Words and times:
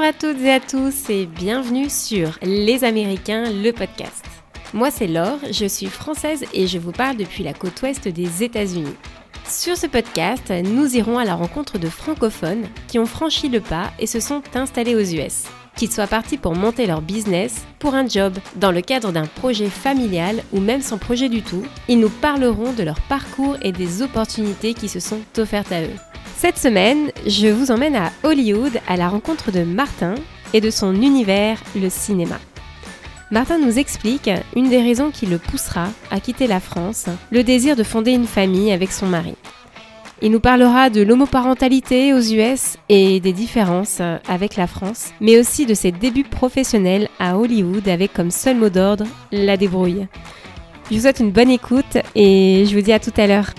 Bonjour 0.00 0.14
à 0.14 0.18
toutes 0.18 0.40
et 0.40 0.50
à 0.50 0.60
tous 0.60 1.10
et 1.10 1.26
bienvenue 1.26 1.90
sur 1.90 2.38
Les 2.40 2.84
Américains, 2.84 3.52
le 3.52 3.70
podcast. 3.70 4.24
Moi 4.72 4.90
c'est 4.90 5.06
Laure, 5.06 5.38
je 5.52 5.66
suis 5.66 5.88
française 5.88 6.46
et 6.54 6.66
je 6.66 6.78
vous 6.78 6.90
parle 6.90 7.18
depuis 7.18 7.44
la 7.44 7.52
côte 7.52 7.82
ouest 7.82 8.08
des 8.08 8.42
États-Unis. 8.42 8.94
Sur 9.46 9.76
ce 9.76 9.86
podcast, 9.86 10.50
nous 10.64 10.96
irons 10.96 11.18
à 11.18 11.26
la 11.26 11.34
rencontre 11.34 11.76
de 11.76 11.90
francophones 11.90 12.64
qui 12.88 12.98
ont 12.98 13.04
franchi 13.04 13.50
le 13.50 13.60
pas 13.60 13.90
et 13.98 14.06
se 14.06 14.20
sont 14.20 14.40
installés 14.54 14.94
aux 14.94 15.00
US. 15.00 15.44
Qu'ils 15.76 15.92
soient 15.92 16.06
partis 16.06 16.38
pour 16.38 16.54
monter 16.56 16.86
leur 16.86 17.02
business, 17.02 17.66
pour 17.78 17.94
un 17.94 18.08
job, 18.08 18.38
dans 18.56 18.72
le 18.72 18.80
cadre 18.80 19.12
d'un 19.12 19.26
projet 19.26 19.68
familial 19.68 20.42
ou 20.54 20.60
même 20.60 20.80
sans 20.80 20.96
projet 20.96 21.28
du 21.28 21.42
tout, 21.42 21.64
ils 21.88 22.00
nous 22.00 22.08
parleront 22.08 22.72
de 22.72 22.84
leur 22.84 23.02
parcours 23.02 23.58
et 23.60 23.72
des 23.72 24.00
opportunités 24.00 24.72
qui 24.72 24.88
se 24.88 24.98
sont 24.98 25.20
offertes 25.36 25.72
à 25.72 25.82
eux. 25.82 26.09
Cette 26.40 26.56
semaine, 26.56 27.12
je 27.26 27.48
vous 27.48 27.70
emmène 27.70 27.96
à 27.96 28.12
Hollywood 28.22 28.80
à 28.88 28.96
la 28.96 29.10
rencontre 29.10 29.52
de 29.52 29.62
Martin 29.62 30.14
et 30.54 30.62
de 30.62 30.70
son 30.70 30.94
univers, 30.94 31.62
le 31.76 31.90
cinéma. 31.90 32.36
Martin 33.30 33.58
nous 33.58 33.78
explique 33.78 34.30
une 34.56 34.70
des 34.70 34.80
raisons 34.80 35.10
qui 35.10 35.26
le 35.26 35.36
poussera 35.36 35.88
à 36.10 36.18
quitter 36.18 36.46
la 36.46 36.58
France, 36.58 37.08
le 37.30 37.44
désir 37.44 37.76
de 37.76 37.82
fonder 37.82 38.12
une 38.12 38.26
famille 38.26 38.72
avec 38.72 38.90
son 38.90 39.04
mari. 39.04 39.34
Il 40.22 40.30
nous 40.30 40.40
parlera 40.40 40.88
de 40.88 41.02
l'homoparentalité 41.02 42.14
aux 42.14 42.22
US 42.22 42.78
et 42.88 43.20
des 43.20 43.34
différences 43.34 44.00
avec 44.26 44.56
la 44.56 44.66
France, 44.66 45.10
mais 45.20 45.38
aussi 45.38 45.66
de 45.66 45.74
ses 45.74 45.92
débuts 45.92 46.24
professionnels 46.24 47.10
à 47.18 47.36
Hollywood 47.36 47.86
avec 47.86 48.14
comme 48.14 48.30
seul 48.30 48.56
mot 48.56 48.70
d'ordre 48.70 49.04
la 49.30 49.58
débrouille. 49.58 50.06
Je 50.90 50.94
vous 50.94 51.02
souhaite 51.02 51.20
une 51.20 51.32
bonne 51.32 51.50
écoute 51.50 51.98
et 52.14 52.64
je 52.66 52.74
vous 52.74 52.82
dis 52.82 52.94
à 52.94 52.98
tout 52.98 53.12
à 53.18 53.26
l'heure. 53.26 53.50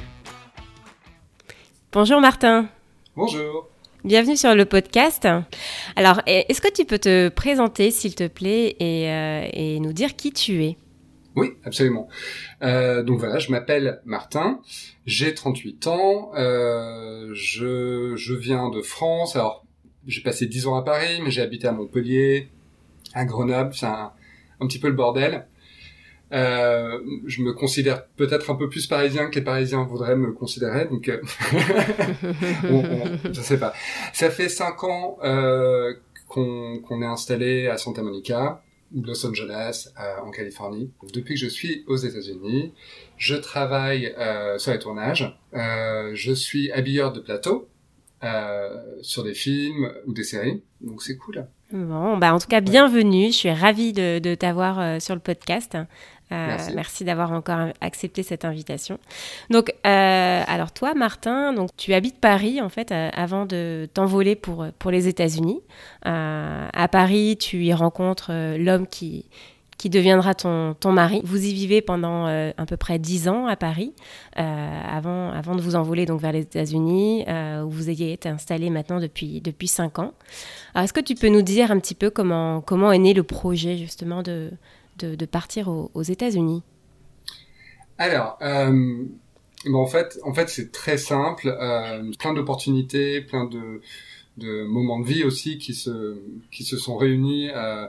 Bonjour 1.93 2.21
Martin. 2.21 2.69
Bonjour. 3.17 3.67
Bienvenue 4.05 4.37
sur 4.37 4.55
le 4.55 4.63
podcast. 4.63 5.27
Alors, 5.97 6.21
est-ce 6.25 6.61
que 6.61 6.71
tu 6.71 6.85
peux 6.85 6.99
te 6.99 7.27
présenter, 7.27 7.91
s'il 7.91 8.15
te 8.15 8.29
plaît, 8.29 8.77
et, 8.79 9.09
euh, 9.11 9.79
nous 9.79 9.91
dire 9.91 10.15
qui 10.15 10.31
tu 10.31 10.63
es? 10.63 10.77
Oui, 11.35 11.49
absolument. 11.65 12.07
Euh, 12.63 13.03
donc 13.03 13.19
voilà, 13.19 13.39
je 13.39 13.51
m'appelle 13.51 13.99
Martin, 14.05 14.61
j'ai 15.05 15.33
38 15.33 15.87
ans, 15.87 16.31
euh, 16.35 17.29
je, 17.33 18.15
je 18.15 18.33
viens 18.35 18.69
de 18.69 18.81
France. 18.81 19.35
Alors, 19.35 19.65
j'ai 20.07 20.21
passé 20.21 20.45
10 20.45 20.67
ans 20.67 20.77
à 20.77 20.83
Paris, 20.83 21.19
mais 21.21 21.29
j'ai 21.29 21.41
habité 21.41 21.67
à 21.67 21.73
Montpellier, 21.73 22.47
à 23.13 23.25
Grenoble, 23.25 23.73
c'est 23.73 23.85
un, 23.85 24.13
un 24.61 24.67
petit 24.67 24.79
peu 24.79 24.87
le 24.87 24.95
bordel. 24.95 25.45
Euh, 26.33 26.99
je 27.25 27.41
me 27.41 27.51
considère 27.53 28.05
peut-être 28.05 28.51
un 28.51 28.55
peu 28.55 28.69
plus 28.69 28.87
parisien 28.87 29.29
que 29.29 29.35
les 29.35 29.41
Parisiens 29.41 29.83
voudraient 29.83 30.15
me 30.15 30.31
considérer, 30.31 30.85
donc 30.85 31.09
euh, 31.09 31.21
on, 32.69 32.83
je 33.31 33.41
sais 33.41 33.57
pas. 33.57 33.73
Ça 34.13 34.29
fait 34.29 34.47
cinq 34.47 34.83
ans 34.83 35.17
euh, 35.23 35.93
qu'on 36.27 37.01
est 37.01 37.05
installé 37.05 37.67
à 37.67 37.77
Santa 37.77 38.01
Monica, 38.01 38.61
Los 38.95 39.25
Angeles, 39.25 39.89
euh, 39.99 40.25
en 40.25 40.31
Californie. 40.31 40.91
Depuis 41.13 41.33
que 41.33 41.39
je 41.39 41.47
suis 41.47 41.83
aux 41.87 41.97
États-Unis, 41.97 42.73
je 43.17 43.35
travaille 43.35 44.15
sur 44.57 44.71
les 44.71 44.79
tournages. 44.79 45.37
Je 45.53 46.33
suis 46.33 46.71
habilleur 46.71 47.11
de 47.11 47.19
plateau 47.19 47.67
sur 49.01 49.23
des 49.23 49.33
films 49.33 49.91
ou 50.07 50.13
des 50.13 50.23
séries, 50.23 50.63
donc 50.79 51.03
c'est 51.03 51.17
cool. 51.17 51.45
Bon, 51.73 52.17
bah 52.17 52.33
en 52.33 52.39
tout 52.39 52.47
cas, 52.47 52.61
bienvenue. 52.61 53.27
Je 53.27 53.37
suis 53.37 53.51
ravie 53.51 53.93
de, 53.93 54.19
de 54.19 54.35
t'avoir 54.35 55.01
sur 55.01 55.15
le 55.15 55.21
podcast. 55.21 55.77
Euh, 56.31 56.57
merci, 56.75 57.03
d'avoir 57.03 57.31
encore 57.31 57.67
accepté 57.81 58.23
cette 58.23 58.45
invitation. 58.45 58.99
Donc, 59.49 59.73
euh, 59.85 60.43
alors 60.47 60.71
toi, 60.71 60.93
Martin, 60.93 61.53
donc 61.53 61.69
tu 61.75 61.93
habites 61.93 62.19
Paris 62.19 62.61
en 62.61 62.69
fait 62.69 62.91
euh, 62.91 63.09
avant 63.13 63.45
de 63.45 63.89
t'envoler 63.93 64.35
pour 64.35 64.65
pour 64.79 64.91
les 64.91 65.07
États-Unis. 65.07 65.61
à 66.03 66.87
Paris, 66.89 67.37
tu 67.39 67.63
y 67.63 67.73
rencontres 67.73 68.31
l'homme 68.57 68.87
qui 68.87 69.25
qui 69.77 69.89
deviendra 69.89 70.35
ton, 70.35 70.75
ton 70.75 70.91
mari. 70.91 71.21
Vous 71.23 71.43
y 71.43 71.53
vivez 71.53 71.81
pendant 71.81 72.27
à 72.27 72.65
peu 72.67 72.77
près 72.77 72.99
dix 72.99 73.27
ans 73.27 73.47
à 73.47 73.55
Paris, 73.55 73.93
avant, 74.35 75.31
avant 75.31 75.55
de 75.55 75.61
vous 75.61 75.75
envoler 75.75 76.05
donc 76.05 76.21
vers 76.21 76.31
les 76.31 76.41
États-Unis, 76.41 77.25
où 77.65 77.69
vous 77.69 77.89
ayez 77.89 78.13
été 78.13 78.29
installé 78.29 78.69
maintenant 78.69 78.99
depuis, 78.99 79.41
depuis 79.41 79.67
cinq 79.67 79.97
ans. 79.97 80.13
est-ce 80.75 80.93
que 80.93 80.99
tu 80.99 81.15
peux 81.15 81.29
nous 81.29 81.41
dire 81.41 81.71
un 81.71 81.79
petit 81.79 81.95
peu 81.95 82.11
comment, 82.11 82.61
comment 82.61 82.91
est 82.91 82.99
né 82.99 83.15
le 83.15 83.23
projet 83.23 83.75
justement 83.75 84.21
de, 84.21 84.51
de, 84.97 85.25
partir 85.25 85.67
aux, 85.67 86.03
États-Unis 86.03 86.63
Alors, 87.97 88.37
euh, 88.41 89.05
en 89.73 89.85
fait, 89.87 90.19
en 90.23 90.33
fait 90.33 90.49
c'est 90.49 90.71
très 90.71 90.97
simple. 90.97 91.47
Euh, 91.47 92.11
plein 92.19 92.33
d'opportunités, 92.33 93.21
plein 93.21 93.45
de, 93.45 93.81
moments 94.65 94.99
de 94.99 95.05
vie 95.05 95.23
aussi 95.23 95.57
qui 95.57 95.73
se, 95.73 96.21
qui 96.51 96.63
se 96.63 96.77
sont 96.77 96.97
réunis. 96.97 97.49
Euh, 97.53 97.87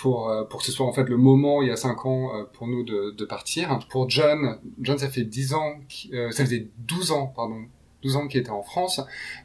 pour, 0.00 0.28
pour 0.50 0.58
que 0.58 0.66
ce 0.66 0.72
soit 0.72 0.86
en 0.86 0.92
fait 0.92 1.08
le 1.08 1.16
moment 1.16 1.62
il 1.62 1.68
y 1.68 1.70
a 1.70 1.76
cinq 1.76 2.04
ans 2.04 2.32
pour 2.54 2.66
nous 2.66 2.82
de, 2.82 3.24
partir. 3.24 3.78
Pour 3.90 4.10
John, 4.10 4.58
John 4.80 4.98
ça 4.98 5.08
fait 5.08 5.22
10 5.22 5.54
ans, 5.54 5.74
ça 6.32 6.44
faisait 6.44 6.66
12 6.78 7.12
ans 7.12 7.28
pardon, 7.28 7.62
12 8.02 8.16
ans 8.16 8.26
qu'il 8.26 8.40
était 8.40 8.50
en 8.50 8.64
France. 8.64 9.00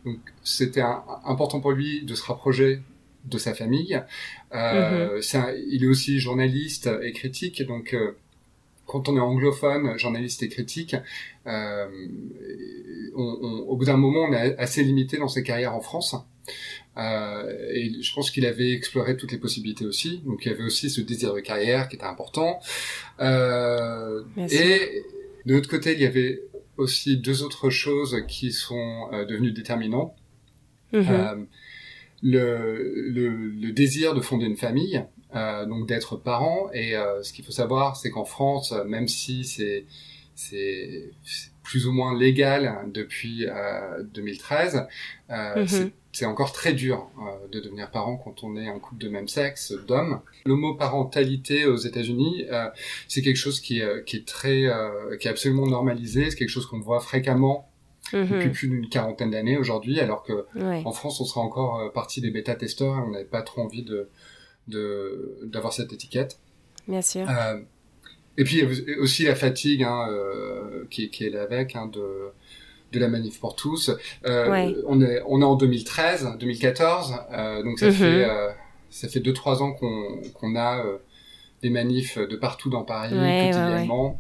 Donc 0.06 0.18
c'était 0.44 0.82
important 1.24 1.60
pour 1.60 1.72
lui 1.72 2.04
de 2.04 2.16
se 2.16 2.24
rapprocher 2.24 2.82
de 3.26 3.38
sa 3.38 3.54
famille. 3.54 4.02
Euh, 4.54 5.18
mhm. 5.18 5.56
il 5.68 5.84
est 5.84 5.88
aussi 5.88 6.20
journaliste 6.20 6.90
et 7.02 7.12
critique, 7.12 7.66
donc 7.66 7.94
euh, 7.94 8.16
quand 8.86 9.08
on 9.08 9.18
est 9.18 9.22
anglophone, 9.22 9.98
journaliste 9.98 10.42
et 10.42 10.50
critique, 10.50 10.96
euh, 11.46 11.88
au 13.14 13.76
bout 13.76 13.86
d'un 13.86 13.98
moment, 13.98 14.28
on 14.30 14.34
est 14.34 14.58
assez 14.58 14.84
limité 14.84 15.18
dans 15.18 15.28
ses 15.28 15.44
carrières 15.44 15.76
en 15.76 15.82
France. 15.82 16.16
et 16.98 17.92
je 18.02 18.14
pense 18.16 18.32
qu'il 18.32 18.46
avait 18.48 18.72
exploré 18.72 19.16
toutes 19.16 19.32
les 19.32 19.38
possibilités 19.38 19.86
aussi. 19.86 20.22
Donc 20.26 20.46
il 20.46 20.52
y 20.52 20.54
avait 20.54 20.64
aussi 20.64 20.90
ce 20.90 21.02
désir 21.02 21.36
de 21.36 21.40
carrière 21.40 21.88
qui 21.88 21.98
était 21.98 22.06
important. 22.06 22.60
et 23.20 25.04
de 25.46 25.54
l'autre 25.54 25.70
côté, 25.70 25.94
il 25.94 26.00
y 26.00 26.06
avait 26.06 26.42
aussi 26.78 27.18
deux 27.18 27.44
autres 27.44 27.70
choses 27.70 28.24
qui 28.28 28.52
sont 28.52 29.10
devenues 29.28 29.52
déterminantes. 29.52 30.16
Mhm 30.94 31.48
le, 32.22 33.10
le, 33.10 33.30
le, 33.30 33.72
désir 33.72 34.14
de 34.14 34.22
fonder 34.22 34.46
une 34.46 34.58
famille, 34.58 35.04
euh, 35.36 35.66
donc 35.66 35.88
d'être 35.88 36.18
parent. 36.18 36.70
Et 36.74 36.96
euh, 36.96 37.24
ce 37.24 37.34
qu'il 37.34 37.46
faut 37.46 37.52
savoir, 37.52 37.96
c'est 37.96 38.10
qu'en 38.10 38.26
France, 38.26 38.74
même 38.86 39.08
si 39.08 39.46
c'est 39.46 39.86
c'est 40.40 41.12
plus 41.64 41.86
ou 41.86 41.92
moins 41.92 42.18
légal 42.18 42.78
depuis 42.94 43.46
euh, 43.46 44.04
2013, 44.14 44.88
euh, 45.30 45.66
mhm. 45.66 45.92
c'est 46.14 46.26
encore 46.26 46.54
très 46.54 46.74
dur 46.74 47.12
euh, 47.20 47.48
de 47.52 47.60
devenir 47.60 47.92
parent 47.92 48.16
quand 48.16 48.44
on 48.44 48.56
est 48.56 48.68
un 48.68 48.80
couple 48.80 49.02
de 49.02 49.10
même 49.10 49.28
sexe, 49.28 49.74
d'hommes. 49.88 50.22
L'homoparentalité 50.46 51.66
aux 51.66 51.76
États-Unis, 51.76 52.46
euh, 52.52 52.70
c'est 53.08 53.22
quelque 53.22 53.36
chose 53.36 53.60
qui, 53.60 53.82
qui 54.06 54.18
est 54.18 54.28
très, 54.28 54.66
qui 55.20 55.28
est 55.28 55.32
absolument 55.32 55.68
normalisé. 55.68 56.30
C'est 56.30 56.38
quelque 56.38 56.50
chose 56.50 56.66
qu'on 56.66 56.80
voit 56.80 57.02
fréquemment 57.02 57.69
depuis 58.14 58.48
mhm. 58.48 58.52
plus 58.52 58.68
d'une 58.68 58.90
quarantaine 58.90 59.32
d'années 59.32 59.58
aujourd'hui, 59.58 60.00
alors 60.00 60.24
que 60.24 60.46
en 60.86 60.92
France, 60.92 61.20
on 61.22 61.26
sera 61.26 61.42
encore 61.42 61.80
euh, 61.80 61.90
partie 61.90 62.22
des 62.22 62.32
bêta-testeurs 62.32 62.98
et 62.98 63.02
on 63.02 63.12
n'avait 63.12 63.26
pas 63.26 63.42
trop 63.42 63.62
envie 63.62 63.84
de 63.84 64.10
d'avoir 65.44 65.74
cette 65.74 65.94
étiquette. 65.94 66.40
Bien 66.88 67.02
sûr. 67.02 67.28
Euh, 67.28 67.60
et 68.38 68.44
puis 68.44 68.64
aussi 69.00 69.24
la 69.24 69.36
fatigue 69.36 69.84
hein, 69.84 70.08
euh, 70.10 70.86
qui, 70.92 71.10
qui 71.10 71.26
est 71.26 71.30
là 71.30 71.42
avec 71.42 71.76
hein, 71.76 71.88
de 71.88 72.32
de 72.92 73.00
la 73.00 73.08
manif 73.08 73.40
pour 73.40 73.56
tous. 73.56 73.92
Euh, 74.26 74.74
on 74.88 75.02
est 75.02 75.22
on 75.28 75.42
est 75.42 75.46
en 75.46 75.56
2013, 75.56 76.38
2014, 76.40 77.16
euh, 77.32 77.64
donc 77.64 77.80
ça 77.80 77.88
mhm. 77.88 77.92
fait 77.94 78.26
euh, 78.26 78.50
ça 78.90 79.08
fait 79.08 79.20
deux 79.20 79.34
trois 79.34 79.62
ans 79.62 79.74
qu'on 79.74 80.22
qu'on 80.34 80.56
a 80.56 80.84
des 81.62 81.70
manifs 81.70 82.18
de 82.18 82.36
partout 82.36 82.70
dans 82.70 82.84
Paris 82.84 83.12
quotidiennement. 83.12 84.20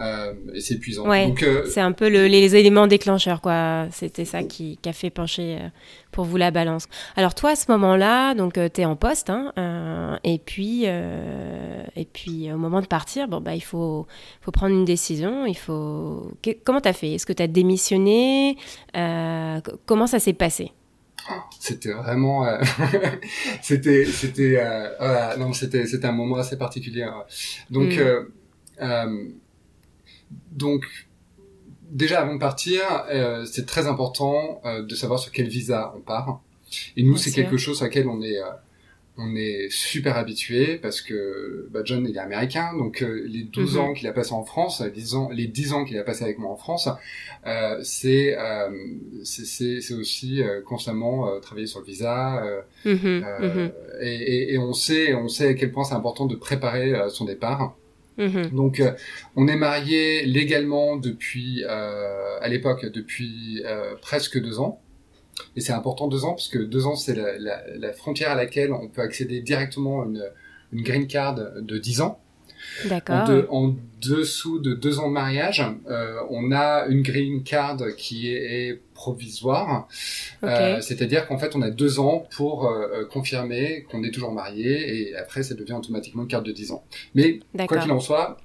Euh, 0.00 0.32
et 0.54 0.60
c'est 0.60 0.74
épuisant. 0.74 1.04
Donc, 1.04 1.42
euh, 1.42 1.66
c'est 1.68 1.80
un 1.80 1.90
peu 1.92 2.08
le, 2.08 2.26
les 2.26 2.54
éléments 2.54 2.86
déclencheurs, 2.86 3.40
quoi. 3.40 3.86
C'était 3.90 4.24
ça 4.24 4.44
qui, 4.44 4.78
qui, 4.80 4.88
a 4.88 4.92
fait 4.92 5.10
pencher 5.10 5.58
euh, 5.60 5.68
pour 6.12 6.24
vous 6.24 6.36
la 6.36 6.52
balance. 6.52 6.86
Alors 7.16 7.34
toi, 7.34 7.50
à 7.50 7.56
ce 7.56 7.70
moment-là, 7.72 8.34
donc 8.34 8.54
tu 8.54 8.80
es 8.80 8.84
en 8.84 8.94
poste, 8.94 9.30
hein, 9.30 9.52
et 10.24 10.38
puis 10.38 10.84
et 10.84 12.04
puis 12.12 12.52
au 12.52 12.56
moment 12.56 12.80
de 12.80 12.86
partir, 12.86 13.28
bon 13.28 13.40
bah 13.40 13.54
il 13.54 13.62
faut 13.62 14.06
faut 14.40 14.50
prendre 14.52 14.74
une 14.74 14.84
décision. 14.84 15.46
Il 15.46 15.56
faut 15.56 16.32
comment 16.64 16.80
t'as 16.80 16.92
fait? 16.92 17.14
Est-ce 17.14 17.26
que 17.26 17.32
t'as 17.32 17.46
démissionné? 17.48 18.56
Comment 19.86 20.06
ça 20.06 20.18
s'est 20.20 20.32
passé? 20.32 20.72
C'était 21.58 21.92
vraiment 21.92 22.46
c'était 23.62 24.04
c'était 24.06 24.62
voilà, 24.98 25.36
non 25.36 25.52
c'était 25.52 25.86
c'était 25.86 26.06
un 26.06 26.12
moment 26.12 26.36
assez 26.36 26.56
particulier 26.56 27.02
hein. 27.02 27.24
donc 27.70 27.98
mm. 28.80 29.32
Donc, 30.52 30.84
déjà 31.90 32.20
avant 32.20 32.34
de 32.34 32.40
partir, 32.40 32.82
euh, 33.10 33.44
c'est 33.44 33.66
très 33.66 33.86
important 33.86 34.60
euh, 34.64 34.82
de 34.82 34.94
savoir 34.94 35.18
sur 35.18 35.32
quel 35.32 35.48
visa 35.48 35.92
on 35.96 36.00
part. 36.00 36.40
Et 36.96 37.02
nous, 37.02 37.16
c'est 37.16 37.30
quelque 37.32 37.56
chose 37.56 37.76
sur 37.78 37.86
lequel 37.86 38.08
on 38.08 38.20
est, 38.22 38.38
euh, 38.38 38.44
on 39.16 39.34
est 39.34 39.68
super 39.70 40.16
habitué 40.16 40.76
parce 40.78 41.00
que 41.00 41.68
bah, 41.72 41.80
John 41.84 42.06
il 42.06 42.14
est 42.16 42.20
américain, 42.20 42.76
donc 42.76 43.02
euh, 43.02 43.24
les 43.26 43.42
12 43.44 43.74
Mhm. 43.76 43.80
ans 43.80 43.92
qu'il 43.94 44.06
a 44.06 44.12
passé 44.12 44.32
en 44.32 44.44
France, 44.44 44.80
les 44.82 44.90
10 44.90 45.14
ans, 45.14 45.30
les 45.32 45.46
10 45.46 45.72
ans 45.72 45.84
qu'il 45.84 45.98
a 45.98 46.04
passé 46.04 46.24
avec 46.24 46.38
moi 46.38 46.50
en 46.52 46.56
France, 46.56 46.88
euh, 47.46 47.80
c'est 47.82 48.36
euh, 48.38 48.70
c'est- 49.24 49.94
aussi 49.94 50.42
euh, 50.42 50.60
constamment 50.62 51.28
euh, 51.28 51.40
travailler 51.40 51.66
sur 51.66 51.80
le 51.80 51.86
visa. 51.86 52.44
euh, 52.44 52.60
Mhm, 52.84 53.24
euh, 53.24 53.64
mhm, 53.66 53.72
et, 54.02 54.14
et- 54.14 54.52
et 54.54 54.58
on 54.58 54.72
sait 54.74 55.14
on 55.14 55.28
sait 55.28 55.48
à 55.48 55.54
quel 55.54 55.72
point 55.72 55.84
c'est 55.84 55.94
important 55.94 56.26
de 56.26 56.36
préparer 56.36 56.94
euh, 56.94 57.08
son 57.08 57.24
départ. 57.24 57.76
Mhm. 58.18 58.50
Donc, 58.50 58.80
euh, 58.80 58.92
on 59.36 59.48
est 59.48 59.56
marié 59.56 60.24
légalement 60.26 60.96
depuis, 60.96 61.64
euh, 61.64 62.38
à 62.40 62.48
l'époque, 62.48 62.86
depuis 62.86 63.62
euh, 63.64 63.94
presque 64.00 64.40
deux 64.40 64.58
ans. 64.60 64.80
Et 65.56 65.60
c'est 65.60 65.72
important 65.72 66.08
deux 66.08 66.24
ans 66.24 66.32
parce 66.32 66.48
que 66.48 66.58
deux 66.58 66.86
ans, 66.86 66.96
c'est 66.96 67.14
la, 67.14 67.92
frontière 67.92 68.32
à 68.32 68.34
laquelle 68.34 68.72
on 68.72 68.88
peut 68.88 69.02
accéder 69.02 69.40
directement 69.40 70.02
à 70.02 70.06
une, 70.06 70.82
green 70.82 71.06
card 71.06 71.36
de 71.36 71.78
10 71.78 72.00
ans. 72.02 72.20
En, 73.24 73.28
de- 73.28 73.46
en 73.50 73.74
dessous 74.00 74.58
de 74.60 74.74
deux 74.74 74.98
ans 75.00 75.08
de 75.08 75.12
mariage, 75.12 75.64
euh, 75.90 76.14
on 76.30 76.52
a 76.52 76.86
une 76.88 77.02
green 77.02 77.42
card 77.42 77.78
qui 77.96 78.32
est, 78.32 78.68
est 78.68 78.80
provisoire. 78.94 79.88
Euh, 80.44 80.80
C'est-à-dire 80.80 81.26
qu'en 81.26 81.38
fait, 81.38 81.56
on 81.56 81.62
a 81.62 81.70
deux 81.70 81.98
ans 82.00 82.26
pour 82.36 82.66
euh, 82.68 83.04
confirmer 83.10 83.86
qu'on 83.90 84.02
est 84.04 84.10
toujours 84.10 84.32
marié 84.32 85.10
et 85.10 85.16
après, 85.16 85.42
ça 85.42 85.54
devient 85.54 85.72
automatiquement 85.74 86.22
une 86.22 86.28
carte 86.28 86.46
de 86.46 86.52
10 86.52 86.72
ans. 86.72 86.84
Mais 87.14 87.40
quoi 87.66 87.78
qu'il 87.84 87.92
en 87.92 88.00
soit, 88.00 88.38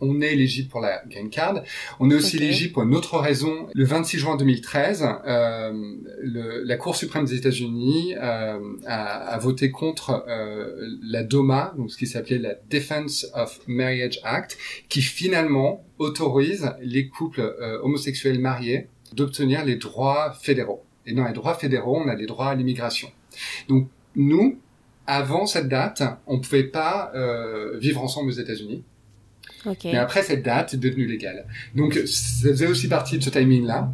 on 0.00 0.20
est 0.20 0.32
éligible 0.32 0.68
pour 0.68 0.80
la 0.80 1.02
green 1.10 1.28
card. 1.30 1.62
On 1.98 2.10
est 2.10 2.14
aussi 2.14 2.36
Ok. 2.36 2.42
éligible 2.42 2.72
pour 2.72 2.82
une 2.84 2.94
autre 2.94 3.18
raison. 3.18 3.68
Le 3.74 3.84
26 3.84 4.18
juin 4.18 4.36
2013, 4.36 5.04
euh, 5.26 5.72
le- 6.20 6.62
la 6.64 6.76
Cour 6.76 6.94
suprême 6.96 7.24
des 7.24 7.34
États-Unis 7.34 8.14
euh, 8.16 8.58
a, 8.86 9.04
a 9.34 9.38
voté 9.38 9.70
contre 9.70 10.24
euh, 10.28 10.76
la 11.02 11.22
DOMA, 11.24 11.74
donc 11.76 11.90
ce 11.90 11.96
qui 11.96 12.06
s'appelait 12.06 12.38
la 12.38 12.54
Defense 12.70 13.26
of 13.34 13.60
Marriage 13.66 14.20
Act, 14.22 14.56
qui 14.88 15.02
finalement 15.02 15.84
autorise 15.98 16.70
les 16.80 17.08
couples 17.08 17.40
euh, 17.40 17.78
homosexuels 17.82 18.38
mariés 18.38 18.88
d'obtenir 19.14 19.64
les 19.64 19.76
droits 19.76 20.32
fédéraux. 20.40 20.84
Et 21.06 21.12
dans 21.12 21.26
les 21.26 21.32
droits 21.32 21.54
fédéraux, 21.54 21.96
on 22.04 22.08
a 22.08 22.14
les 22.14 22.26
droits 22.26 22.48
à 22.50 22.54
l'immigration. 22.54 23.10
Donc 23.68 23.88
nous, 24.14 24.58
avant 25.06 25.46
cette 25.46 25.68
date, 25.68 26.02
on 26.26 26.38
pouvait 26.38 26.64
pas 26.64 27.10
euh, 27.14 27.78
vivre 27.78 28.02
ensemble 28.02 28.28
aux 28.28 28.34
États-Unis. 28.34 28.84
Ok. 29.66 29.84
Mais 29.84 29.96
après 29.96 30.22
cette 30.22 30.42
date, 30.44 30.70
c'est 30.70 30.80
devenu 30.80 31.06
légal. 31.06 31.46
Donc 31.74 31.94
ça 32.06 32.48
faisait 32.48 32.66
aussi 32.66 32.88
partie 32.88 33.18
de 33.18 33.22
ce 33.24 33.30
timing-là. 33.30 33.90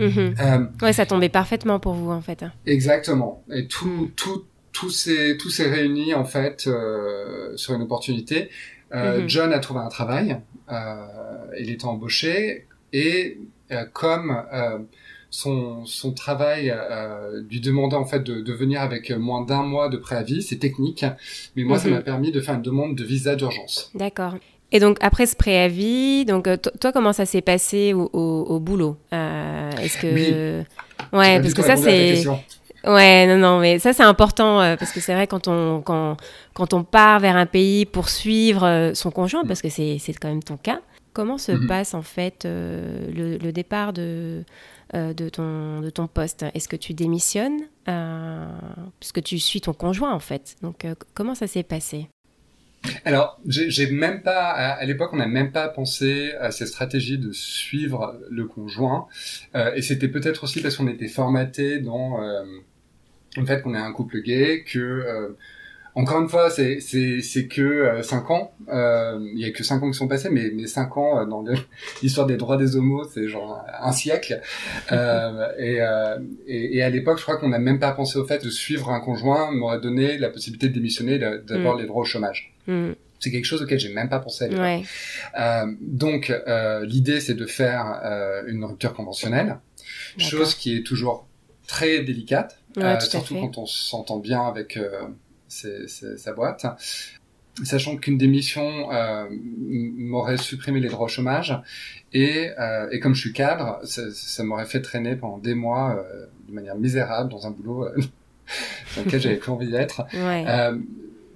Euh, 0.00 0.66
Ouais, 0.82 0.92
ça 0.92 1.06
tombait 1.06 1.28
parfaitement 1.30 1.80
pour 1.80 1.94
vous 1.94 2.10
en 2.10 2.20
fait. 2.20 2.44
exactement. 2.66 3.42
Et 3.52 3.66
tout, 3.66 3.86
Mm. 3.88 4.10
tout, 4.16 4.44
tout 4.72 4.90
s'est, 4.90 5.36
tout 5.38 5.48
s'est 5.48 5.70
réuni 5.70 6.12
en 6.14 6.24
fait 6.26 6.64
euh, 6.66 7.56
sur 7.56 7.74
une 7.74 7.82
opportunité. 7.82 8.50
Euh, 8.94 9.22
Mhm. 9.22 9.28
John 9.28 9.52
a 9.52 9.58
trouvé 9.58 9.80
un 9.80 9.88
travail. 9.88 10.38
Il 11.58 11.70
était 11.70 11.86
embauché 11.86 12.66
et 12.92 13.38
comme 13.94 14.36
son, 15.30 15.84
son 15.86 16.12
travail 16.12 16.70
euh, 16.74 17.42
lui 17.50 17.60
demandait 17.60 17.96
en 17.96 18.04
fait 18.04 18.20
de, 18.22 18.40
de 18.40 18.52
venir 18.52 18.80
avec 18.80 19.10
moins 19.10 19.44
d'un 19.44 19.62
mois 19.62 19.88
de 19.88 19.96
préavis, 19.96 20.42
c'est 20.42 20.56
technique. 20.58 21.04
Mais 21.56 21.64
moi, 21.64 21.78
ça 21.78 21.88
Mhm. 21.88 21.94
m'a 21.94 22.00
permis 22.02 22.30
de 22.32 22.40
faire 22.40 22.54
une 22.54 22.62
demande 22.62 22.94
de 22.96 23.04
visa 23.04 23.34
d'urgence. 23.34 23.90
D'accord. 23.94 24.36
Et 24.72 24.80
donc 24.80 24.98
après 25.00 25.26
ce 25.26 25.36
préavis, 25.36 26.24
donc 26.24 26.46
euh, 26.48 26.56
to- 26.56 26.70
toi 26.80 26.92
comment 26.92 27.12
ça 27.12 27.24
s'est 27.26 27.40
passé 27.42 27.92
au, 27.94 28.10
au, 28.12 28.42
au 28.48 28.60
boulot 28.60 28.96
Euh, 29.14 29.70
Est-ce 29.80 29.96
que 29.98 30.14
Oui. 30.14 31.18
ouais 31.18 31.40
parce 31.40 31.54
que 31.54 31.62
ça 31.62 31.76
c'est 31.76 32.24
ouais 32.84 33.26
non 33.26 33.38
non 33.38 33.58
mais 33.60 33.78
ça 33.78 33.92
c'est 33.92 34.02
important 34.02 34.60
euh, 34.60 34.76
parce 34.76 34.92
que 34.92 35.00
c'est 35.00 35.14
vrai 35.14 35.26
quand 35.26 35.46
on 35.48 35.80
quand 35.82 36.16
quand 36.54 36.72
on 36.74 36.82
part 36.84 37.20
vers 37.20 37.36
un 37.36 37.46
pays 37.46 37.84
pour 37.86 38.08
suivre 38.08 38.64
euh, 38.64 38.94
son 38.94 39.10
conjoint 39.10 39.44
parce 39.44 39.62
que 39.62 39.68
c'est 39.68 39.98
c'est 39.98 40.12
quand 40.14 40.28
même 40.28 40.42
ton 40.42 40.56
cas. 40.56 40.80
Comment 41.12 41.38
se 41.38 41.52
Mhm. 41.52 41.66
passe 41.66 41.94
en 41.94 42.02
fait 42.02 42.44
le, 42.44 43.38
le 43.38 43.52
départ 43.52 43.92
de 43.94 44.44
de 44.92 45.28
ton 45.30 45.80
de 45.80 45.90
ton 45.90 46.06
poste? 46.08 46.44
Est-ce 46.54 46.68
que 46.68 46.76
tu 46.76 46.92
démissionnes 46.92 47.60
puisque 49.00 49.22
tu 49.22 49.38
suis 49.38 49.60
ton 49.60 49.72
conjoint 49.72 50.12
en 50.12 50.20
fait? 50.20 50.56
Donc 50.62 50.86
comment 51.14 51.34
ça 51.34 51.46
s'est 51.46 51.62
passé? 51.62 52.08
Alors, 53.04 53.40
j'ai 53.46 53.90
même 53.90 54.22
pas, 54.22 54.50
à, 54.50 54.72
à 54.72 54.84
l'époque, 54.84 55.10
on 55.12 55.16
n'a 55.16 55.26
même 55.26 55.52
pas 55.52 55.68
pensé 55.68 56.32
à 56.40 56.50
cette 56.50 56.68
stratégie 56.68 57.18
de 57.18 57.32
suivre 57.32 58.18
le 58.30 58.46
conjoint. 58.46 59.06
Euh, 59.54 59.72
et 59.74 59.82
c'était 59.82 60.08
peut-être 60.08 60.44
aussi 60.44 60.60
parce 60.62 60.76
qu'on 60.76 60.88
était 60.88 61.08
formaté 61.08 61.78
dans 61.80 62.22
euh, 62.22 62.42
le 63.36 63.44
fait 63.46 63.62
qu'on 63.62 63.74
est 63.74 63.78
un 63.78 63.92
couple 63.92 64.20
gay, 64.22 64.64
que, 64.64 64.78
euh, 64.78 65.36
encore 65.94 66.20
une 66.20 66.28
fois, 66.28 66.50
c'est 66.50 66.76
que 67.48 67.62
euh, 67.62 68.02
cinq 68.02 68.30
ans. 68.30 68.52
Euh, 68.68 69.18
Il 69.32 69.40
y 69.40 69.46
a 69.46 69.50
que 69.50 69.64
cinq 69.64 69.82
ans 69.82 69.90
qui 69.90 69.96
sont 69.96 70.08
passés, 70.08 70.28
mais 70.30 70.50
mais 70.54 70.66
cinq 70.66 70.96
ans 70.98 71.20
euh, 71.20 71.24
dans 71.24 71.42
l'histoire 72.02 72.26
des 72.26 72.36
droits 72.36 72.58
des 72.58 72.76
homos, 72.76 73.04
c'est 73.04 73.28
genre 73.28 73.64
un 73.80 73.92
siècle. 73.92 74.42
Euh, 74.92 75.48
et, 75.58 75.80
euh, 75.80 76.18
et, 76.46 76.76
et 76.76 76.82
à 76.82 76.90
l'époque, 76.90 77.16
je 77.16 77.22
crois 77.22 77.38
qu'on 77.38 77.48
n'a 77.48 77.58
même 77.58 77.78
pas 77.78 77.92
pensé 77.92 78.18
au 78.18 78.26
fait 78.26 78.44
de 78.44 78.50
suivre 78.50 78.90
un 78.90 79.00
conjoint 79.00 79.50
m'aurait 79.52 79.80
donné 79.80 80.18
la 80.18 80.28
possibilité 80.28 80.68
de 80.68 80.74
démissionner, 80.74 81.18
d'avoir 81.18 81.76
Mm. 81.76 81.80
les 81.80 81.86
droits 81.86 82.02
au 82.02 82.04
chômage. 82.04 82.52
Hmm, 82.66 82.92
C'est 83.20 83.30
quelque 83.30 83.44
chose 83.44 83.62
auquel 83.62 83.78
j'ai 83.78 83.92
même 83.92 84.08
pas 84.08 84.18
pensé 84.20 84.44
à. 84.46 84.48
Ouais. 84.60 84.82
Euh, 85.38 85.72
donc, 85.80 86.30
euh, 86.30 86.84
l'idée, 86.84 87.20
c'est 87.20 87.34
de 87.34 87.46
faire 87.46 88.00
euh, 88.04 88.42
une 88.46 88.64
rupture 88.64 88.92
conventionnelle, 88.94 89.58
chose 90.18 90.54
qui 90.54 90.76
est 90.76 90.82
toujours 90.82 91.26
très 91.66 92.00
délicate, 92.02 92.58
Ouais, 92.76 92.84
euh, 92.84 93.00
surtout 93.00 93.34
quand 93.40 93.58
on 93.58 93.66
s'entend 93.66 94.18
bien 94.18 94.42
avec 94.46 94.76
euh, 94.76 95.02
ses- 95.48 95.88
ses- 95.88 96.18
sa 96.18 96.32
boîte. 96.32 96.66
Sachant 97.64 97.96
qu'une 97.96 98.18
démission 98.18 98.92
euh, 98.92 99.24
m'aurait 99.30 100.36
supprimé 100.36 100.78
les 100.78 100.88
droits 100.90 101.06
au 101.06 101.08
chômage, 101.08 101.58
et, 102.12 102.50
euh, 102.58 102.86
et 102.92 103.00
comme 103.00 103.14
je 103.14 103.20
suis 103.20 103.32
cadre, 103.32 103.80
ça, 103.84 104.02
ça 104.12 104.44
m'aurait 104.44 104.66
fait 104.66 104.82
traîner 104.82 105.16
pendant 105.16 105.38
des 105.38 105.54
mois 105.54 105.96
euh, 105.96 106.26
de 106.48 106.52
manière 106.52 106.76
misérable 106.76 107.30
dans 107.30 107.46
un 107.46 107.50
boulot 107.50 107.84
euh, 107.86 107.96
dans 108.96 109.04
lequel 109.04 109.20
j'avais 109.22 109.36
plus 109.36 109.50
envie 109.52 109.70
d'être. 109.70 110.02
Ouais. 110.12 110.44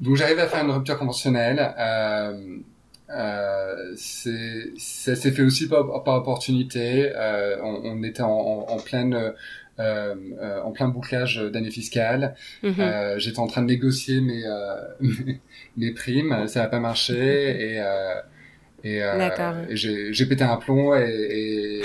Donc 0.00 0.16
j'arrive 0.16 0.38
à 0.38 0.46
faire 0.48 0.64
une 0.64 0.70
rupture 0.70 0.98
conventionnelle. 0.98 1.74
Euh, 1.78 2.56
euh, 3.10 3.92
c'est- 3.96 4.72
ça 4.78 5.14
s'est 5.16 5.32
fait 5.32 5.42
aussi 5.42 5.68
par, 5.68 6.02
par 6.04 6.16
opportunité. 6.16 7.12
Euh, 7.14 7.56
on, 7.62 7.80
on 7.84 8.02
était 8.02 8.22
en, 8.22 8.30
en, 8.30 8.66
en 8.68 8.76
pleine 8.78 9.14
euh, 9.14 9.30
euh, 9.80 10.60
en 10.62 10.72
plein 10.72 10.88
bouclage 10.88 11.36
d'année 11.36 11.70
fiscale. 11.70 12.34
Mhm. 12.62 12.74
Euh, 12.78 13.18
J'étais 13.18 13.38
en 13.38 13.46
train 13.46 13.62
de 13.62 13.66
négocier 13.68 14.20
mes 14.20 14.44
euh, 14.46 14.76
mes 15.76 15.90
primes. 15.92 16.46
Ça 16.48 16.60
n'a 16.60 16.68
pas 16.68 16.80
marché 16.80 17.14
et 17.74 17.80
euh, 17.80 18.14
et, 18.84 19.02
euh, 19.02 19.18
et 19.68 19.76
j'ai 19.76 20.12
j'ai 20.12 20.26
pété 20.26 20.44
un 20.44 20.56
plomb 20.56 20.94
et, 20.94 21.02
et, 21.10 21.82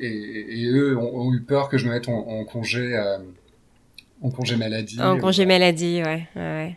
et, 0.00 0.62
et 0.62 0.66
eux 0.68 0.96
ont, 0.96 1.26
ont 1.28 1.32
eu 1.34 1.40
peur 1.42 1.68
que 1.68 1.76
je 1.78 1.86
me 1.86 1.92
mette 1.92 2.08
en, 2.08 2.18
en 2.26 2.44
congé 2.44 2.96
euh, 2.96 3.18
en 4.22 4.30
congé 4.30 4.56
maladie. 4.56 5.00
En 5.00 5.18
congé 5.18 5.46
maladie, 5.46 6.02
ouais, 6.04 6.26
ouais. 6.36 6.76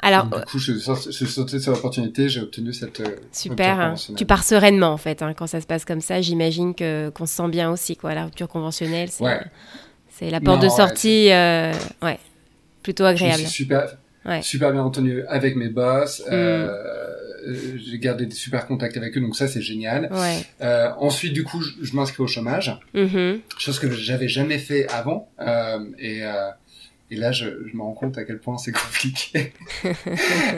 Alors, 0.00 0.26
Donc, 0.26 0.38
du 0.40 0.44
coup, 0.52 0.58
je, 0.60 0.74
je 0.74 1.10
suis 1.10 1.26
sauté 1.26 1.58
sur 1.58 1.72
l'opportunité, 1.72 2.28
j'ai 2.28 2.40
obtenu 2.40 2.72
cette. 2.72 3.00
euh, 3.00 3.16
super. 3.32 3.80
hein. 3.80 3.94
Tu 4.16 4.24
pars 4.26 4.44
sereinement, 4.44 4.92
en 4.92 4.96
fait, 4.96 5.22
hein, 5.22 5.34
quand 5.34 5.48
ça 5.48 5.60
se 5.60 5.66
passe 5.66 5.84
comme 5.84 6.00
ça. 6.00 6.20
J'imagine 6.20 6.74
que 6.74 7.10
qu'on 7.10 7.26
se 7.26 7.34
sent 7.34 7.48
bien 7.48 7.70
aussi, 7.70 7.96
quoi. 7.96 8.14
La 8.14 8.24
rupture 8.26 8.46
conventionnelle, 8.48 9.08
c'est 9.10 9.24
Ouais. 9.24 9.40
c'est 10.08 10.30
la 10.30 10.40
porte 10.40 10.58
Non, 10.58 10.62
de 10.62 10.70
ouais, 10.70 10.76
sortie, 10.76 11.32
euh, 11.32 11.72
ouais, 12.02 12.18
plutôt 12.84 13.02
Je 13.04 13.08
agréable. 13.08 13.38
suis 13.40 13.48
super, 13.48 13.96
Ouais. 14.24 14.40
super 14.42 14.70
bien 14.70 14.82
entendu 14.82 15.24
avec 15.26 15.56
mes 15.56 15.68
boss. 15.68 16.20
Mm. 16.20 16.32
Euh, 16.32 16.72
j'ai 17.76 17.98
gardé 17.98 18.26
des 18.26 18.34
super 18.34 18.66
contacts 18.66 18.96
avec 18.96 19.16
eux, 19.16 19.20
donc 19.20 19.34
ça 19.36 19.48
c'est 19.48 19.62
génial. 19.62 20.08
Ouais. 20.12 20.44
Euh, 20.60 20.90
ensuite, 20.98 21.32
du 21.32 21.42
coup, 21.44 21.60
je, 21.60 21.70
je 21.82 21.96
m'inscris 21.96 22.22
au 22.22 22.26
chômage, 22.28 22.78
Mhm. 22.94 23.40
chose 23.58 23.78
que 23.80 23.90
j'avais 23.90 24.28
jamais 24.28 24.58
fait 24.58 24.86
avant. 24.90 25.28
Euh, 25.40 25.78
et, 25.98 26.24
euh, 26.24 26.50
et 27.10 27.16
là, 27.16 27.32
je, 27.32 27.46
je 27.70 27.76
me 27.76 27.82
rends 27.82 27.92
compte 27.94 28.18
à 28.18 28.24
quel 28.24 28.38
point 28.38 28.58
c'est 28.58 28.72
compliqué. 28.84 29.52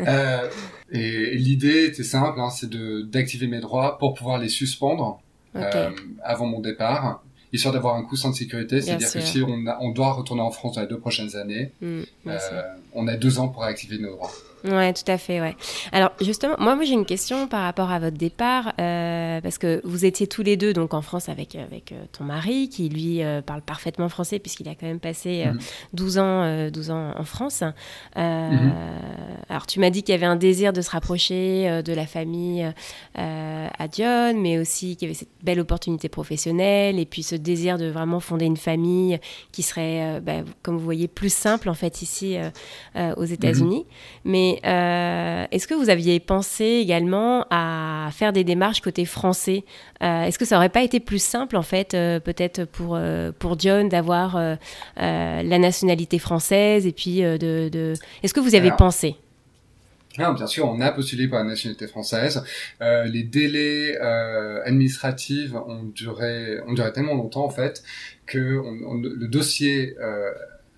euh, 0.07 0.49
et, 0.92 1.00
et 1.35 1.37
l'idée 1.37 1.85
était 1.87 2.02
simple, 2.04 2.40
hein, 2.40 2.50
c'est 2.50 2.69
de 2.71 3.02
d'activer 3.02 3.47
mes 3.47 3.61
droits 3.61 3.99
pour 3.99 4.14
pouvoir 4.14 4.38
les 4.38 4.49
suspendre 4.49 5.21
euh, 5.57 5.90
avant 6.23 6.47
mon 6.47 6.61
départ, 6.61 7.23
histoire 7.52 7.75
d'avoir 7.75 7.97
un 7.97 8.02
coussin 8.04 8.30
de 8.30 8.35
sécurité. 8.37 8.80
C'est-à-dire 8.80 9.07
que 9.12 9.21
si 9.26 9.42
on, 9.42 9.66
a- 9.66 9.78
on 9.80 9.90
doit 9.90 10.12
retourner 10.12 10.42
en 10.42 10.50
France 10.50 10.75
dans 10.76 10.83
les 10.83 10.87
deux 10.88 10.99
prochaines 10.99 11.35
années, 11.37 11.73
Mm, 11.80 12.00
euh, 12.50 12.62
on 12.92 13.09
a 13.09 13.16
deux 13.16 13.38
ans 13.38 13.49
pour 13.49 13.64
activer 13.64 13.99
nos 13.99 14.11
droits. 14.12 14.30
Ouais, 14.64 14.93
tout 14.93 15.11
à 15.11 15.17
fait, 15.19 15.40
ouais. 15.40 15.57
Alors 15.93 16.12
justement, 16.21 16.55
moi, 16.59 16.75
moi 16.76 16.85
j'ai 16.85 16.93
une 16.93 17.07
question 17.07 17.49
par 17.49 17.62
rapport 17.62 17.90
à 17.90 17.99
votre 17.99 18.17
départ, 18.17 18.73
euh, 18.79 19.40
parce 19.40 19.59
que 19.59 19.81
vous 19.85 20.05
étiez 20.05 20.26
tous 20.26 20.43
les 20.43 20.57
deux 20.57 20.73
donc 20.73 20.93
en 20.95 21.02
France 21.02 21.29
avec 21.29 21.55
avec 21.55 21.93
euh, 21.93 22.05
ton 22.12 22.25
mari, 22.25 22.69
qui 22.69 22.88
lui 22.88 23.23
euh, 23.23 23.40
parle 23.43 23.62
parfaitement 23.62 24.09
français 24.09 24.38
puisqu'il 24.38 24.69
a 24.69 24.75
quand 24.75 24.87
même 24.87 25.00
passé 25.00 25.45
euh, 25.47 25.52
Mhm. 25.52 25.59
12 25.95 26.19
ans, 26.19 26.43
euh, 26.43 26.71
12 26.71 26.90
ans 26.90 27.12
en 27.17 27.25
France. 27.25 27.62
Mhm. 28.17 28.73
Alors 29.49 29.67
tu 29.67 29.81
m'as 29.81 29.90
dit 29.90 30.02
qu'il 30.02 30.12
y 30.12 30.17
avait 30.17 30.26
un 30.26 30.37
désir 30.37 30.73
de 30.73 30.81
se 30.81 30.90
rapprocher 30.90 31.83
de 31.83 31.93
la 31.93 32.07
famille 32.07 32.71
à 33.14 33.88
Dion, 33.88 34.35
mais 34.37 34.59
aussi 34.59 34.97
qu'il 34.97 35.09
y 35.09 35.11
avait 35.11 35.19
cette 35.19 35.29
belle 35.43 35.61
opportunité 35.61 36.09
professionnelle 36.09 36.99
et 36.99 37.07
puis 37.07 37.23
ce 37.23 37.35
désir 37.35 37.79
de 37.79 37.87
vraiment 37.87 38.21
fonder 38.21 38.45
une 38.47 38.57
famille 38.57 39.19
qui 39.52 39.62
serait, 39.62 40.21
bah, 40.21 40.43
comme 40.62 40.76
vous 40.76 40.85
voyez, 40.85 41.09
plus 41.09 41.33
simple 41.33 41.69
en 41.69 41.75
fait 41.75 42.02
ici 42.02 42.37
aux 43.17 43.25
États-Unis. 43.25 43.87
Mais 44.25 44.50
euh, 44.64 45.45
est-ce 45.50 45.66
que 45.69 45.75
vous 45.75 45.90
aviez 45.90 46.19
pensé 46.21 46.64
également 46.64 47.47
à 47.50 48.09
faire 48.12 48.33
des 48.33 48.42
démarches 48.45 48.80
côté 48.80 49.04
français 49.04 49.64
Euh, 50.02 50.23
Est-ce 50.25 50.38
que 50.38 50.45
ça 50.45 50.57
aurait 50.57 50.69
pas 50.71 50.83
été 50.83 50.99
plus 50.99 51.23
simple 51.23 51.57
en 51.57 51.62
fait, 51.62 51.95
euh, 51.95 52.19
peut-être 52.21 52.64
pour 52.64 52.99
pour 53.38 53.59
John 53.59 53.88
d'avoir 53.88 54.37
la 54.97 55.59
nationalité 55.59 56.19
française 56.19 56.87
et 56.87 56.92
puis 56.92 57.21
de, 57.21 57.69
de... 57.69 57.95
Est-ce 58.23 58.35
que 58.35 58.40
vous 58.40 58.54
y 58.54 58.57
avez 58.57 58.69
Alors, 58.69 58.78
pensé? 58.78 59.16
Non, 60.19 60.33
bien 60.33 60.47
sûr, 60.49 60.69
on 60.69 60.80
a 60.80 60.90
postulé 60.90 61.28
pour 61.28 61.38
la 61.38 61.45
nationalité 61.45 61.87
française. 61.87 62.42
Euh, 62.83 63.04
les 63.04 63.23
délais 63.23 63.97
euh, 64.02 64.61
administratifs 64.64 65.54
ont 65.54 65.85
duré, 65.95 66.61
ont 66.66 66.73
duré 66.73 66.92
tellement 66.92 67.14
longtemps 67.14 67.45
en 67.45 67.50
fait 67.50 67.83
que 68.26 68.59
on- 68.59 68.90
on- 68.90 69.00
le 69.00 69.28
dossier 69.28 69.95
euh, 70.00 70.30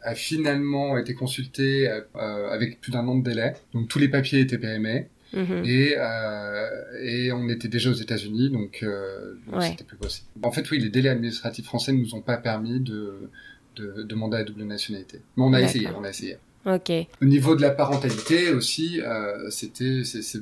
a 0.02 0.14
finalement 0.14 0.96
été 0.98 1.14
consulté 1.14 1.88
euh, 1.88 2.48
avec 2.50 2.80
plus 2.80 2.92
d'un 2.92 3.06
an 3.08 3.16
de 3.16 3.22
délai. 3.24 3.54
Donc 3.74 3.88
tous 3.88 3.98
les 3.98 4.08
papiers 4.08 4.40
étaient 4.40 4.58
périmés 4.58 5.08
Mhm. 5.34 5.62
et 5.64 5.94
euh, 5.96 6.68
et 7.02 7.32
on 7.32 7.48
était 7.48 7.68
déjà 7.68 7.88
aux 7.88 7.94
États-Unis, 7.94 8.50
donc 8.50 8.80
euh, 8.82 9.34
Ouais. 9.50 9.70
c'était 9.70 9.84
plus 9.84 9.96
possible. 9.96 10.26
En 10.42 10.52
fait, 10.52 10.70
oui, 10.70 10.78
les 10.78 10.90
délais 10.90 11.08
administratifs 11.08 11.64
français 11.64 11.92
ne 11.92 12.00
nous 12.00 12.14
ont 12.14 12.20
pas 12.20 12.36
permis 12.36 12.80
de 12.80 13.30
de 13.76 14.02
demander 14.02 14.36
la 14.36 14.44
double 14.44 14.64
nationalité. 14.64 15.20
Mais 15.36 15.44
on 15.44 15.54
a 15.54 15.60
essayé, 15.62 15.88
on 15.98 16.04
a 16.04 16.10
essayé. 16.10 16.36
Ok. 16.66 16.92
Au 17.22 17.24
niveau 17.24 17.56
de 17.56 17.62
la 17.62 17.70
parentalité 17.70 18.52
aussi, 18.52 19.00
euh, 19.00 19.48
c'était, 19.48 20.04
ce 20.04 20.38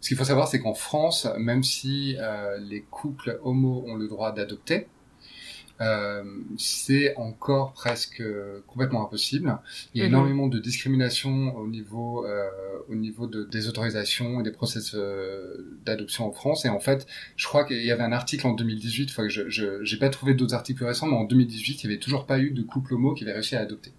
qu'il 0.00 0.16
faut 0.16 0.24
savoir, 0.24 0.46
c'est 0.46 0.60
qu'en 0.60 0.72
France, 0.74 1.26
même 1.38 1.64
si 1.64 2.16
euh, 2.20 2.58
les 2.58 2.82
couples 2.82 3.40
homo 3.42 3.84
ont 3.88 3.96
le 3.96 4.06
droit 4.06 4.32
d'adopter, 4.32 4.86
euh, 5.80 6.22
c'est 6.58 7.14
encore 7.16 7.72
presque 7.72 8.20
euh, 8.20 8.60
complètement 8.66 9.04
impossible. 9.06 9.58
Il 9.94 10.00
y 10.00 10.02
a 10.04 10.06
Mhm. 10.06 10.12
énormément 10.14 10.46
de 10.48 10.58
discrimination 10.58 11.56
au 11.56 11.66
niveau, 11.66 12.24
euh, 12.26 12.48
au 12.88 12.94
niveau 12.94 13.26
de, 13.26 13.44
des 13.44 13.68
autorisations 13.68 14.40
et 14.40 14.42
des 14.42 14.52
process 14.52 14.94
d'adoption 15.84 16.26
en 16.28 16.32
France. 16.32 16.64
Et 16.64 16.68
en 16.68 16.80
fait, 16.80 17.06
je 17.36 17.46
crois 17.46 17.64
qu'il 17.64 17.82
y 17.84 17.90
avait 17.90 18.02
un 18.04 18.12
article 18.12 18.46
en 18.46 18.52
2018. 18.52 19.10
Faut 19.10 19.22
que 19.22 19.28
je, 19.28 19.48
je, 19.48 19.82
j'ai 19.84 19.96
pas 19.98 20.10
trouvé 20.10 20.34
d'autres 20.34 20.54
articles 20.54 20.76
plus 20.78 20.86
récents, 20.86 21.06
mais 21.06 21.16
en 21.16 21.24
2018, 21.24 21.82
il 21.82 21.90
y 21.90 21.92
avait 21.92 22.00
toujours 22.00 22.26
pas 22.26 22.38
eu 22.38 22.50
de 22.50 22.62
couple 22.62 22.94
homo 22.94 23.14
qui 23.14 23.24
avait 23.24 23.32
réussi 23.32 23.56
à 23.56 23.60
adopter 23.60 23.92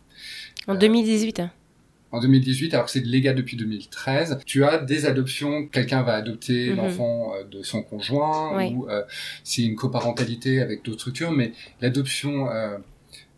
En 0.67 0.75
Euh, 0.75 0.77
2018. 0.77 1.39
hein. 1.39 1.51
En 2.13 2.19
2018, 2.21 2.73
alors 2.75 2.85
que 2.85 2.91
c'est 2.91 3.05
légal 3.05 3.35
depuis 3.35 3.57
2013, 3.57 4.39
tu 4.45 4.63
as 4.63 4.77
des 4.77 5.05
adoptions, 5.05 5.67
quelqu'un 5.67 6.03
va 6.03 6.13
adopter 6.13 6.69
Mhm. 6.69 6.75
l'enfant 6.77 7.33
euh, 7.35 7.43
de 7.43 7.63
son 7.63 7.81
conjoint, 7.83 8.55
Oui. 8.57 8.71
ou 8.73 8.87
euh, 8.87 9.01
c'est 9.43 9.63
une 9.63 9.75
coparentalité 9.75 10.61
avec 10.61 10.85
d'autres 10.85 10.99
structures, 11.01 11.31
mais 11.31 11.51
l'adoption, 11.81 12.49
euh, 12.51 12.77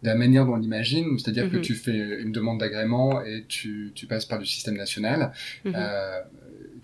de 0.04 0.08
la 0.10 0.16
manière 0.16 0.46
dont 0.46 0.54
on 0.54 0.58
l'imagine, 0.58 1.18
c'est-à-dire 1.18 1.50
que 1.50 1.56
Mhm. 1.56 1.62
tu 1.64 1.74
fais 1.74 1.98
une 2.22 2.32
demande 2.32 2.60
d'agrément 2.60 3.24
et 3.24 3.46
tu, 3.48 3.92
tu 3.96 4.06
passes 4.08 4.26
par 4.26 4.40
le 4.40 4.46
système 4.46 4.76
national, 4.78 5.32
Mhm. 5.64 5.74
euh, 5.76 6.20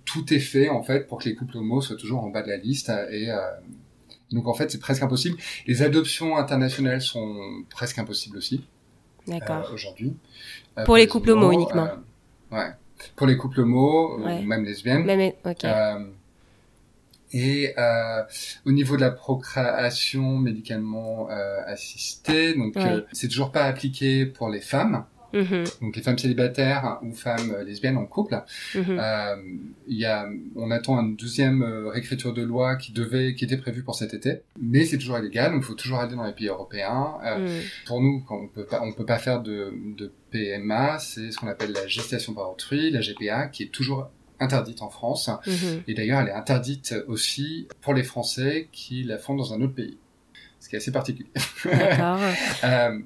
tout 0.06 0.34
est 0.34 0.40
fait 0.40 0.70
en 0.70 0.82
fait 0.84 1.08
pour 1.08 1.20
que 1.20 1.30
les 1.30 1.36
couples 1.36 1.58
homo 1.58 1.82
soient 1.82 1.98
toujours 1.98 2.24
en 2.24 2.30
bas 2.30 2.42
de 2.42 2.48
la 2.48 2.58
liste 2.58 2.90
et 3.12 3.30
euh, 3.30 3.38
donc 4.32 4.48
en 4.48 4.54
fait 4.54 4.72
c'est 4.72 4.80
presque 4.80 5.04
impossible. 5.04 5.38
Les 5.68 5.82
adoptions 5.84 6.38
internationales 6.38 7.02
sont 7.02 7.38
presque 7.70 8.00
impossibles 8.00 8.38
aussi 8.38 8.64
D'accord. 9.28 9.68
euh, 9.70 9.74
aujourd'hui. 9.74 10.16
Euh, 10.78 10.86
Pour 10.86 10.98
les 10.98 11.08
couples 11.08 11.32
homo 11.32 11.52
uniquement. 11.52 11.88
euh, 12.54 12.58
ouais. 12.58 12.72
Pour 13.16 13.28
les 13.28 13.38
couples 13.38 13.62
homo 13.62 14.20
Ouais. 14.20 14.42
même 14.42 14.64
lesbiennes. 14.64 15.04
Même- 15.04 15.34
ok. 15.46 15.66
Et 17.34 17.74
euh, 17.78 18.24
au 18.66 18.72
niveau 18.74 18.98
de 18.98 19.02
la 19.02 19.12
procréation 19.12 20.38
médicalement 20.38 21.30
euh, 21.30 21.62
assistée, 21.66 22.54
donc 22.56 22.76
Ouais. 22.76 22.84
euh, 22.92 23.02
c'est 23.14 23.30
toujours 23.30 23.52
pas 23.54 23.64
appliqué 23.64 24.26
pour 24.26 24.50
les 24.50 24.60
femmes, 24.60 25.06
Mhm, 25.34 25.64
donc 25.82 25.96
les 25.96 26.02
femmes 26.02 26.18
célibataires 26.18 27.00
ou 27.04 27.14
femmes 27.14 27.52
euh, 27.56 27.64
lesbiennes 27.64 27.98
en 27.98 28.06
couple. 28.06 28.36
mhm. 28.76 28.84
Euh, 29.00 29.36
y 29.88 30.06
a, 30.06 30.28
on 30.56 30.72
attend 30.72 31.00
une 31.00 31.16
deuxième 31.16 31.62
euh, 31.64 31.90
réécriture 31.90 32.34
de 32.34 32.42
loi 32.42 32.76
qui 32.76 32.92
devait, 32.92 33.34
qui 33.36 33.46
était 33.46 33.58
prévue 33.58 33.84
pour 33.84 33.96
cet 33.96 34.14
été, 34.14 34.42
mais 34.62 34.86
c'est 34.86 34.98
toujours 34.98 35.18
illégal, 35.20 35.52
donc 35.52 35.62
il 35.64 35.66
faut 35.66 35.74
toujours 35.74 36.00
aller 36.00 36.16
dans 36.16 36.26
les 36.26 36.34
pays 36.34 36.48
européens. 36.48 37.14
Euh, 37.26 37.40
Mhm. 37.40 37.62
pour 37.88 38.02
nous, 38.02 38.24
quand 38.28 38.36
on 38.38 38.48
peut 38.48 38.66
pas, 38.66 38.82
on 38.84 38.92
peut 38.94 39.06
pas 39.06 39.18
faire 39.20 39.42
de, 39.42 39.74
de 39.98 40.12
PMA, 40.32 41.00
c'est 41.00 41.32
ce 41.32 41.38
qu'on 41.38 41.48
appelle 41.48 41.72
la 41.72 41.88
gestation 41.88 42.34
par 42.34 42.52
autrui, 42.52 42.92
la 42.92 43.02
GPA, 43.02 43.48
qui 43.48 43.64
est 43.64 43.72
toujours 43.72 44.10
interdite 44.40 44.82
en 44.82 44.90
France. 44.90 45.30
Et 45.88 45.94
d'ailleurs, 45.94 46.20
elle 46.22 46.30
est 46.30 46.34
interdite 46.34 46.96
aussi 47.08 47.68
pour 47.82 47.94
les 47.94 48.04
Français 48.04 48.70
qui 48.72 49.04
la 49.04 49.18
font 49.20 49.36
dans 49.36 49.54
un 49.54 49.62
autre 49.62 49.76
pays. 49.76 49.98
Ce 50.60 50.68
qui 50.70 50.76
est 50.76 50.78
assez 50.80 50.92
particulier. 50.92 51.30
Euh, 52.64 53.00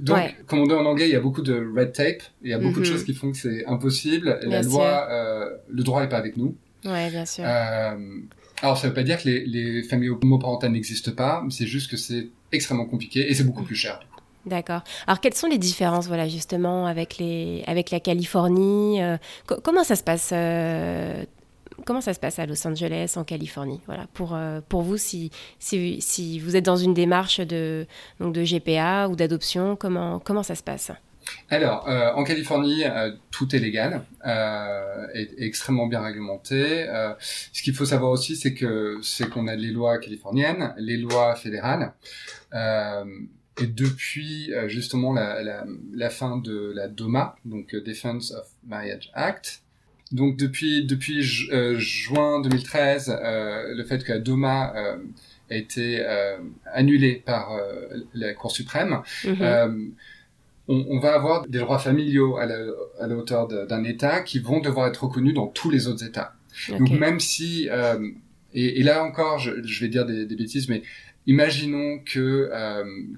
donc, 0.00 0.16
Ouais. 0.16 0.34
comme 0.46 0.60
on 0.60 0.66
dit 0.66 0.72
en 0.74 0.84
anglais, 0.84 1.08
il 1.08 1.12
y 1.12 1.16
a 1.16 1.20
beaucoup 1.20 1.42
de 1.42 1.54
red 1.76 1.92
tape. 1.92 2.22
Il 2.42 2.50
y 2.50 2.54
a 2.54 2.58
beaucoup 2.58 2.80
de 2.80 2.86
Mhm. 2.86 2.92
choses 2.92 3.04
qui 3.04 3.14
font 3.14 3.30
que 3.32 3.36
c'est 3.38 3.64
impossible. 3.66 4.38
Et 4.42 4.46
la 4.46 4.62
loi, 4.62 5.06
euh, 5.10 5.50
le 5.68 5.82
droit 5.82 6.00
n'est 6.02 6.08
pas 6.08 6.18
avec 6.18 6.36
nous. 6.36 6.56
Ouais, 6.84 7.10
bien 7.10 7.24
sûr. 7.24 7.44
Euh, 7.46 7.96
alors, 8.62 8.76
ça 8.78 8.88
veut 8.88 8.94
pas 8.94 9.02
dire 9.02 9.22
que 9.22 9.28
les, 9.28 9.44
les 9.46 9.82
familles 9.82 10.10
homoparentales 10.10 10.72
n'existent 10.72 11.12
pas. 11.12 11.44
C'est 11.50 11.66
juste 11.66 11.90
que 11.90 11.96
c'est 11.96 12.28
extrêmement 12.52 12.86
compliqué 12.86 13.30
et 13.30 13.34
c'est 13.34 13.44
beaucoup 13.44 13.62
plus 13.62 13.76
cher. 13.76 14.00
D'accord. 14.46 14.82
Alors, 15.06 15.20
quelles 15.20 15.34
sont 15.34 15.46
les 15.46 15.56
différences, 15.58 16.06
voilà, 16.06 16.28
justement, 16.28 16.86
avec, 16.86 17.16
les, 17.18 17.62
avec 17.66 17.90
la 17.90 17.98
Californie 18.00 19.02
euh, 19.02 19.16
co- 19.46 19.60
Comment 19.62 19.84
ça 19.84 19.96
se 19.96 20.02
passe 20.04 20.30
Comment 21.86 22.00
ça 22.00 22.14
se 22.14 22.20
passe 22.20 22.38
à 22.38 22.46
Los 22.46 22.66
Angeles, 22.66 23.14
en 23.16 23.24
Californie 23.24 23.80
Voilà, 23.86 24.06
pour, 24.14 24.34
euh, 24.34 24.60
pour 24.68 24.82
vous, 24.82 24.96
si, 24.96 25.30
si, 25.58 26.38
vous 26.38 26.56
êtes 26.56 26.64
dans 26.64 26.76
une 26.76 26.94
démarche 26.94 27.40
de, 27.40 27.86
donc 28.20 28.34
de 28.34 28.42
GPA 28.42 29.08
ou 29.08 29.16
d'adoption, 29.16 29.76
comment, 29.76 30.18
comment 30.18 30.42
ça 30.42 30.54
se 30.54 30.62
passe? 30.62 30.90
Alors, 31.50 31.88
euh, 31.88 32.12
en 32.12 32.24
Californie, 32.24 32.84
euh, 32.84 33.12
tout 33.30 33.54
est 33.54 33.58
légal 33.58 34.04
euh, 34.26 35.06
et 35.14 35.44
extrêmement 35.44 35.86
bien 35.86 36.02
réglementé. 36.02 36.86
Ce 37.20 37.62
qu'il 37.62 37.74
faut 37.74 37.84
savoir 37.84 38.10
aussi, 38.10 38.36
c'est 38.36 38.54
que 38.54 38.98
c'est 39.02 39.28
qu'on 39.28 39.46
a 39.46 39.54
les 39.54 39.70
lois 39.70 39.98
californiennes, 39.98 40.74
les 40.78 40.96
lois 40.96 41.34
fédérales, 41.34 41.92
et 43.60 43.66
depuis 43.66 44.52
justement 44.66 45.12
la, 45.12 45.42
la, 45.42 45.64
la 45.92 46.10
fin 46.10 46.38
de 46.38 46.72
la 46.74 46.88
DOMA, 46.88 47.36
donc 47.44 47.74
Defense 47.74 48.32
of 48.32 48.46
Marriage 48.66 49.10
Act. 49.14 49.63
Donc 50.12 50.36
depuis 50.36 50.84
depuis 50.84 51.22
ju- 51.22 51.50
euh, 51.52 51.78
juin 51.78 52.40
2013, 52.40 53.10
euh, 53.22 53.74
le 53.74 53.84
fait 53.84 54.04
que 54.04 54.12
la 54.12 54.18
DOMA 54.18 54.74
euh, 54.76 54.96
a 55.50 55.54
été 55.56 56.00
euh, 56.00 56.36
annulée 56.72 57.14
par 57.24 57.58
la 58.14 58.34
Cour 58.34 58.50
suprême, 58.52 59.00
Mhm. 59.24 59.94
on, 60.68 60.86
on 60.88 60.98
va 60.98 61.14
avoir 61.14 61.46
des 61.46 61.58
droits 61.58 61.78
familiaux 61.78 62.36
à 62.38 62.46
la, 62.46 62.56
à 63.00 63.06
la 63.06 63.16
hauteur 63.16 63.48
d'un 63.48 63.84
État 63.84 64.20
qui 64.22 64.38
vont 64.38 64.60
devoir 64.60 64.86
être 64.88 65.04
reconnus 65.04 65.34
dans 65.34 65.46
tous 65.48 65.70
les 65.70 65.88
autres 65.88 66.04
États. 66.04 66.34
Donc 66.78 66.90
même 66.90 67.20
si, 67.20 67.68
et, 68.54 68.80
et 68.80 68.82
là 68.82 69.04
encore, 69.04 69.38
je, 69.38 69.50
je 69.64 69.80
vais 69.80 69.88
dire 69.88 70.06
des, 70.06 70.24
des 70.26 70.36
bêtises, 70.36 70.68
mais 70.68 70.82
imaginons 71.26 71.98
que 71.98 72.50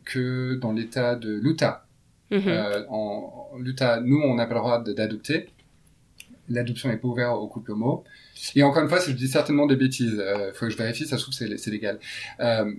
que 0.04 0.54
dans 0.56 0.72
l'État 0.72 1.14
de 1.16 1.32
l'Utah, 1.34 1.82
Mhm. 2.30 2.86
en, 2.88 3.50
en 3.52 3.58
l'Utah, 3.58 4.00
nous 4.00 4.18
on 4.20 4.34
n'a 4.34 4.46
pas 4.46 4.54
le 4.54 4.60
droit 4.60 4.82
d'adopter. 4.82 5.46
L'adoption 6.48 6.88
n'est 6.88 6.96
pas 6.96 7.08
ouverte 7.08 7.36
aux 7.36 7.48
couples 7.48 7.72
homo. 7.72 8.04
Et 8.54 8.62
encore 8.62 8.82
une 8.82 8.88
fois, 8.88 9.00
je 9.00 9.12
dis 9.12 9.28
certainement 9.28 9.66
des 9.66 9.76
bêtises. 9.76 10.22
Il 10.22 10.52
faut 10.54 10.66
que 10.66 10.72
je 10.72 10.76
vérifie, 10.76 11.06
ça 11.06 11.16
se 11.18 11.22
trouve 11.22 11.34
c'est 11.34 11.56
c'est 11.58 11.70
légal. 11.70 11.98
Euh, 12.40 12.72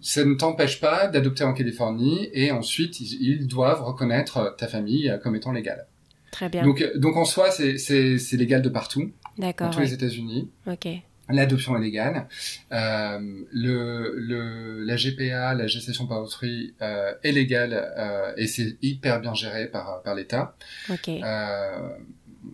ça 0.00 0.24
ne 0.24 0.34
t'empêche 0.34 0.80
pas 0.80 1.08
d'adopter 1.08 1.44
en 1.44 1.52
Californie 1.52 2.28
et 2.32 2.50
ensuite 2.50 3.00
ils, 3.00 3.46
doivent 3.46 3.82
reconnaître 3.82 4.54
ta 4.56 4.68
famille 4.68 5.10
euh, 5.10 5.18
comme 5.18 5.34
étant 5.36 5.52
légale. 5.52 5.86
Très 6.30 6.48
bien. 6.48 6.62
Donc, 6.62 6.82
euh, 6.82 6.96
donc 6.98 7.16
en 7.16 7.24
soi, 7.24 7.50
c'est- 7.50 8.32
légal 8.32 8.62
de 8.62 8.68
partout, 8.68 9.12
dans 9.38 9.46
D'accord. 9.46 9.70
tous 9.70 9.78
ouais. 9.78 9.84
les 9.86 9.94
États-Unis. 9.94 10.50
Ok. 10.66 10.86
L'adoption 11.30 11.76
est 11.76 11.80
légale. 11.80 12.26
Euh, 12.72 13.18
le, 13.52 14.14
le, 14.16 14.82
la 14.84 14.96
GPA, 14.96 15.52
la 15.54 15.66
gestation 15.66 16.06
par 16.06 16.22
autrui, 16.22 16.74
euh, 16.80 17.12
est 17.22 17.32
légale 17.32 17.74
euh, 17.98 18.32
et 18.38 18.46
c'est 18.46 18.78
hyper 18.80 19.20
bien 19.20 19.34
géré 19.34 19.66
par, 19.66 20.02
par 20.02 20.14
l'État. 20.14 20.56
Ok. 20.90 21.08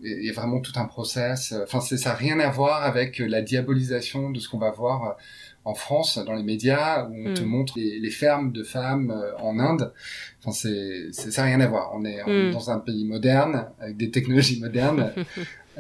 Euh, 0.05 0.21
il 0.21 0.27
y 0.27 0.31
a 0.31 0.33
vraiment 0.33 0.61
tout 0.61 0.73
un 0.77 0.87
process. 0.87 1.55
Enfin, 1.63 1.81
ça 1.81 2.11
n'a 2.11 2.15
rien 2.15 2.41
à 2.41 2.51
voir 2.51 2.83
avec 2.85 3.19
la 3.19 3.43
diabolisation 3.43 4.31
de 4.31 4.41
ce 4.41 4.49
qu'on 4.49 4.59
va 4.59 4.71
voir 4.71 5.17
en 5.65 5.75
France 5.75 6.19
dans 6.19 6.35
les 6.35 6.43
médias 6.43 7.07
où 7.07 7.15
on 7.29 7.35
te 7.35 7.43
mm. 7.43 7.47
montre 7.47 7.75
les, 7.79 8.11
fermes 8.11 8.53
de 8.53 8.63
femmes 8.63 9.15
en 9.39 9.59
Inde. 9.59 9.93
Enfin, 10.41 10.53
c'est 10.53 11.13
ça 11.13 11.43
n'a 11.43 11.49
rien 11.49 11.61
à 11.61 11.67
voir. 11.67 11.93
On 11.95 12.05
est, 12.05 12.23
mm. 12.23 12.53
dans 12.53 12.71
un 12.71 12.79
pays 12.79 13.05
moderne 13.05 13.69
avec 13.81 13.97
des 13.97 14.11
technologies 14.11 14.61
modernes. 14.61 15.13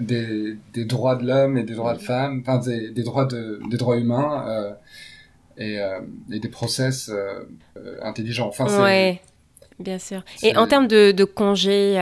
des, 0.01 0.57
des 0.73 0.85
droits 0.85 1.17
de 1.17 1.27
l'homme 1.27 1.57
et 1.57 1.63
des 1.63 1.75
droits 1.75 1.95
de 1.95 2.03
femmes, 2.03 2.41
enfin 2.41 2.59
des, 2.59 2.91
des 2.91 3.03
droits 3.03 3.27
de, 3.27 3.61
des 3.71 3.77
droits 3.77 3.97
humains 3.97 4.45
euh, 4.49 4.73
et, 5.57 5.79
euh, 5.79 6.01
et, 6.33 6.41
des 6.41 6.49
process 6.49 7.09
euh, 7.11 7.45
intelligents. 8.03 8.49
Enfin, 8.49 8.67
ouais. 8.83 9.21
Bien 9.79 9.99
sûr. 9.99 10.23
Et 10.43 10.57
en 10.57 10.67
termes 10.67 10.87
de, 10.87 11.11
de 11.11 11.25
congés, 11.25 11.95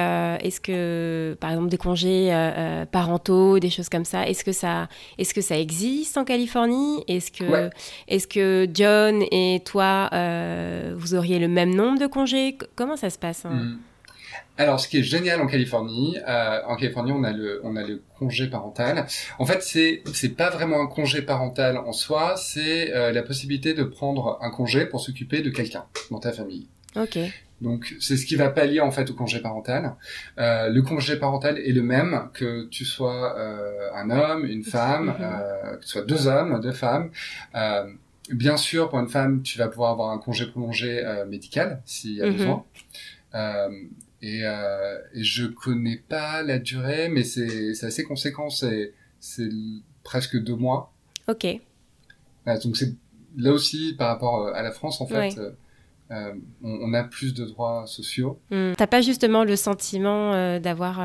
est-ce 0.43 0.61
que, 0.61 1.37
par 1.41 1.51
exemple, 1.51 1.69
des 1.71 1.79
congés 1.79 2.31
parentaux, 2.91 3.59
des 3.59 3.71
choses 3.71 3.89
comme 3.89 4.05
ça, 4.05 4.29
est-ce 4.29 4.45
que 4.45 4.53
ça, 4.53 4.89
est-ce 5.19 5.33
que 5.33 5.41
ça 5.41 5.59
existe 5.59 6.19
en 6.19 6.25
Californie? 6.25 7.03
Est-ce 7.09 7.33
que, 7.33 7.71
est-ce 8.09 8.29
que 8.29 8.69
John 8.73 9.23
et 9.31 9.63
toi, 9.65 10.11
vous 10.95 11.15
auriez 11.15 11.39
le 11.39 11.49
même 11.49 11.75
nombre 11.75 11.99
de 11.99 12.07
congés? 12.07 12.59
Comment 12.77 12.97
ça 12.97 13.11
se 13.11 13.19
passe 13.19 13.47
hein? 13.47 13.51
Hmm. 13.51 13.79
Alors, 14.59 14.79
ce 14.79 14.87
qui 14.87 14.99
est 14.99 15.03
génial 15.03 15.41
en 15.41 15.47
Californie, 15.47 16.19
euh, 16.29 16.61
en 16.67 16.77
Californie, 16.77 17.13
on 17.13 17.25
a 17.25 17.33
le, 17.33 17.61
on 17.65 17.75
a 17.75 17.83
le 17.83 18.03
congé 18.19 18.49
parental. 18.49 19.07
En 19.39 19.47
fait, 19.47 19.63
c'est, 19.63 20.03
c'est 20.13 20.37
pas 20.37 20.51
vraiment 20.51 20.81
un 20.81 20.87
congé 20.87 21.23
parental 21.23 21.79
en 21.79 21.93
soi, 21.93 22.35
c'est 22.37 22.93
euh, 22.95 23.13
la 23.13 23.23
possibilité 23.23 23.73
de 23.73 23.83
prendre 23.83 24.39
un 24.43 24.51
congé 24.51 24.85
pour 24.85 25.01
s'occuper 25.01 25.41
de 25.41 25.49
quelqu'un 25.49 25.87
dans 26.11 26.19
ta 26.19 26.33
famille. 26.33 26.69
Ok. 26.97 27.19
Donc, 27.63 27.95
c'est 28.01 28.17
ce 28.17 28.27
qui 28.27 28.37
va 28.37 28.51
pallier 28.51 28.81
en 28.81 28.91
fait 28.91 29.09
au 29.11 29.15
congé 29.15 29.41
parental. 29.41 29.95
Euh, 30.39 30.69
le 30.69 30.83
congé 30.83 31.17
parental 31.17 31.59
est 31.59 31.73
le 31.73 31.83
même 31.83 32.29
que 32.35 32.67
tu 32.69 32.85
sois 32.85 33.39
euh, 33.39 33.89
un 33.95 34.11
homme, 34.11 34.45
une 34.45 34.65
femme, 34.65 35.15
euh, 35.21 35.77
que 35.77 35.83
tu 35.83 35.89
sois 35.89 36.03
deux 36.03 36.27
hommes, 36.27 36.61
deux 36.61 36.73
femmes. 36.73 37.11
Euh, 37.55 37.87
bien 38.31 38.57
sûr, 38.57 38.91
pour 38.91 38.99
une 38.99 39.09
femme, 39.09 39.43
tu 39.43 39.59
vas 39.59 39.69
pouvoir 39.69 39.93
avoir 39.93 40.11
un 40.11 40.19
congé 40.19 40.47
prolongé 40.47 41.03
médical 41.29 41.83
s'il 41.87 42.17
y 42.17 42.23
a 42.23 42.27
mhm. 42.27 42.33
besoin. 42.33 42.65
Euh, 43.35 43.69
et, 44.21 44.41
euh, 44.45 44.99
et 45.15 45.25
je 45.25 45.47
connais 45.47 46.03
pas 46.09 46.43
la 46.43 46.59
durée, 46.59 47.09
mais 47.09 47.25
c'est 47.25 47.85
assez 47.85 48.05
conséquent. 48.05 48.49
C'est 48.51 48.93
presque 50.03 50.37
deux 50.43 50.57
mois. 50.57 50.93
Ok. 51.29 51.47
donc 52.65 52.77
c'est 52.77 52.93
là 53.37 53.53
aussi 53.53 53.95
par 53.97 54.09
rapport 54.09 54.47
euh, 54.47 54.53
à 54.55 54.63
la 54.63 54.73
France 54.73 55.01
en 55.01 55.07
fait. 55.07 55.39
Euh, 55.39 55.53
euh, 56.13 56.33
on, 56.63 56.93
a 56.95 57.05
plus 57.05 57.35
de 57.35 57.45
droits 57.45 57.85
sociaux. 57.87 58.39
Hmm. 58.51 58.73
T'as 58.77 58.87
pas 58.87 59.01
justement 59.01 59.45
le 59.45 59.57
sentiment 59.57 60.33
euh, 60.33 60.59
d'avoir, 60.59 61.01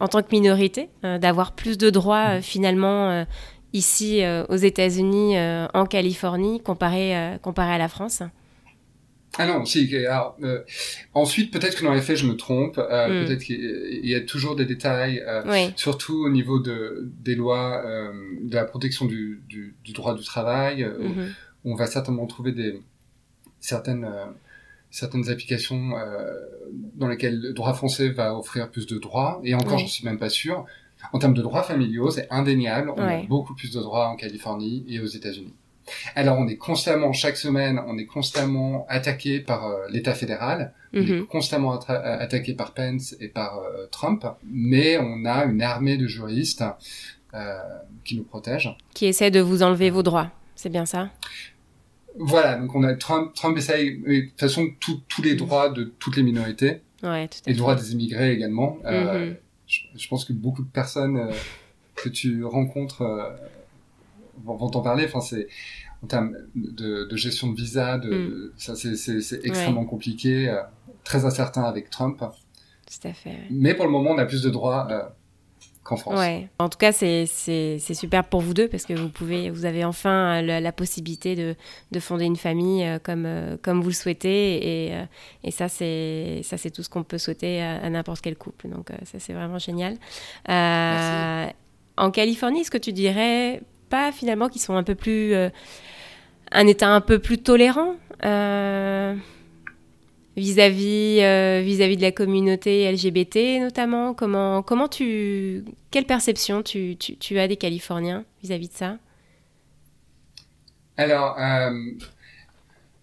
en 0.00 0.08
tant 0.08 0.22
que 0.22 0.30
minorité, 0.32 0.90
d'avoir 1.02 1.52
plus 1.52 1.78
de 1.78 1.90
droits 1.90 2.40
finalement 2.40 3.26
ici 3.72 4.22
aux 4.48 4.56
États-Unis, 4.56 5.36
en 5.74 5.86
Californie, 5.86 6.60
comparé, 6.60 7.38
comparé 7.42 7.72
à 7.72 7.78
la 7.78 7.88
France? 7.88 8.22
Ah 9.38 9.46
non, 9.46 9.64
si. 9.64 9.96
Alors, 9.96 10.36
euh, 10.42 10.60
ensuite, 11.14 11.52
peut-être 11.52 11.78
que 11.78 11.84
dans 11.84 11.94
les 11.94 12.02
faits, 12.02 12.16
je 12.16 12.26
me 12.26 12.36
trompe. 12.36 12.78
Euh, 12.78 13.08
hmm. 13.08 13.26
Peut-être 13.26 13.42
qu'il 13.42 14.00
y 14.04 14.14
a 14.14 14.20
toujours 14.20 14.56
des 14.56 14.66
détails, 14.66 15.22
euh, 15.26 15.68
surtout 15.76 16.24
au 16.24 16.28
niveau 16.28 16.58
de 16.58 17.10
des 17.20 17.34
lois 17.34 17.82
euh, 17.84 18.12
de 18.42 18.54
la 18.54 18.64
protection 18.64 19.06
du, 19.06 19.42
du, 19.48 19.74
du 19.82 19.92
droit 19.92 20.14
du 20.14 20.24
travail. 20.24 20.84
Mhm. 20.84 21.32
on 21.64 21.74
va 21.74 21.86
certainement 21.86 22.26
trouver 22.26 22.52
des 22.52 22.82
certaines 23.62 24.06
certaines 24.90 25.30
applications 25.30 25.92
dans 26.96 27.08
lesquelles 27.08 27.40
le 27.40 27.54
droit 27.54 27.72
français 27.72 28.10
va 28.10 28.36
offrir 28.36 28.70
plus 28.70 28.86
de 28.86 28.98
droits. 28.98 29.40
Et 29.42 29.54
encore, 29.54 29.78
je 29.78 29.86
suis 29.86 30.04
même 30.04 30.18
pas 30.18 30.28
sûr. 30.28 30.66
En 31.14 31.18
termes 31.18 31.34
de 31.34 31.40
droits 31.40 31.62
familiaux, 31.62 32.10
c'est 32.10 32.26
indéniable. 32.30 32.92
On 32.94 33.00
a 33.00 33.22
beaucoup 33.22 33.54
plus 33.54 33.72
de 33.72 33.80
droits 33.80 34.08
en 34.08 34.16
Californie 34.16 34.84
et 34.86 35.00
aux 35.00 35.06
États-Unis. 35.06 35.54
Alors 36.14 36.38
on 36.38 36.46
est 36.48 36.56
constamment, 36.56 37.12
chaque 37.12 37.36
semaine, 37.36 37.80
on 37.86 37.98
est 37.98 38.06
constamment 38.06 38.86
attaqué 38.88 39.40
par 39.40 39.66
euh, 39.66 39.88
l'État 39.90 40.14
fédéral, 40.14 40.72
on 40.94 40.98
est 40.98 41.10
mhm. 41.10 41.26
constamment 41.26 41.74
euh, 41.74 41.78
attaqué 41.88 42.54
par 42.54 42.72
Pence 42.72 43.16
et 43.20 43.28
par 43.28 43.58
euh, 43.58 43.86
Trump, 43.90 44.24
mais 44.44 44.98
on 44.98 45.24
a 45.24 45.44
une 45.44 45.62
armée 45.62 45.96
de 45.96 46.06
juristes 46.06 46.64
qui 48.04 48.18
nous 48.18 48.24
protègent. 48.24 48.76
Qui 48.92 49.06
essaient 49.06 49.30
de 49.30 49.40
vous 49.40 49.62
enlever 49.62 49.88
vos 49.88 50.02
droits, 50.02 50.30
c'est 50.54 50.68
bien 50.68 50.84
ça? 50.84 51.08
Voilà, 52.18 52.56
donc 52.56 52.74
on 52.74 52.82
a 52.82 52.94
Trump, 52.94 53.32
Trump 53.34 53.56
essaye, 53.56 53.98
de 53.98 54.28
toute 54.28 54.40
façon, 54.40 54.68
tous 54.80 55.22
les 55.22 55.34
droits 55.34 55.70
de 55.70 55.84
toutes 55.98 56.16
les 56.16 56.22
minorités, 56.22 56.82
ouais, 57.02 57.28
tout 57.28 57.38
et 57.46 57.52
les 57.52 57.56
droits 57.56 57.74
des 57.74 57.92
immigrés 57.92 58.32
également. 58.32 58.78
Mhm. 58.84 59.36
je, 59.66 60.08
pense 60.08 60.24
que 60.24 60.32
beaucoup 60.32 60.62
de 60.62 60.70
personnes 60.70 61.30
que 61.96 62.08
tu 62.08 62.44
rencontres 62.44 63.02
vont 64.44 64.70
t'en 64.70 64.82
parler. 64.82 65.04
Enfin, 65.06 65.20
c'est 65.20 65.48
en 66.02 66.06
termes 66.06 66.36
de, 66.54 67.04
de, 67.04 67.16
gestion 67.16 67.50
de 67.50 67.56
visa, 67.56 67.98
de, 67.98 68.10
mm. 68.10 68.52
ça 68.56 68.74
c'est 68.74 69.46
extrêmement 69.46 69.84
compliqué, 69.84 70.48
euh, 70.48 70.60
très 71.04 71.24
incertain 71.24 71.62
avec 71.62 71.90
Trump. 71.90 72.18
Tout 72.18 73.08
à 73.08 73.12
fait. 73.12 73.38
Mais 73.50 73.74
pour 73.74 73.84
le 73.84 73.90
moment, 73.90 74.10
on 74.10 74.18
a 74.18 74.26
plus 74.26 74.42
de 74.42 74.50
droits 74.50 74.88
euh, 74.90 75.02
qu'en 75.84 75.96
France. 75.96 76.18
Ouais. 76.18 76.48
En 76.58 76.68
tout 76.68 76.78
cas, 76.78 76.92
c'est 76.92 77.26
super 77.78 78.24
pour 78.24 78.40
vous 78.40 78.54
deux 78.54 78.68
parce 78.68 78.84
que 78.84 78.94
vous 78.94 79.08
pouvez, 79.08 79.50
vous 79.50 79.64
avez 79.64 79.84
enfin 79.84 80.42
la, 80.42 80.72
possibilité 80.72 81.36
de, 81.36 81.54
de, 81.90 82.00
fonder 82.00 82.24
une 82.24 82.36
famille 82.36 82.84
euh, 82.84 82.98
comme, 82.98 83.28
comme 83.62 83.80
vous 83.80 83.88
le 83.88 83.94
souhaitez 83.94 84.88
et, 84.88 84.94
et 85.44 85.50
ça 85.50 85.68
c'est 85.68 86.70
tout 86.72 86.82
ce 86.82 86.88
qu'on 86.88 87.02
peut 87.02 87.18
souhaiter 87.18 87.62
à, 87.62 87.88
n'importe 87.90 88.20
quel 88.20 88.36
couple. 88.36 88.68
Donc 88.68 88.90
ça 89.04 89.18
c'est 89.18 89.32
vraiment 89.32 89.58
génial. 89.58 89.96
en 90.48 92.10
Californie, 92.10 92.60
est-ce 92.60 92.70
que 92.70 92.78
tu 92.78 92.92
dirais 92.92 93.60
finalement 94.12 94.48
qui 94.48 94.58
sont 94.58 94.76
un 94.76 94.82
peu 94.82 94.94
plus 94.94 95.34
euh, 95.34 95.50
un 96.50 96.66
état 96.66 96.88
un 96.88 97.00
peu 97.00 97.18
plus 97.18 97.38
tolérant 97.38 97.94
euh, 98.24 99.14
vis-à-vis 100.36 101.20
euh, 101.20 101.60
vis-à-vis 101.62 101.96
de 101.96 102.02
la 102.02 102.12
communauté 102.12 102.90
LGBT 102.90 103.60
notamment? 103.60 104.14
Comment 104.14 104.62
comment 104.62 104.88
tu 104.88 105.64
quelle 105.90 106.06
perception 106.06 106.62
tu, 106.62 106.96
tu, 106.96 107.38
as 107.38 107.48
des 107.48 107.56
Californiens 107.56 108.24
vis-à-vis 108.42 108.68
de 108.68 108.74
ça? 108.74 108.98
Alors 110.96 111.36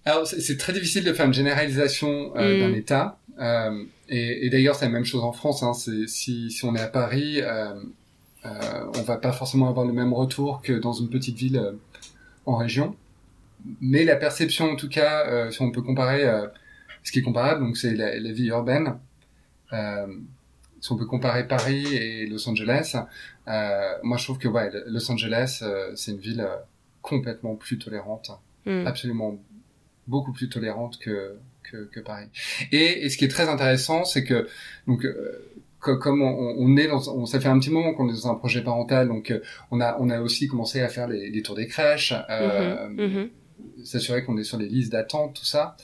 alors 0.06 0.26
c'est 0.26 0.58
très 0.58 0.74
difficile 0.74 1.04
de 1.04 1.14
faire 1.14 1.26
une 1.26 1.34
généralisation 1.34 2.32
mm. 2.32 2.60
d'un 2.60 2.74
État 2.74 3.18
et, 4.10 4.46
et 4.46 4.50
d'ailleurs 4.50 4.76
c'est 4.76 4.86
la 4.86 4.92
même 4.92 5.06
chose 5.06 5.24
en 5.24 5.32
France 5.32 5.64
hein, 5.64 5.74
si, 5.74 6.08
si 6.52 6.66
on 6.66 6.76
est 6.76 6.82
à 6.82 6.88
Paris 6.88 7.42
euh, 8.46 8.86
on 8.96 9.02
va 9.02 9.18
pas 9.18 9.34
forcément 9.34 9.70
avoir 9.70 9.86
le 9.86 9.94
même 9.94 10.14
retour 10.14 10.62
que 10.62 10.74
dans 10.74 10.94
une 10.94 11.10
petite 11.10 11.38
ville 11.38 11.58
euh, 11.58 11.74
en 12.46 12.56
région. 12.56 12.96
Mais 13.82 14.06
la 14.06 14.16
perception, 14.16 14.72
en 14.72 14.76
tout 14.76 14.88
cas, 14.88 15.26
euh, 15.28 15.52
si 15.52 15.62
on 15.62 15.72
peut 15.72 15.82
comparer, 15.82 16.24
ce 17.10 17.12
qui 17.12 17.20
est 17.20 17.24
comparable, 17.24 17.62
donc 17.62 17.76
c'est 17.76 17.96
la, 17.96 18.32
vie 18.32 18.48
urbaine. 18.48 19.00
si 19.72 20.92
on 20.92 20.96
peut 20.96 21.06
comparer 21.06 21.48
Paris 21.48 21.96
et 21.96 22.28
Los 22.28 22.48
Angeles, 22.48 22.96
moi 23.48 24.18
je 24.18 24.24
trouve 24.24 24.38
que 24.38 24.48
ouais, 24.48 24.70
Los 24.88 25.12
Angeles, 25.12 25.64
c'est 25.96 26.12
une 26.12 26.20
ville 26.20 26.48
complètement 27.02 27.56
plus 27.56 27.80
tolérante, 27.80 28.32
hmm. 28.66 28.86
absolument 28.86 29.40
beaucoup 30.08 30.34
plus 30.34 30.50
tolérante 30.50 31.00
que, 31.00 31.38
que, 31.64 32.00
Paris. 32.00 32.28
Et, 32.72 33.06
et, 33.06 33.10
ce 33.10 33.18
qui 33.18 33.26
est 33.26 33.30
très 33.30 33.50
intéressant, 33.50 34.06
c'est 34.06 34.24
que 34.24 34.48
donc 34.88 35.06
comme 35.80 36.22
on, 36.22 36.56
on, 36.58 36.78
est 36.78 36.88
dans, 36.88 37.08
on, 37.10 37.26
ça 37.26 37.40
fait 37.40 37.48
un 37.48 37.60
petit 37.60 37.70
moment 37.70 37.94
qu'on 37.94 38.10
est 38.10 38.14
dans 38.14 38.32
un 38.32 38.36
projet 38.36 38.62
parental, 38.62 39.08
donc 39.08 39.32
euh, 39.32 39.42
on 39.72 39.80
a 39.80 39.98
on 40.00 40.10
a 40.10 40.20
aussi 40.20 40.48
commencé 40.48 40.82
à 40.82 40.90
faire 40.90 41.08
les, 41.08 41.30
les 41.30 41.42
tours 41.42 41.56
des 41.56 41.68
crèches, 41.68 42.14
euh, 42.30 42.88
mhm. 42.90 43.30
s'assurer 43.84 44.24
qu'on 44.24 44.38
est 44.38 44.44
sur 44.44 44.58
les 44.58 44.68
listes 44.68 44.92
d'attente, 44.92 45.36
tout 45.36 45.46
ça. 45.46 45.78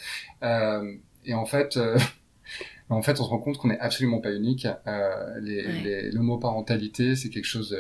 Euh, 0.44 0.96
et 1.26 1.34
en 1.34 1.46
fait, 1.46 1.78
euh, 1.78 1.98
en 2.90 3.02
fait, 3.02 3.20
on 3.20 3.24
se 3.24 3.30
rend 3.30 3.40
compte 3.40 3.58
qu'on 3.58 3.70
n'est 3.70 3.80
absolument 3.80 4.20
pas 4.20 4.34
unique. 4.34 4.68
Euh, 4.88 5.40
les, 5.42 6.12
l'homoparentalité, 6.12 7.16
c'est 7.16 7.30
quelque 7.30 7.46
chose 7.46 7.76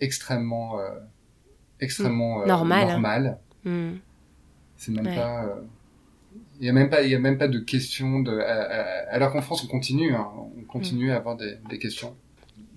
d'extrêmement 0.00 0.78
extrêmement 1.80 2.46
normal. 2.46 2.88
normal. 2.88 3.38
Mm. 3.64 3.92
C'est 4.76 4.92
même 4.92 5.14
pas 5.14 5.56
il 6.60 6.66
y 6.66 6.68
a 6.68 6.72
même 6.72 6.88
pas, 6.88 7.02
il 7.02 7.10
y 7.10 7.14
a 7.14 7.18
même 7.18 7.36
pas 7.36 7.48
de 7.48 7.58
questions 7.58 8.20
de. 8.20 8.38
alors 9.10 9.32
qu'en 9.32 9.42
France, 9.42 9.64
on 9.64 9.66
continue, 9.66 10.14
hein, 10.14 10.28
on 10.56 10.62
continue 10.62 11.10
à 11.10 11.16
avoir 11.16 11.36
des, 11.36 11.56
des, 11.68 11.78
questions. 11.78 12.16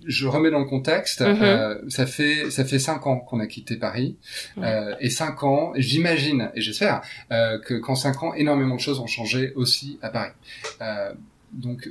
Je 0.06 0.26
remets 0.26 0.50
dans 0.50 0.58
le 0.58 0.64
contexte. 0.64 1.20
Mm-hmm. 1.20 1.42
euh, 1.42 1.78
ça 1.88 2.06
fait 2.06 2.50
ça 2.50 2.64
fait 2.64 2.78
cinq 2.78 3.06
ans 3.06 3.18
qu'on 3.18 3.40
a 3.40 3.46
quitté 3.46 3.76
Paris 3.76 4.16
euh, 4.58 4.94
et 5.00 5.10
cinq 5.10 5.42
ans. 5.42 5.72
J'imagine 5.76 6.50
et 6.54 6.60
j'espère 6.60 7.02
euh, 7.30 7.58
que 7.58 7.74
qu'en 7.74 7.94
cinq 7.94 8.22
ans, 8.22 8.34
énormément 8.34 8.76
de 8.76 8.80
choses 8.80 9.00
ont 9.00 9.06
changé 9.06 9.52
aussi 9.54 9.98
à 10.02 10.10
Paris. 10.10 10.32
Euh, 10.80 11.12
donc, 11.52 11.88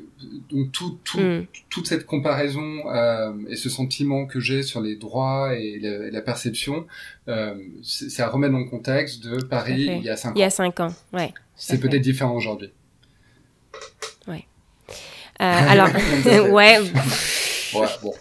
donc 0.51 0.71
tout, 0.71 0.99
tout, 1.03 1.19
mm. 1.19 1.47
toute 1.69 1.87
cette 1.87 2.05
comparaison 2.05 2.89
euh, 2.91 3.33
et 3.49 3.55
ce 3.55 3.69
sentiment 3.69 4.25
que 4.25 4.39
j'ai 4.39 4.61
sur 4.63 4.81
les 4.81 4.95
droits 4.95 5.55
et 5.55 5.79
la, 5.79 6.11
la 6.11 6.21
perception, 6.21 6.85
euh, 7.27 7.55
c'est 7.81 8.21
à 8.21 8.29
remettre 8.29 8.53
dans 8.53 8.59
le 8.59 8.65
contexte 8.69 9.23
de 9.23 9.43
Paris 9.43 9.89
il 9.97 10.03
y 10.03 10.09
a 10.09 10.15
cinq 10.15 10.29
ans. 10.29 10.33
Il 10.35 10.41
y 10.41 10.43
a 10.43 10.49
cinq 10.49 10.79
ans, 10.79 10.93
ouais. 11.13 11.33
C'est 11.55 11.79
peut-être 11.79 12.01
différent 12.01 12.35
aujourd'hui. 12.35 12.71
Ouais. 14.27 14.45
Euh, 15.41 15.69
alors, 15.69 15.89
ouais. 16.51 16.79
Ouais, 17.73 17.87
bon. 18.01 18.13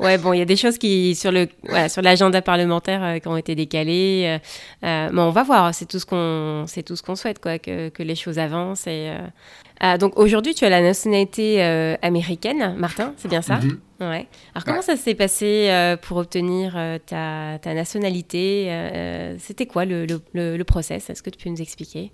ouais, 0.00 0.18
bon, 0.18 0.32
il 0.32 0.38
y 0.38 0.42
a 0.42 0.44
des 0.44 0.56
choses 0.56 0.78
qui 0.78 1.14
sur 1.14 1.32
le 1.32 1.48
voilà, 1.64 1.88
sur 1.88 2.02
l'agenda 2.02 2.42
parlementaire 2.42 3.02
euh, 3.02 3.18
qui 3.18 3.28
ont 3.28 3.36
été 3.36 3.54
décalées. 3.54 4.24
Euh, 4.26 4.86
euh, 4.86 5.10
mais 5.12 5.20
on 5.20 5.30
va 5.30 5.42
voir. 5.42 5.74
C'est 5.74 5.86
tout 5.86 5.98
ce 5.98 6.06
qu'on 6.06 6.64
c'est 6.66 6.82
tout 6.82 6.96
ce 6.96 7.02
qu'on 7.02 7.16
souhaite, 7.16 7.40
quoi, 7.40 7.58
que, 7.58 7.88
que, 7.88 8.02
les 8.02 8.14
choses 8.14 8.38
avancent. 8.38 8.86
Et 8.86 9.12
donc 9.98 10.16
aujourd'hui, 10.16 10.54
tu 10.54 10.64
as 10.64 10.70
la 10.70 10.80
nationalité 10.80 11.62
américaine, 12.02 12.74
Martin, 12.76 13.14
c'est 13.16 13.28
bien 13.28 13.42
ça? 13.42 13.56
Mhm. 13.56 13.80
Ouais. 14.00 14.26
Alors 14.54 14.64
comment 14.64 14.82
ça 14.82 14.96
s'est 14.96 15.14
passé 15.14 15.96
pour 16.02 16.16
obtenir 16.18 16.74
ta, 17.06 17.58
ta 17.60 17.74
nationalité 17.74 19.36
C'était 19.38 19.66
quoi 19.66 19.84
le, 19.84 20.06
le, 20.06 20.20
le, 20.32 20.56
le 20.56 20.64
process? 20.64 21.10
Est-ce 21.10 21.22
que 21.22 21.30
tu 21.30 21.42
peux 21.42 21.50
nous 21.50 21.60
expliquer? 21.60 22.12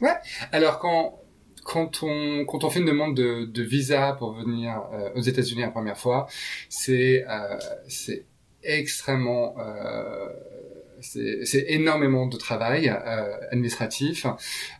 Ouais. 0.00 0.14
Alors 0.52 0.78
quand 0.78 1.21
quand 1.64 2.02
on 2.02 2.44
quand 2.44 2.64
on 2.64 2.70
fait 2.70 2.80
une 2.80 2.86
demande 2.86 3.14
de, 3.14 3.62
visa 3.62 4.14
pour 4.18 4.32
venir 4.32 4.82
euh, 4.92 5.10
aux 5.14 5.20
États-Unis 5.20 5.62
la 5.62 5.70
première 5.70 5.98
fois, 5.98 6.26
c'est 6.68 7.24
euh, 7.28 7.58
c'est 7.88 8.24
extrêmement 8.62 9.54
euh, 9.58 10.28
c'est 11.02 11.64
énormément 11.68 12.26
de 12.26 12.36
travail 12.36 12.88
euh, 12.88 13.36
administratif. 13.50 14.26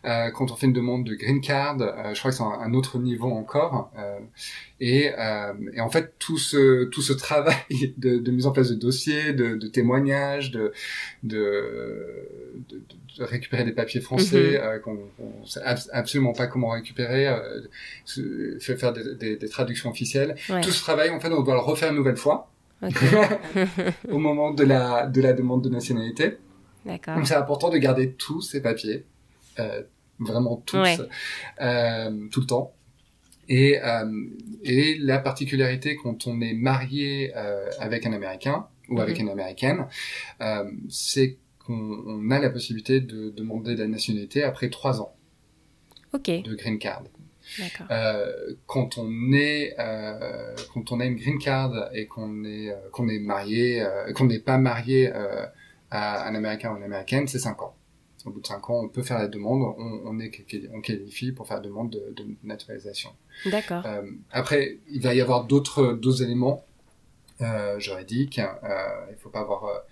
Euh, 0.05 0.31
quand 0.31 0.51
on 0.51 0.55
fait 0.55 0.65
une 0.67 0.73
demande 0.73 1.03
de 1.05 1.13
green 1.15 1.41
card, 1.41 1.77
euh, 1.81 2.13
je 2.13 2.19
crois 2.19 2.31
que 2.31 2.37
c'est 2.37 2.43
un, 2.43 2.59
un, 2.61 2.73
autre 2.73 2.97
niveau 2.99 3.29
encore. 3.31 3.91
euh, 3.97 4.19
et, 4.79 5.11
euh, 5.17 5.53
et, 5.73 5.81
en 5.81 5.89
fait, 5.89 6.13
tout 6.19 6.37
ce 6.37 6.85
tout 6.85 7.01
ce 7.01 7.13
travail 7.13 7.55
de, 7.97 8.17
de 8.17 8.31
mise 8.31 8.45
en 8.47 8.51
place 8.51 8.69
de 8.69 8.75
dossiers, 8.75 9.33
de, 9.33 9.55
de 9.55 9.67
témoignages, 9.67 10.51
de 10.51 10.73
de, 11.23 12.73
de 13.17 13.23
récupérer 13.23 13.63
des 13.63 13.71
papiers 13.71 14.01
français 14.01 14.51
Mhm. 14.53 14.59
euh, 14.63 14.79
qu'on 14.79 14.93
ne 14.93 15.45
sait 15.45 15.61
abs- 15.61 15.89
absolument 15.93 16.33
pas 16.33 16.47
comment 16.47 16.69
récupérer, 16.69 17.27
euh, 17.27 17.61
faire 18.59 18.93
des, 18.93 19.15
des- 19.15 19.35
des 19.37 19.49
traductions 19.49 19.89
officielles. 19.89 20.35
Ouais. 20.49 20.61
Tout 20.61 20.71
ce 20.71 20.81
travail, 20.81 21.09
en 21.11 21.19
fait, 21.19 21.29
on 21.31 21.41
doit 21.43 21.53
le 21.55 21.59
refaire 21.61 21.89
une 21.91 21.95
nouvelle 21.97 22.17
fois 22.17 22.49
Au 24.09 24.17
moment 24.17 24.51
de 24.51 24.63
la, 24.63 25.07
de 25.07 25.21
la 25.21 25.33
demande 25.33 25.63
de 25.63 25.69
nationalité. 25.69 26.37
D'accord. 26.85 27.15
Donc 27.15 27.27
c'est 27.27 27.35
important 27.35 27.69
de 27.69 27.77
garder 27.77 28.11
tous 28.13 28.41
ces 28.41 28.61
papiers, 28.61 29.05
euh, 29.59 29.81
vraiment 30.19 30.57
tous, 30.57 30.77
Ouais. 30.77 30.97
euh, 31.61 32.27
tout 32.31 32.41
le 32.41 32.45
temps. 32.47 32.73
Et, 33.49 33.79
euh, 33.83 34.05
et 34.63 34.97
la 34.99 35.19
particularité 35.19 35.95
quand 35.95 36.27
on 36.27 36.39
est 36.41 36.53
marié 36.53 37.33
avec 37.79 38.05
un 38.05 38.13
Américain 38.13 38.67
ou 38.89 38.99
avec 39.01 39.17
Mhm. 39.17 39.23
une 39.23 39.29
Américaine, 39.31 39.85
c'est 40.89 41.37
qu'on 41.65 42.03
on 42.07 42.31
a 42.31 42.39
la 42.39 42.49
possibilité 42.49 42.99
de 43.01 43.29
demander 43.31 43.75
la 43.75 43.87
nationalité 43.87 44.43
après 44.43 44.69
trois 44.69 45.01
ans 45.01 45.13
de 46.41 46.55
green 46.55 46.77
card. 46.79 47.03
Euh, 47.91 48.55
quand 48.65 48.97
on 48.97 49.31
est 49.33 49.75
euh, 49.79 50.55
quand 50.73 50.91
on 50.91 50.99
a 50.99 51.05
une 51.05 51.15
green 51.15 51.37
card 51.37 51.89
et 51.93 52.07
qu'on 52.07 52.43
est 52.43 52.69
euh, 52.69 52.75
qu'on 52.91 53.07
est 53.07 53.19
marié 53.19 53.85
qu'on 54.15 54.25
n'est 54.25 54.39
pas 54.39 54.57
marié 54.57 55.11
à 55.91 56.27
un 56.27 56.35
américain 56.35 56.73
ou 56.73 56.77
une 56.77 56.83
américaine 56.83 57.27
c'est 57.27 57.39
cinq 57.39 57.61
ans. 57.61 57.75
Au 58.25 58.31
bout 58.31 58.41
de 58.41 58.47
cinq 58.47 58.69
ans 58.69 58.81
on 58.83 58.87
peut 58.89 59.03
faire 59.03 59.19
la 59.19 59.27
demande. 59.27 59.61
On, 59.77 60.01
on 60.05 60.19
est 60.19 60.31
on 60.73 60.81
qualifie 60.81 61.31
pour 61.31 61.47
faire 61.47 61.57
la 61.57 61.63
demande 61.63 61.89
de, 61.91 62.13
de 62.15 62.25
naturalisation. 62.43 63.11
D'accord. 63.45 63.83
après 64.31 64.77
il 64.89 65.01
va 65.01 65.13
y 65.13 65.21
avoir 65.21 65.45
d'autres 65.45 65.93
d'autres 65.93 66.23
éléments. 66.23 66.65
Juridiques 67.77 68.39
euh, 68.39 69.05
il 69.11 69.17
faut 69.17 69.29
pas 69.29 69.41
avoir 69.41 69.83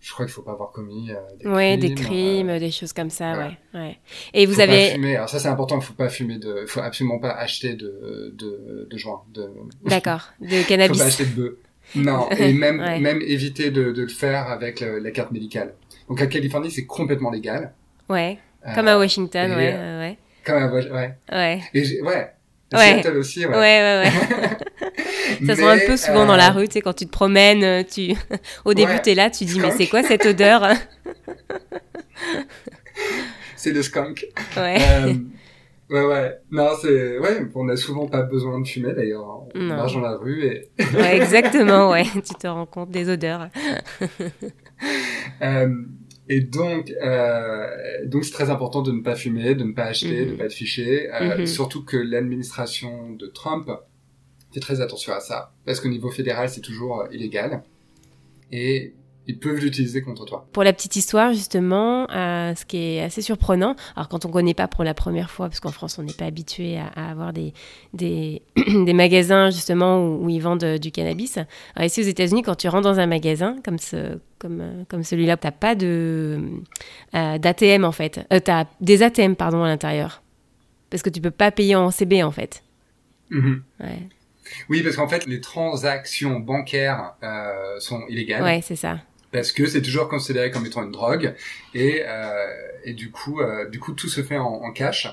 je 0.00 0.12
crois 0.12 0.24
qu'il 0.26 0.32
faut 0.34 0.42
pas 0.42 0.52
avoir 0.52 0.70
commis 0.70 1.10
euh, 1.10 1.14
des 1.40 1.46
Ouais, 1.48 1.76
des 1.76 1.94
crimes, 1.94 2.06
crimes, 2.06 2.48
euh, 2.50 2.58
des 2.60 2.70
choses 2.70 2.92
comme 2.92 3.10
ça, 3.10 3.34
voilà. 3.34 3.50
ouais. 3.74 3.80
ouais. 3.80 3.98
Et 4.34 4.46
vous 4.46 4.52
faut 4.52 4.58
pas 4.58 4.62
avez, 4.64 4.90
fumer. 4.92 5.16
Alors 5.16 5.28
ça 5.28 5.38
c'est 5.40 5.48
important, 5.48 5.78
il 5.78 5.84
faut 5.84 5.94
pas 5.94 6.08
fumer 6.08 6.38
de, 6.38 6.64
faut 6.66 6.80
absolument 6.80 7.18
pas 7.18 7.30
acheter 7.32 7.74
de 7.74 8.32
de, 8.34 8.86
de 8.90 8.96
joint, 8.96 9.22
de, 9.34 9.50
d'accord, 9.84 10.28
de 10.40 10.48
faut 10.48 10.56
pas 10.62 10.68
cannabis. 10.68 11.00
acheter 11.02 11.24
de 11.24 11.30
bœuf. 11.34 11.52
Non, 11.94 12.28
et 12.38 12.52
même 12.52 12.80
Ouais. 12.80 13.00
même 13.00 13.20
éviter 13.22 13.70
de, 13.70 13.92
de 13.92 14.02
le 14.02 14.08
faire 14.08 14.48
avec 14.48 14.80
le- 14.80 14.98
la 14.98 15.10
carte 15.10 15.30
médicale. 15.32 15.74
Donc 16.08 16.20
à 16.20 16.26
Californie 16.26 16.70
c'est 16.70 16.86
complètement 16.86 17.30
légal. 17.30 17.72
Ouais, 18.08 18.38
Euh, 18.66 18.74
comme 18.74 18.88
à 18.88 18.96
Washington, 18.98 19.50
et, 19.52 19.54
ouais, 19.56 19.74
euh, 19.76 20.00
ouais, 20.00 20.18
Comme 20.44 20.56
à 20.62 20.66
Wa- 20.66 20.80
ouais. 20.80 21.14
ouais. 21.32 21.60
Et 21.74 22.00
ouais. 22.02 22.32
Ouais. 22.72 22.94
Seattle 23.02 23.16
aussi, 23.18 23.46
Ouais, 23.46 23.52
ouais. 23.52 23.58
ouais, 23.58 24.02
ouais. 24.04 24.90
Ça 25.46 25.54
se 25.56 25.60
voit 25.60 25.72
un 25.72 25.78
peu 25.86 25.96
souvent 25.96 26.26
dans 26.26 26.36
la 26.36 26.50
euh, 26.50 26.54
rue, 26.54 26.66
tu 26.68 26.74
sais, 26.74 26.80
quand 26.80 26.92
tu 26.94 27.06
te 27.06 27.10
promènes, 27.10 27.64
euh, 27.64 27.82
tu... 27.82 28.14
au 28.64 28.74
début, 28.74 28.92
Ouais. 28.92 29.02
t'es 29.02 29.14
là, 29.14 29.30
tu 29.30 29.44
dis, 29.44 29.58
mais 29.60 29.70
c'est 29.72 29.86
quoi 29.86 30.02
cette 30.02 30.26
odeur 30.26 30.68
C'est 33.56 33.72
le 33.72 33.82
skunk. 33.82 34.26
Ouais. 34.56 34.78
Euh, 34.80 35.14
ouais, 35.90 36.04
ouais. 36.06 36.38
Non, 36.50 36.70
c'est, 36.80 37.18
ouais, 37.18 37.46
on 37.54 37.64
n'a 37.64 37.76
souvent 37.76 38.06
pas 38.06 38.22
besoin 38.22 38.60
de 38.60 38.66
fumer 38.66 38.92
d'ailleurs. 38.94 39.44
On 39.54 39.58
Non. 39.58 39.76
marche 39.76 39.94
dans 39.94 40.00
la 40.00 40.16
rue 40.16 40.44
et, 40.44 40.68
ouais, 40.94 41.16
exactement, 41.20 41.90
ouais. 41.90 42.04
Tu 42.14 42.34
te 42.38 42.46
rends 42.46 42.66
compte 42.66 42.90
des 42.90 43.08
odeurs. 43.08 43.48
Euh, 45.42 45.68
et 46.28 46.40
donc, 46.40 46.90
euh, 47.02 47.66
donc 48.06 48.24
c'est 48.24 48.32
très 48.32 48.50
important 48.50 48.82
de 48.82 48.92
ne 48.92 49.00
pas 49.02 49.14
fumer, 49.14 49.54
de 49.54 49.64
ne 49.64 49.72
pas 49.72 49.84
acheter, 49.84 50.20
Mhm. 50.22 50.26
de 50.26 50.32
ne 50.32 50.36
pas 50.36 50.44
être 50.44 50.52
fiché. 50.52 51.08
Euh, 51.12 51.38
Mhm. 51.38 51.46
Surtout 51.46 51.84
que 51.84 51.96
l'administration 51.96 53.12
de 53.12 53.26
Trump 53.26 53.70
très 54.60 54.80
attention 54.80 55.12
à 55.12 55.20
ça, 55.20 55.52
parce 55.64 55.80
qu'au 55.80 55.88
niveau 55.88 56.10
fédéral, 56.10 56.48
c'est 56.48 56.60
toujours 56.60 57.00
euh, 57.00 57.06
illégal. 57.12 57.62
Et 58.52 58.94
ils 59.28 59.38
peuvent 59.38 59.58
l'utiliser 59.58 60.02
contre 60.02 60.24
toi. 60.24 60.46
Pour 60.52 60.62
la 60.62 60.72
petite 60.72 60.94
histoire, 60.94 61.32
justement, 61.32 62.08
euh, 62.10 62.54
ce 62.54 62.64
qui 62.64 62.76
est 62.76 63.02
assez 63.02 63.22
surprenant, 63.22 63.74
alors 63.96 64.08
quand 64.08 64.24
on 64.24 64.30
connaît 64.30 64.54
pas 64.54 64.68
pour 64.68 64.84
la 64.84 64.94
première 64.94 65.30
fois, 65.30 65.48
parce 65.48 65.58
qu'en 65.58 65.72
France, 65.72 65.98
on 65.98 66.04
n'est 66.04 66.12
pas 66.12 66.26
habitué 66.26 66.78
à, 66.78 66.86
à 66.94 67.10
avoir 67.10 67.32
des, 67.32 67.52
des, 67.92 68.42
des 68.56 68.92
magasins, 68.92 69.50
justement, 69.50 69.98
où, 69.98 70.24
où 70.24 70.28
ils 70.28 70.40
vendent 70.40 70.62
euh, 70.62 70.78
du 70.78 70.92
cannabis. 70.92 71.38
Alors 71.74 71.86
ici, 71.86 72.00
aux 72.00 72.04
États-Unis, 72.04 72.42
quand 72.42 72.54
tu 72.54 72.68
rentres 72.68 72.88
dans 72.88 73.00
un 73.00 73.06
magasin 73.06 73.56
comme, 73.64 73.78
ce, 73.78 74.18
comme, 74.38 74.60
euh, 74.60 74.84
comme 74.88 75.02
celui-là, 75.02 75.36
tu 75.36 75.46
n'as 75.48 75.52
pas 75.52 75.74
de, 75.74 76.40
euh, 77.14 77.38
d'ATM, 77.38 77.84
en 77.84 77.92
fait. 77.92 78.24
Euh, 78.32 78.38
tu 78.38 78.50
as 78.50 78.66
des 78.80 79.02
ATM, 79.02 79.34
pardon, 79.34 79.64
à 79.64 79.66
l'intérieur. 79.66 80.22
Parce 80.90 81.02
que 81.02 81.10
tu 81.10 81.20
peux 81.20 81.32
pas 81.32 81.50
payer 81.50 81.74
en 81.74 81.90
CB, 81.90 82.22
en 82.22 82.30
fait. 82.30 82.62
Mhm. 83.30 83.62
Ouais, 83.80 84.08
Oui, 84.68 84.82
parce 84.82 84.96
qu'en 84.96 85.08
fait, 85.08 85.26
les 85.26 85.40
transactions 85.40 86.40
bancaires 86.40 87.14
euh, 87.22 87.78
sont 87.80 88.02
illégales. 88.08 88.42
ouais 88.42 88.60
c'est 88.62 88.76
ça. 88.76 88.98
parce 89.32 89.52
que 89.52 89.66
c'est 89.66 89.82
toujours 89.82 90.08
considéré 90.08 90.50
comme 90.50 90.66
étant 90.66 90.82
une 90.82 90.92
drogue 90.92 91.34
et 91.74 92.02
euh, 92.06 92.46
et 92.84 92.92
du 92.94 93.10
coup 93.10 93.40
euh, 93.40 93.68
du 93.68 93.80
coup 93.80 93.92
tout 93.92 94.08
se 94.08 94.22
fait 94.22 94.38
en, 94.38 94.62
en 94.62 94.72
cash 94.72 95.08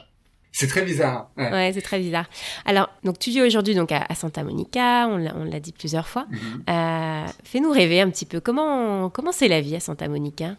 c'est 0.52 0.68
très 0.68 0.84
bizarre 0.84 1.32
ouais. 1.36 1.52
Ouais, 1.52 1.72
c'est 1.74 1.82
très 1.82 1.98
bizarre. 1.98 2.30
Alors, 2.66 2.88
donc 3.04 3.18
tu 3.18 3.32
vis 3.32 3.42
aujourd'hui 3.42 3.74
donc 3.74 3.92
à, 3.92 4.06
à 4.08 4.14
Santa 4.14 4.44
Monica, 4.44 5.08
on 5.10 5.18
l'a, 5.18 5.60
dit 5.60 5.72
plusieurs 5.72 6.08
fois. 6.08 6.28
Mhm. 6.30 7.26
Fais-nous 7.44 7.72
rêver 7.72 8.02
un 8.02 8.10
petit 8.12 8.26
peu. 8.28 8.40
Comment 8.40 9.10
comment 9.10 9.32
c'est 9.32 9.48
la 9.48 9.62
vie 9.62 9.76
à 9.76 9.80
Santa 9.80 10.08
Monica? 10.08 10.56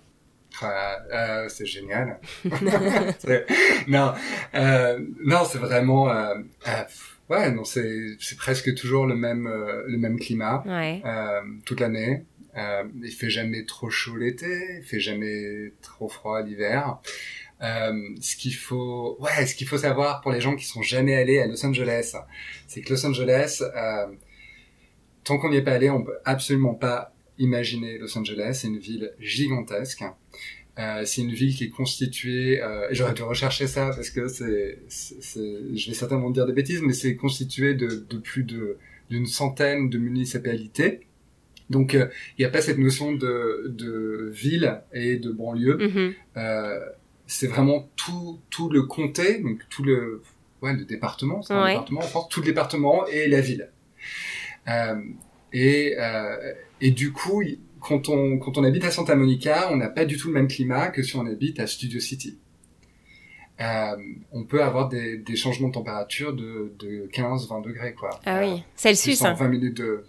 Ah, 0.62 0.98
euh, 1.12 1.48
c'est 1.48 1.66
génial 1.66 2.20
non 3.88 4.14
euh, 4.54 5.00
non 5.24 5.44
c'est 5.44 5.58
vraiment 5.58 6.08
euh, 6.10 6.34
ouais 7.30 7.50
non 7.50 7.64
c'est 7.64 8.16
c'est 8.20 8.36
presque 8.36 8.74
toujours 8.74 9.06
le 9.06 9.14
même 9.16 9.46
euh, 9.46 9.82
le 9.86 9.98
même 9.98 10.18
climat 10.18 10.62
Ouais. 10.66 11.02
euh, 11.04 11.40
toute 11.64 11.80
l'année. 11.80 12.24
Euh, 12.56 12.84
il 13.02 13.10
fait 13.10 13.30
jamais 13.30 13.64
trop 13.64 13.90
chaud 13.90 14.16
l'été, 14.16 14.46
il 14.78 14.84
fait 14.84 15.00
jamais 15.00 15.72
trop 15.82 16.08
froid 16.08 16.40
l'hiver. 16.40 16.98
Euh, 17.62 17.92
ce 18.20 18.36
qu'il 18.36 18.54
faut, 18.54 19.16
ouais, 19.20 19.44
ce 19.46 19.54
qu'il 19.56 19.66
faut 19.66 19.78
savoir 19.78 20.20
pour 20.20 20.30
les 20.30 20.40
gens 20.40 20.54
qui 20.54 20.64
sont 20.64 20.82
jamais 20.82 21.14
allés 21.16 21.40
à 21.40 21.46
Los 21.48 21.64
Angeles, 21.66 22.14
c'est 22.68 22.80
que 22.82 22.90
Los 22.92 23.04
Angeles, 23.06 23.60
euh, 23.74 24.06
tant 25.24 25.38
qu'on 25.38 25.50
n'y 25.50 25.56
est 25.56 25.62
pas 25.62 25.72
allé, 25.72 25.90
on 25.90 26.04
peut 26.04 26.18
absolument 26.24 26.74
pas 26.74 27.12
imaginer 27.38 27.98
Los 27.98 28.16
Angeles. 28.16 28.58
C'est 28.60 28.68
une 28.68 28.78
ville 28.78 29.12
gigantesque. 29.18 30.04
Euh, 30.78 31.04
c'est 31.04 31.22
une 31.22 31.32
ville 31.32 31.54
qui 31.54 31.64
est 31.64 31.70
constituée, 31.70 32.60
euh, 32.60 32.88
j'aurais 32.90 33.14
dû 33.14 33.22
rechercher 33.22 33.68
ça 33.68 33.90
parce 33.94 34.10
que 34.10 34.26
c'est, 34.26 34.80
je 34.88 35.88
vais 35.88 35.94
certainement 35.94 36.30
dire 36.30 36.46
des 36.46 36.52
bêtises, 36.52 36.82
mais 36.82 36.92
c'est 36.92 37.14
constitué 37.14 37.74
de, 37.74 38.04
de 38.10 38.18
plus 38.18 38.42
de 38.42 38.76
d'une 39.10 39.26
centaine 39.26 39.90
de 39.90 39.98
municipalités. 39.98 41.00
Donc, 41.70 41.94
euh, 41.94 42.08
il 42.36 42.42
n'y 42.42 42.46
a 42.46 42.48
pas 42.48 42.60
cette 42.62 42.78
notion 42.78 43.12
de, 43.12 43.66
de 43.68 44.30
ville 44.32 44.80
et 44.92 45.16
de 45.16 45.30
banlieue. 45.30 45.76
Mhm. 45.76 46.14
Euh, 46.38 46.80
c'est 47.26 47.46
vraiment 47.46 47.88
tout, 47.96 48.40
tout 48.50 48.68
le 48.70 48.82
comté, 48.82 49.38
donc 49.40 49.60
tout 49.70 49.82
le, 49.84 50.22
ouais, 50.62 50.72
le 50.74 50.84
département, 50.84 51.42
c'est 51.42 51.54
Ouais. 51.54 51.70
département 51.72 52.00
en 52.00 52.04
France, 52.04 52.28
tout 52.30 52.40
le 52.40 52.46
département 52.46 53.06
et 53.06 53.28
la 53.28 53.40
ville. 53.40 53.70
Euh, 54.68 54.96
et, 55.52 55.94
euh, 55.98 56.52
et 56.80 56.90
du 56.90 57.12
coup, 57.12 57.42
quand 57.84 58.08
on, 58.08 58.38
quand 58.38 58.56
on 58.56 58.64
habite 58.64 58.84
à 58.84 58.90
Santa 58.90 59.14
Monica, 59.14 59.68
on 59.70 59.76
n'a 59.76 59.88
pas 59.88 60.06
du 60.06 60.16
tout 60.16 60.28
le 60.28 60.34
même 60.34 60.48
climat 60.48 60.88
que 60.88 61.02
si 61.02 61.16
on 61.16 61.26
habite 61.26 61.60
à 61.60 61.66
Studio 61.66 62.00
City. 62.00 62.38
Euh, 63.60 63.96
on 64.32 64.44
peut 64.44 64.62
avoir 64.62 64.88
des, 64.88 65.18
des 65.18 65.36
changements 65.36 65.68
de 65.68 65.74
température 65.74 66.32
de, 66.32 66.72
de 66.78 67.08
15-20 67.12 67.62
degrés, 67.62 67.94
quoi. 67.94 68.18
Ah 68.24 68.38
Euh, 68.38 68.54
oui, 68.54 68.62
Celsius. 68.74 69.18
plus 69.18 69.26
en 69.26 69.30
Hein. 69.30 69.34
20 69.34 69.48
minutes 69.48 69.76
de... 69.76 70.04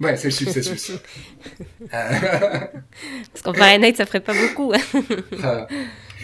Ouais, 0.00 0.16
Celsius, 0.16 0.50
Celsius. 0.50 0.92
euh, 1.82 1.86
Parce 1.90 3.42
qu'en 3.42 3.52
Fahrenheit, 3.52 3.94
ça 3.94 4.06
ferait 4.06 4.20
pas 4.20 4.32
beaucoup. 4.32 4.72
euh, 4.72 5.66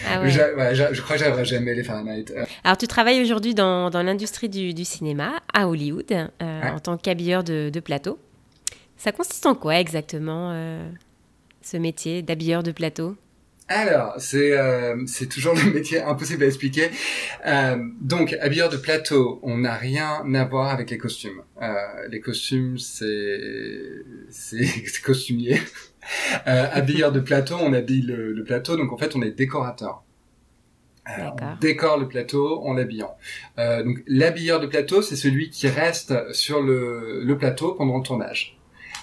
Ah 0.07 0.23
ouais. 0.23 0.31
je, 0.31 1.03
crois 1.03 1.17
que 1.17 1.23
j'arriverai 1.23 1.45
jamais 1.45 1.75
les 1.75 1.83
Fahrenheit. 1.83 2.27
Alors, 2.63 2.79
tu 2.79 2.87
travailles 2.87 3.21
aujourd'hui 3.21 3.53
dans, 3.53 3.91
dans 3.91 4.05
l'industrie 4.05 4.49
du, 4.49 4.73
du, 4.75 4.85
cinéma 4.85 5.43
à 5.53 5.69
Hollywood 5.69 6.31
en 6.41 6.79
tant 6.79 6.97
qu'habilleur 6.97 7.43
de, 7.43 7.69
de, 7.69 7.81
plateau. 7.81 8.19
Ça 9.05 9.13
consiste 9.13 9.45
en 9.45 9.55
quoi 9.55 9.79
exactement 9.79 10.51
ce 11.61 11.77
métier 11.77 12.23
d'habilleur 12.23 12.63
de 12.63 12.73
plateau? 12.73 13.17
Alors, 13.69 14.15
c'est 14.19 14.59
euh, 14.59 15.05
c'est 15.07 15.27
toujours 15.27 15.55
le 15.55 15.73
métier 15.73 16.03
impossible 16.03 16.45
à 16.45 16.47
expliquer. 16.47 16.91
Euh, 17.47 17.77
donc, 18.01 18.35
habilleur 18.41 18.69
de 18.69 18.77
plateau, 18.77 19.41
on 19.43 19.59
n'a 19.59 19.75
rien 19.75 20.23
à 20.35 20.45
voir 20.45 20.71
avec 20.71 20.91
les 20.91 20.99
costumes. 20.99 21.43
Euh, 21.63 21.75
les 22.11 22.21
costumes, 22.21 22.77
c'est 22.79 23.41
c'est 24.29 25.01
costumier. 25.05 25.61
Euh, 26.47 26.67
habilleur 26.73 27.13
de 27.13 27.21
plateau, 27.21 27.57
on 27.59 27.73
habille 27.73 28.03
le, 28.03 28.35
le, 28.35 28.45
plateau, 28.45 28.77
donc 28.77 28.93
en 28.93 28.99
fait, 28.99 29.17
on 29.17 29.23
est 29.23 29.31
décorateur. 29.31 30.03
Euh, 31.09 31.31
on 31.41 31.57
décore 31.61 31.99
le 31.99 32.09
plateau 32.09 32.63
en 32.65 32.75
l'habillant. 32.75 33.17
Euh, 33.59 33.83
donc, 33.83 34.03
l'habilleur 34.07 34.61
de 34.61 34.67
plateau, 34.67 35.01
c'est 35.01 35.17
celui 35.17 35.49
qui 35.49 35.69
reste 35.69 36.15
sur 36.35 36.61
le, 36.61 37.23
le 37.25 37.39
plateau 37.39 37.73
pendant 37.73 37.97
le 37.97 38.03
tournage. 38.03 38.59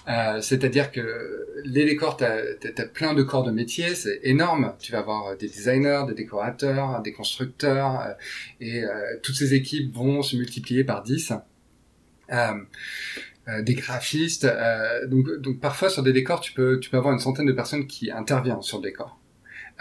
Euh, 0.08 0.42
c'est-à-dire 0.42 0.92
que 0.92 1.46
les 1.64 1.86
décors, 1.86 2.18
tu 2.18 2.24
as, 2.24 2.86
plein 2.94 3.14
de 3.14 3.24
corps 3.24 3.44
de 3.44 3.52
métier, 3.52 3.96
c'est 3.96 4.20
énorme. 4.24 4.74
Tu 4.80 4.92
vas 4.92 5.00
avoir 5.00 5.38
des 5.38 5.48
designers, 5.48 6.04
des 6.08 6.14
décorateurs, 6.14 7.02
des 7.02 7.14
constructeurs, 7.14 8.02
euh, 8.02 8.14
et 8.60 8.84
euh, 8.84 9.18
toutes 9.22 9.36
ces 9.36 9.54
équipes 9.54 9.94
vont 9.94 10.22
se 10.22 10.36
multiplier 10.36 10.84
par 10.84 11.04
10. 11.04 11.34
des 13.64 13.74
graphistes, 13.74 14.48
donc, 15.08 15.30
donc 15.40 15.60
parfois 15.60 15.90
sur 15.90 16.04
des 16.04 16.14
décors, 16.14 16.40
tu 16.40 16.54
peux, 16.54 16.80
tu 16.80 16.90
peux 16.90 16.98
avoir 16.98 17.14
une 17.14 17.20
centaine 17.20 17.46
de 17.46 17.52
personnes 17.52 17.86
qui 17.86 18.10
interviennent 18.10 18.62
sur 18.62 18.78
le 18.78 18.84
décor. 18.84 19.21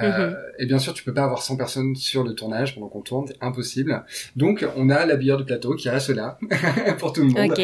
Euh, 0.00 0.30
mhm. 0.30 0.36
Et 0.58 0.66
bien 0.66 0.78
sûr, 0.78 0.94
tu 0.94 1.04
peux 1.04 1.14
pas 1.14 1.24
avoir 1.24 1.42
100 1.42 1.56
personnes 1.56 1.96
sur 1.96 2.24
le 2.24 2.34
tournage 2.34 2.74
pendant 2.74 2.88
qu'on 2.88 3.02
tourne, 3.02 3.26
c'est 3.28 3.36
impossible. 3.40 4.04
Donc, 4.36 4.66
on 4.76 4.90
a 4.90 5.06
l'habilleur 5.06 5.38
de 5.38 5.44
plateau 5.44 5.74
qui 5.74 5.88
reste 5.88 6.10
là 6.10 6.38
pour 6.98 7.12
tout 7.12 7.22
le 7.22 7.28
monde. 7.28 7.54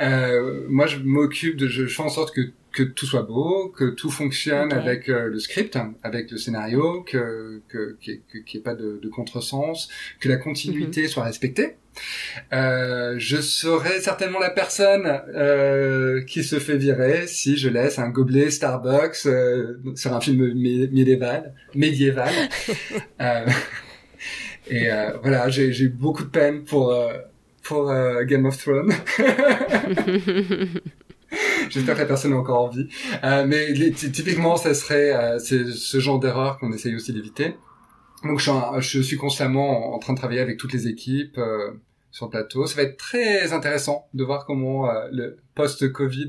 Euh, 0.00 0.66
moi, 0.68 0.86
je 0.86 0.98
m'occupe 0.98 1.56
de, 1.56 1.68
je 1.68 1.86
fais 1.86 2.02
en 2.02 2.08
sorte 2.08 2.34
que 2.34 2.52
que 2.72 2.82
tout 2.82 3.06
soit 3.06 3.22
beau, 3.22 3.68
que 3.68 3.90
tout 3.90 4.10
fonctionne 4.10 4.72
avec 4.72 5.08
euh, 5.08 5.28
le 5.28 5.38
script, 5.38 5.78
avec 6.02 6.30
le 6.30 6.38
scénario, 6.38 7.02
que 7.02 7.62
qu'il 7.70 8.22
n'y 8.34 8.56
ait 8.56 8.60
pas 8.60 8.74
de, 8.74 8.98
de 9.02 9.08
contresens, 9.08 9.88
que 10.20 10.28
la 10.28 10.36
continuité 10.36 11.02
mhm. 11.02 11.08
soit 11.08 11.24
respectée. 11.24 11.76
Euh, 12.52 13.14
je 13.18 13.40
serai 13.40 14.00
certainement 14.00 14.38
la 14.38 14.50
personne 14.50 15.06
euh, 15.34 16.22
qui 16.24 16.42
se 16.44 16.58
fait 16.58 16.76
virer 16.76 17.26
si 17.26 17.56
je 17.56 17.68
laisse 17.68 17.98
un 17.98 18.08
gobelet 18.08 18.50
Starbucks 18.50 19.26
euh, 19.26 19.78
sur 19.94 20.12
un 20.14 20.20
film 20.20 20.54
médiéval. 20.54 21.54
médiéval. 21.74 22.32
Euh, 23.20 23.46
et 24.68 24.88
voilà, 25.22 25.48
j'ai 25.48 25.88
beaucoup 25.88 26.24
de 26.24 26.28
peine 26.28 26.64
pour 26.64 26.94
pour 27.62 27.92
Game 28.24 28.46
of 28.46 28.58
Thrones. 28.58 28.92
J'espère 31.72 31.94
que 31.94 32.00
la 32.00 32.06
personne 32.06 32.32
a 32.34 32.36
encore 32.36 32.62
envie. 32.62 32.88
Euh, 33.24 33.46
mais 33.46 33.72
typiquement, 33.92 34.56
ça 34.56 34.74
serait 34.74 35.12
euh, 35.12 35.38
ce 35.38 36.00
genre 36.00 36.20
d'erreur 36.20 36.58
qu'on 36.58 36.72
essaye 36.72 36.94
aussi 36.94 37.12
d'éviter. 37.12 37.56
Donc 38.24 38.38
je 38.38 38.50
suis, 38.50 38.98
je 38.98 39.00
suis, 39.00 39.16
constamment 39.16 39.94
en 39.94 39.98
train 39.98 40.12
de 40.12 40.18
travailler 40.18 40.40
avec 40.40 40.58
toutes 40.58 40.72
les 40.72 40.86
équipes 40.86 41.38
euh, 41.38 41.72
sur 42.10 42.26
le 42.26 42.30
plateau. 42.30 42.66
Ça 42.66 42.76
va 42.76 42.82
être 42.82 42.96
très 42.96 43.52
intéressant 43.52 44.06
de 44.14 44.22
voir 44.22 44.44
comment 44.44 44.88
euh, 44.88 45.08
le 45.10 45.38
post-Covid 45.54 46.28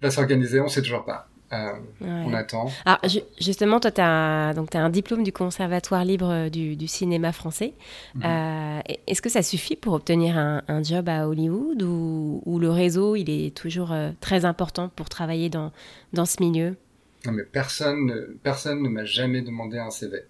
va 0.00 0.10
s'organiser. 0.10 0.60
On 0.60 0.68
sait 0.68 0.82
toujours 0.82 1.04
pas. 1.04 1.29
Euh, 1.52 1.72
on 2.00 2.32
attend. 2.32 2.70
Alors, 2.84 3.00
justement, 3.40 3.80
toi, 3.80 3.90
tu 3.90 4.00
as, 4.00 4.50
as 4.50 4.78
un 4.78 4.90
diplôme 4.90 5.24
du 5.24 5.32
Conservatoire 5.32 6.04
libre 6.04 6.48
du, 6.48 6.76
du 6.76 6.86
cinéma 6.86 7.32
français. 7.32 7.74
Mhm. 8.14 8.22
Euh, 8.24 8.80
Est-ce 9.06 9.20
que 9.20 9.28
ça 9.28 9.42
suffit 9.42 9.74
pour 9.74 9.94
obtenir 9.94 10.38
un, 10.38 10.62
un 10.68 10.82
job 10.82 11.08
à 11.08 11.26
Hollywood 11.26 11.82
ou, 11.82 12.40
ou, 12.46 12.58
le 12.60 12.70
réseau, 12.70 13.16
il 13.16 13.28
est 13.30 13.54
toujours 13.54 13.90
euh, 13.92 14.10
très 14.20 14.44
important 14.44 14.90
pour 14.94 15.08
travailler 15.08 15.48
dans, 15.48 15.72
dans 16.12 16.24
ce 16.24 16.40
milieu? 16.40 16.76
Non, 17.26 17.32
mais 17.32 17.42
personne, 17.42 18.38
personne 18.44 18.82
ne 18.82 18.88
m'a 18.88 19.04
jamais 19.04 19.42
demandé 19.42 19.78
un 19.78 19.90
CV. 19.90 20.20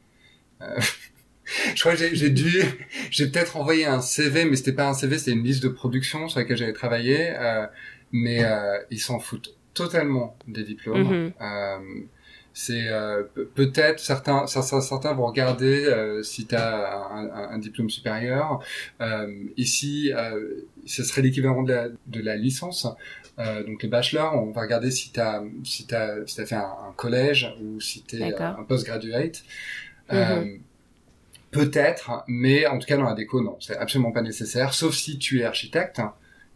Euh, 0.63 0.81
je 1.75 1.81
crois 1.81 1.97
que 1.97 2.15
j'ai 2.15 2.31
dû, 2.31 2.63
j'ai 3.11 3.27
peut-être 3.27 3.59
envoyé 3.59 3.85
un 3.85 4.01
CV, 4.01 4.47
mais 4.47 4.57
c'était 4.57 4.73
pas 4.73 4.89
un 4.89 4.95
CV, 4.95 5.19
c'était 5.19 5.33
une 5.33 5.45
liste 5.45 5.63
de 5.63 5.69
production 5.69 6.29
sur 6.29 6.39
laquelle 6.41 6.57
j'avais 6.57 6.73
travaillé, 6.73 7.31
euh, 7.39 7.67
mais 8.11 8.43
ils 8.91 8.99
s'en 8.99 9.21
foutent 9.21 9.55
totalement 9.75 10.37
des 10.47 10.65
diplômes. 10.65 11.03
Mhm. 11.03 11.33
Euh, 11.41 12.01
c'est 12.53 12.89
euh, 12.89 13.23
peut-être 13.55 14.01
certains, 14.01 14.47
certains, 14.49 14.81
certains 14.81 15.13
vont 15.15 15.27
regarder 15.27 15.85
euh, 15.87 16.23
si 16.23 16.47
tu 16.47 16.57
as 16.57 17.09
un, 17.13 17.53
un, 17.53 17.59
diplôme 17.59 17.89
supérieur. 17.89 18.61
ici, 19.57 20.13
ce 20.85 21.05
serait 21.05 21.23
l'équivalent 21.23 21.63
de 21.63 21.73
la, 21.73 21.89
de 21.89 22.21
la 22.21 22.37
licence. 22.37 22.89
donc 23.39 23.83
les 23.83 23.89
bachelors, 23.89 24.35
on 24.35 24.51
va 24.51 24.63
regarder 24.63 24.91
si 24.91 25.13
tu 25.13 25.21
as, 25.21 25.43
si 25.65 25.87
as, 25.95 26.27
si 26.27 26.41
as 26.41 26.47
fait 26.47 26.57
un, 26.57 26.93
collège 26.97 27.55
ou 27.63 27.81
si 27.81 28.03
tu 28.03 28.21
es 28.21 28.35
un 28.35 28.65
postgraduate. 28.65 29.45
Mhm. 30.13 30.61
Peut-être, 31.53 32.25
mais 32.29 32.67
en 32.67 32.79
tout 32.79 32.87
cas 32.87 32.97
dans 32.97 33.05
la 33.05 33.15
déco, 33.15 33.41
non, 33.43 33.57
c'est 33.61 33.77
absolument 33.77 34.13
pas 34.13 34.23
nécessaire, 34.23 34.73
sauf 34.73 34.95
si 34.95 35.19
tu 35.19 35.41
es 35.41 35.45
architecte 35.45 36.01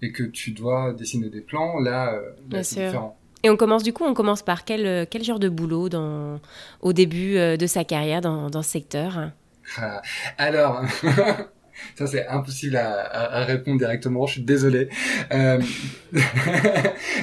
et 0.04 0.12
que 0.12 0.22
tu 0.22 0.50
dois 0.50 0.92
dessiner 0.92 1.30
des 1.30 1.40
plans, 1.40 1.78
là, 1.80 2.12
euh, 2.14 2.62
c'est 2.62 2.86
différent. 2.86 3.16
Et 3.42 3.50
on 3.50 3.56
commence 3.56 3.82
du 3.82 3.92
coup, 3.92 4.04
on 4.04 4.14
commence 4.14 4.42
par 4.42 4.64
quel, 4.64 4.86
euh, 4.86 5.04
quel 5.08 5.22
genre 5.24 5.38
de 5.38 5.48
boulot 5.48 5.88
dans, 5.88 6.40
au 6.80 6.92
début 6.92 7.36
euh, 7.36 7.56
de 7.56 7.66
sa 7.66 7.84
carrière 7.84 8.20
dans, 8.20 8.50
dans 8.50 8.62
ce 8.62 8.70
secteur? 8.70 9.30
Alors, 10.38 10.82
Ça, 11.96 12.06
c'est 12.06 12.26
impossible 12.26 12.76
à, 12.76 13.38
à, 13.38 13.44
répondre 13.44 13.78
directement. 13.78 14.26
Je 14.26 14.34
suis 14.34 14.42
désolé. 14.42 14.88
Euh... 15.32 15.60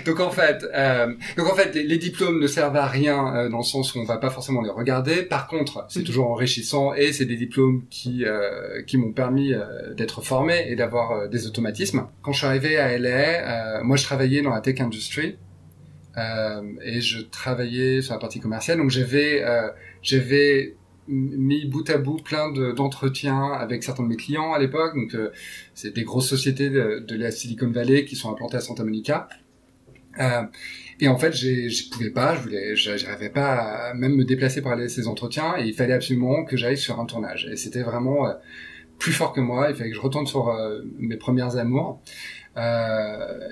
donc 0.06 0.20
en 0.20 0.30
fait, 0.30 0.66
euh... 0.74 1.14
donc 1.38 1.52
en 1.52 1.56
fait, 1.56 1.76
les, 1.76 1.98
diplômes 1.98 2.40
ne 2.40 2.48
servent 2.48 2.76
à 2.76 2.88
rien 2.88 3.36
euh, 3.36 3.50
dans 3.50 3.58
le 3.58 3.64
sens 3.64 3.94
où 3.94 4.00
on 4.00 4.04
va 4.04 4.18
pas 4.18 4.30
forcément 4.30 4.62
les 4.62 4.70
regarder. 4.70 5.24
Par 5.24 5.48
contre, 5.48 5.86
c'est 5.90 6.04
toujours 6.04 6.32
enrichissant 6.32 6.94
et 6.94 7.14
c'est 7.14 7.26
des 7.26 7.36
diplômes 7.36 7.84
qui 7.90 8.26
euh, 8.26 8.82
qui 8.84 8.98
m'ont 8.98 9.12
permis 9.12 9.54
euh, 9.54 9.94
d'être 9.94 10.22
formé 10.22 10.66
et 10.68 10.76
d'avoir 10.76 11.30
des 11.30 11.48
automatismes. 11.48 12.08
Quand 12.22 12.32
je 12.32 12.40
suis 12.40 12.48
arrivé 12.48 12.78
à 12.78 12.98
LA, 12.98 13.84
moi 13.84 13.98
je 13.98 14.04
travaillais 14.04 14.42
dans 14.42 14.52
la 14.52 14.62
tech 14.62 14.80
industry. 14.80 15.38
et 16.18 17.02
je 17.02 17.22
travaillais 17.22 18.02
sur 18.02 18.14
la 18.14 18.20
partie 18.20 18.40
commerciale, 18.40 18.78
donc 18.78 18.90
j'avais 18.90 19.44
j'avais 20.02 20.76
mis 21.12 21.66
bout 21.66 21.88
à 21.90 21.98
bout 21.98 22.18
plein 22.18 22.52
d'entretiens 22.52 23.52
avec 23.52 23.84
certains 23.84 24.04
de 24.04 24.08
mes 24.08 24.16
clients 24.16 24.54
à 24.54 24.60
l'époque. 24.60 24.96
Donc, 24.96 25.14
euh, 25.14 25.32
c'est 25.76 25.94
des 25.94 26.04
grosses 26.04 26.30
sociétés 26.30 26.70
de, 26.70 27.16
la 27.16 27.32
Silicon 27.32 27.70
Valley 27.70 28.06
qui 28.06 28.16
sont 28.16 28.32
implantées 28.32 28.58
à 28.58 28.62
Santa 28.62 28.84
Monica. 28.84 29.28
Euh, 30.20 30.44
et 31.00 31.08
en 31.08 31.18
fait, 31.18 31.34
je 31.34 31.90
pouvais 31.90 32.10
pas, 32.10 32.36
je 32.36 32.42
voulais, 32.42 33.30
pas 33.30 33.90
à 33.90 33.94
même 33.94 34.16
me 34.16 34.26
déplacer 34.26 34.62
pour 34.62 34.72
aller 34.72 34.86
à 34.86 34.90
ces 34.90 35.08
entretiens. 35.08 35.56
Et 35.58 35.66
il 35.66 35.74
fallait 35.74 35.94
absolument 35.94 36.46
que 36.46 36.58
j'aille 36.58 36.78
sur 36.78 37.00
un 37.00 37.06
tournage. 37.06 37.48
Et 37.52 37.56
c'était 37.56 37.84
vraiment 37.84 38.28
euh, 38.28 38.34
plus 38.98 39.12
fort 39.12 39.34
que 39.34 39.42
moi. 39.42 39.70
Il 39.70 39.76
fallait 39.76 39.90
que 39.90 39.96
je 39.96 40.02
retourne 40.02 40.28
sur 40.28 40.56
mes 40.98 41.18
premières 41.18 41.58
amours. 41.58 42.02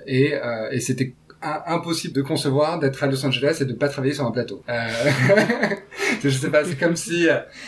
et, 0.08 0.34
et 0.72 0.80
c'était 0.80 1.16
impossible 1.42 2.14
de 2.14 2.22
concevoir 2.22 2.80
d'être 2.80 3.04
à 3.04 3.08
Los 3.08 3.26
Angeles 3.26 3.60
et 3.62 3.66
de 3.66 3.74
pas 3.74 3.90
travailler 3.90 4.14
sur 4.14 4.26
un 4.26 4.32
plateau. 4.32 4.64
Euh... 4.70 4.88
je 6.24 6.30
sais 6.30 6.50
pas, 6.50 6.66
c'est 6.66 6.78
comme 6.78 6.96
si, 6.96 7.28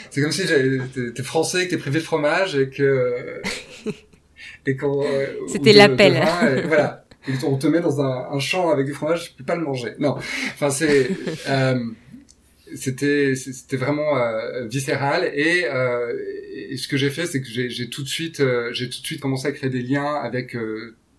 c'est 0.09 0.21
comme 0.21 0.31
si 0.31 0.43
t'es 0.45 1.23
français, 1.23 1.65
que 1.65 1.71
t'es 1.71 1.77
privé 1.77 1.99
de 1.99 2.03
fromage 2.03 2.55
et 2.55 2.69
que 2.69 3.41
et 4.65 4.75
quand 4.75 5.03
euh, 5.03 5.27
c'était 5.47 5.73
l'appel. 5.73 6.21
Voilà. 6.67 7.05
Et 7.27 7.33
on 7.45 7.57
te 7.57 7.67
met 7.67 7.81
dans 7.81 8.01
un, 8.01 8.29
un, 8.31 8.39
champ 8.39 8.71
avec 8.71 8.87
du 8.87 8.93
fromage, 8.93 9.29
tu 9.29 9.33
peux 9.35 9.43
pas 9.43 9.55
le 9.55 9.61
manger. 9.61 9.93
Non. 9.99 10.15
Enfin, 10.53 10.71
c'est 10.71 11.09
euh, 11.49 11.79
c'était 12.75 13.35
c'était 13.35 13.77
vraiment 13.77 14.17
euh, 14.17 14.65
viscéral 14.65 15.29
et, 15.33 15.65
euh, 15.65 16.13
et, 16.53 16.77
ce 16.77 16.87
que 16.87 16.97
j'ai 16.97 17.09
fait 17.09 17.25
c'est 17.25 17.41
que 17.41 17.47
j'ai 17.47 17.89
tout 17.89 18.01
de 18.01 18.07
suite 18.07 18.41
j'ai 18.71 18.89
tout 18.89 19.01
de 19.01 19.05
suite 19.05 19.19
commencé 19.19 19.47
à 19.47 19.51
créer 19.51 19.69
des 19.69 19.81
liens 19.81 20.15
avec 20.15 20.55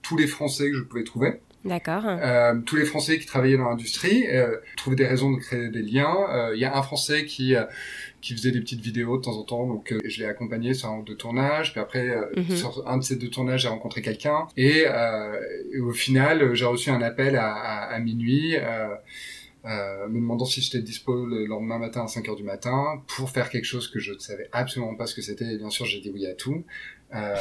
tous 0.01 0.17
les 0.17 0.27
Français 0.27 0.71
que 0.71 0.77
je 0.77 0.83
pouvais 0.83 1.05
trouver 1.05 1.41
D'accord. 1.65 2.05
Euh, 2.07 2.55
tous 2.67 2.77
les 2.77 2.85
Français 2.85 3.19
qui 3.19 3.27
travaillaient 3.27 3.57
dans 3.57 3.69
l'industrie 3.69 4.27
euh, 4.29 4.57
trouvaient 4.77 4.97
des 4.97 5.07
raisons 5.07 5.31
de 5.31 5.39
créer 5.39 5.69
des 5.69 5.83
liens. 5.83 6.17
Euh, 6.31 6.53
il 6.55 6.61
y 6.61 6.65
a 6.65 6.77
un 6.77 6.83
Français 6.83 7.25
qui 7.25 7.55
euh, 7.55 7.65
qui 8.21 8.35
faisait 8.35 8.53
des 8.53 8.61
petites 8.61 8.81
vidéos 8.81 9.17
de 9.17 9.23
temps 9.23 9.37
en 9.37 9.43
temps, 9.43 9.67
donc 9.67 9.93
je 10.05 10.21
l'ai 10.21 10.27
accompagné 10.27 10.75
sur 10.75 10.89
un 10.89 10.99
ou 10.99 11.03
deux 11.03 11.17
tournages. 11.17 11.73
Puis 11.73 11.81
après, 11.81 12.15
mhm. 12.37 12.57
sur 12.57 12.89
un 12.89 12.99
de 12.99 13.03
ces 13.03 13.17
deux 13.17 13.31
tournages, 13.31 13.63
j'ai 13.63 13.69
rencontré 13.69 14.01
quelqu'un. 14.01 14.47
Et, 14.57 14.85
au 15.81 15.91
final, 15.91 16.55
j'ai 16.55 16.65
reçu 16.65 16.91
un 16.91 17.03
appel 17.03 17.35
à, 17.35 17.53
à, 17.53 17.95
à 17.95 17.99
minuit. 17.99 18.57
Euh, 19.65 20.09
me 20.09 20.17
demandant 20.17 20.45
si 20.45 20.61
j'étais 20.61 20.83
dispo 20.83 21.25
le 21.25 21.47
lendemain 21.47 21.79
matin 21.79 22.03
à 22.03 22.09
5 22.09 22.29
heures 22.29 22.37
du 22.37 22.43
matin 22.43 23.01
pour 23.07 23.31
faire 23.31 23.49
quelque 23.49 23.65
chose 23.65 23.87
que 23.87 24.01
je 24.01 24.13
ne 24.13 24.19
savais 24.19 24.49
absolument 24.51 24.97
pas 24.97 25.07
ce 25.07 25.15
que 25.15 25.23
c'était 25.23 25.55
et 25.55 25.57
bien 25.57 25.71
sûr 25.71 25.87
j'ai 25.87 26.01
dit 26.01 26.11
oui 26.13 26.27
à 26.27 26.35
tout 26.35 26.65
euh, 27.15 27.37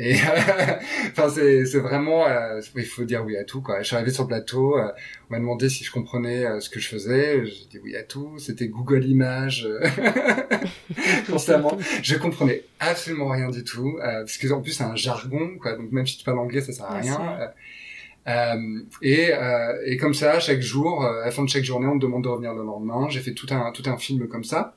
Et 0.00 0.14
enfin, 1.10 1.28
c'est, 1.28 1.66
c'est 1.66 1.80
vraiment, 1.80 2.24
euh, 2.26 2.60
il 2.76 2.84
faut 2.84 3.04
dire 3.04 3.24
oui 3.24 3.36
à 3.36 3.42
tout. 3.42 3.60
Quoi. 3.60 3.82
Je 3.82 3.88
suis 3.88 3.96
arrivé 3.96 4.12
sur 4.12 4.22
le 4.22 4.28
plateau, 4.28 4.78
euh, 4.78 4.92
on 5.28 5.32
m'a 5.32 5.40
demandé 5.40 5.68
si 5.68 5.82
je 5.82 5.90
comprenais 5.90 6.44
euh, 6.44 6.60
ce 6.60 6.70
que 6.70 6.78
je 6.78 6.88
faisais. 6.88 7.44
J'ai 7.44 7.66
dit 7.68 7.80
oui 7.82 7.96
à 7.96 8.04
tout. 8.04 8.38
C'était 8.38 8.68
Google 8.68 9.04
Images 9.04 9.68
constamment. 11.26 11.76
Je 12.02 12.14
comprenais 12.16 12.62
absolument 12.78 13.26
rien 13.28 13.50
du 13.50 13.64
tout, 13.64 13.98
parce 14.00 14.38
que 14.38 14.52
en 14.52 14.62
plus 14.62 14.72
c'est 14.72 14.84
un 14.84 14.94
jargon. 14.94 15.58
Quoi. 15.60 15.76
Donc 15.76 15.90
même 15.90 16.06
si 16.06 16.16
tu 16.16 16.24
parles 16.24 16.38
anglais, 16.38 16.60
ça 16.60 16.72
sert 16.72 16.86
à 16.86 16.98
rien. 16.98 17.50
Euh, 18.28 18.80
et, 19.02 19.32
euh, 19.32 19.82
et 19.84 19.96
comme 19.96 20.14
ça, 20.14 20.38
chaque 20.38 20.60
jour, 20.60 21.04
à 21.04 21.24
la 21.24 21.30
fin 21.32 21.42
de 21.42 21.48
chaque 21.48 21.64
journée, 21.64 21.86
on 21.86 21.94
me 21.94 22.00
demande 22.00 22.22
de 22.22 22.28
revenir 22.28 22.54
le 22.54 22.62
lendemain. 22.62 23.08
J'ai 23.08 23.20
fait 23.20 23.32
tout 23.32 23.46
un 23.50 23.72
tout 23.72 23.84
un 23.86 23.96
film 23.96 24.28
comme 24.28 24.44
ça. 24.44 24.76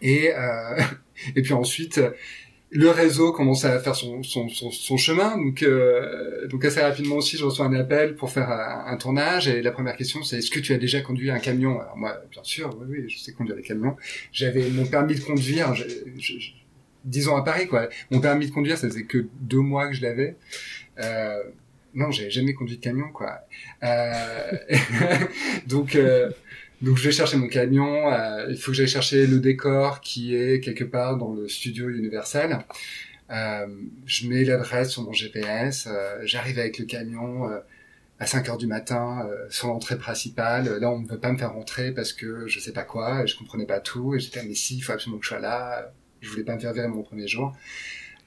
Et 0.00 0.30
et 1.36 1.42
puis 1.42 1.52
ensuite, 1.52 2.00
le 2.72 2.88
réseau 2.88 3.32
commence 3.32 3.64
à 3.64 3.78
faire 3.80 3.96
son, 3.96 4.22
son, 4.22 4.48
son, 4.48 4.96
chemin. 4.96 5.36
Donc, 5.36 5.62
euh, 5.62 6.46
donc 6.46 6.64
assez 6.64 6.80
rapidement 6.80 7.16
aussi, 7.16 7.36
je 7.36 7.44
reçois 7.44 7.66
un 7.66 7.74
appel 7.74 8.14
pour 8.14 8.30
faire 8.30 8.50
un, 8.50 8.96
tournage. 8.96 9.48
Et 9.48 9.60
la 9.60 9.72
première 9.72 9.96
question, 9.96 10.22
c'est 10.22 10.38
est-ce 10.38 10.50
que 10.50 10.60
tu 10.60 10.72
as 10.72 10.78
déjà 10.78 11.00
conduit 11.00 11.30
un 11.30 11.40
camion? 11.40 11.80
Alors 11.80 11.96
moi, 11.96 12.16
bien 12.30 12.44
sûr, 12.44 12.76
oui, 12.80 12.86
oui, 12.88 13.04
je 13.08 13.18
sais 13.18 13.32
conduire 13.32 13.56
des 13.56 13.62
camions. 13.62 13.96
J'avais 14.32 14.70
mon 14.70 14.86
permis 14.86 15.16
de 15.16 15.20
conduire, 15.20 15.74
je, 15.74 15.84
disons 17.04 17.36
à 17.36 17.42
Paris, 17.42 17.66
quoi. 17.66 17.88
Mon 18.10 18.20
permis 18.20 18.46
de 18.46 18.52
conduire, 18.52 18.78
ça 18.78 18.88
faisait 18.88 19.04
que 19.04 19.26
deux 19.40 19.58
mois 19.58 19.88
que 19.88 19.94
je 19.94 20.02
l'avais. 20.02 20.36
Euh, 21.00 21.42
non, 21.94 22.10
j'ai 22.12 22.30
jamais 22.30 22.54
conduit 22.54 22.76
de 22.76 22.82
camion, 22.82 23.08
quoi. 23.08 23.40
Euh, 23.82 24.52
donc, 25.66 25.96
euh, 25.96 26.30
donc 26.82 26.96
je 26.96 27.04
vais 27.04 27.12
chercher 27.12 27.36
mon 27.36 27.48
camion, 27.48 28.12
euh, 28.12 28.46
il 28.50 28.56
faut 28.56 28.70
que 28.70 28.76
j'aille 28.76 28.88
chercher 28.88 29.26
le 29.26 29.38
décor 29.38 30.00
qui 30.00 30.34
est 30.34 30.60
quelque 30.60 30.84
part 30.84 31.16
dans 31.16 31.34
le 31.34 31.48
studio 31.48 31.88
Universal. 31.88 32.64
Euh, 33.30 33.66
je 34.06 34.28
mets 34.28 34.44
l'adresse 34.44 34.90
sur 34.90 35.02
mon 35.02 35.12
GPS, 35.12 35.86
euh, 35.88 36.18
j'arrive 36.24 36.58
avec 36.58 36.78
le 36.78 36.84
camion 36.84 37.48
euh, 37.48 37.60
à 38.18 38.26
5 38.26 38.48
heures 38.48 38.58
du 38.58 38.66
matin 38.66 39.26
sur 39.50 39.68
l'entrée 39.68 39.96
principale. 39.96 40.78
Là, 40.78 40.90
on 40.90 40.98
ne 40.98 41.08
veut 41.08 41.18
pas 41.18 41.32
me 41.32 41.38
faire 41.38 41.52
rentrer 41.52 41.92
parce 41.92 42.12
que 42.12 42.46
je 42.48 42.60
sais 42.60 42.72
pas 42.72 42.82
quoi, 42.82 43.22
et 43.22 43.26
je 43.26 43.36
comprenais 43.38 43.66
pas 43.66 43.80
tout, 43.80 44.14
et 44.14 44.20
j'étais 44.20 44.42
mais 44.42 44.54
si, 44.54 44.76
il 44.76 44.80
faut 44.82 44.92
absolument 44.92 45.18
que 45.18 45.24
je 45.24 45.30
sois 45.30 45.40
là. 45.40 45.92
Je 46.20 46.28
voulais 46.28 46.44
pas 46.44 46.54
me 46.54 46.60
faire 46.60 46.74
virer 46.74 46.88
mon 46.88 47.02
premier 47.02 47.28
jour. 47.28 47.56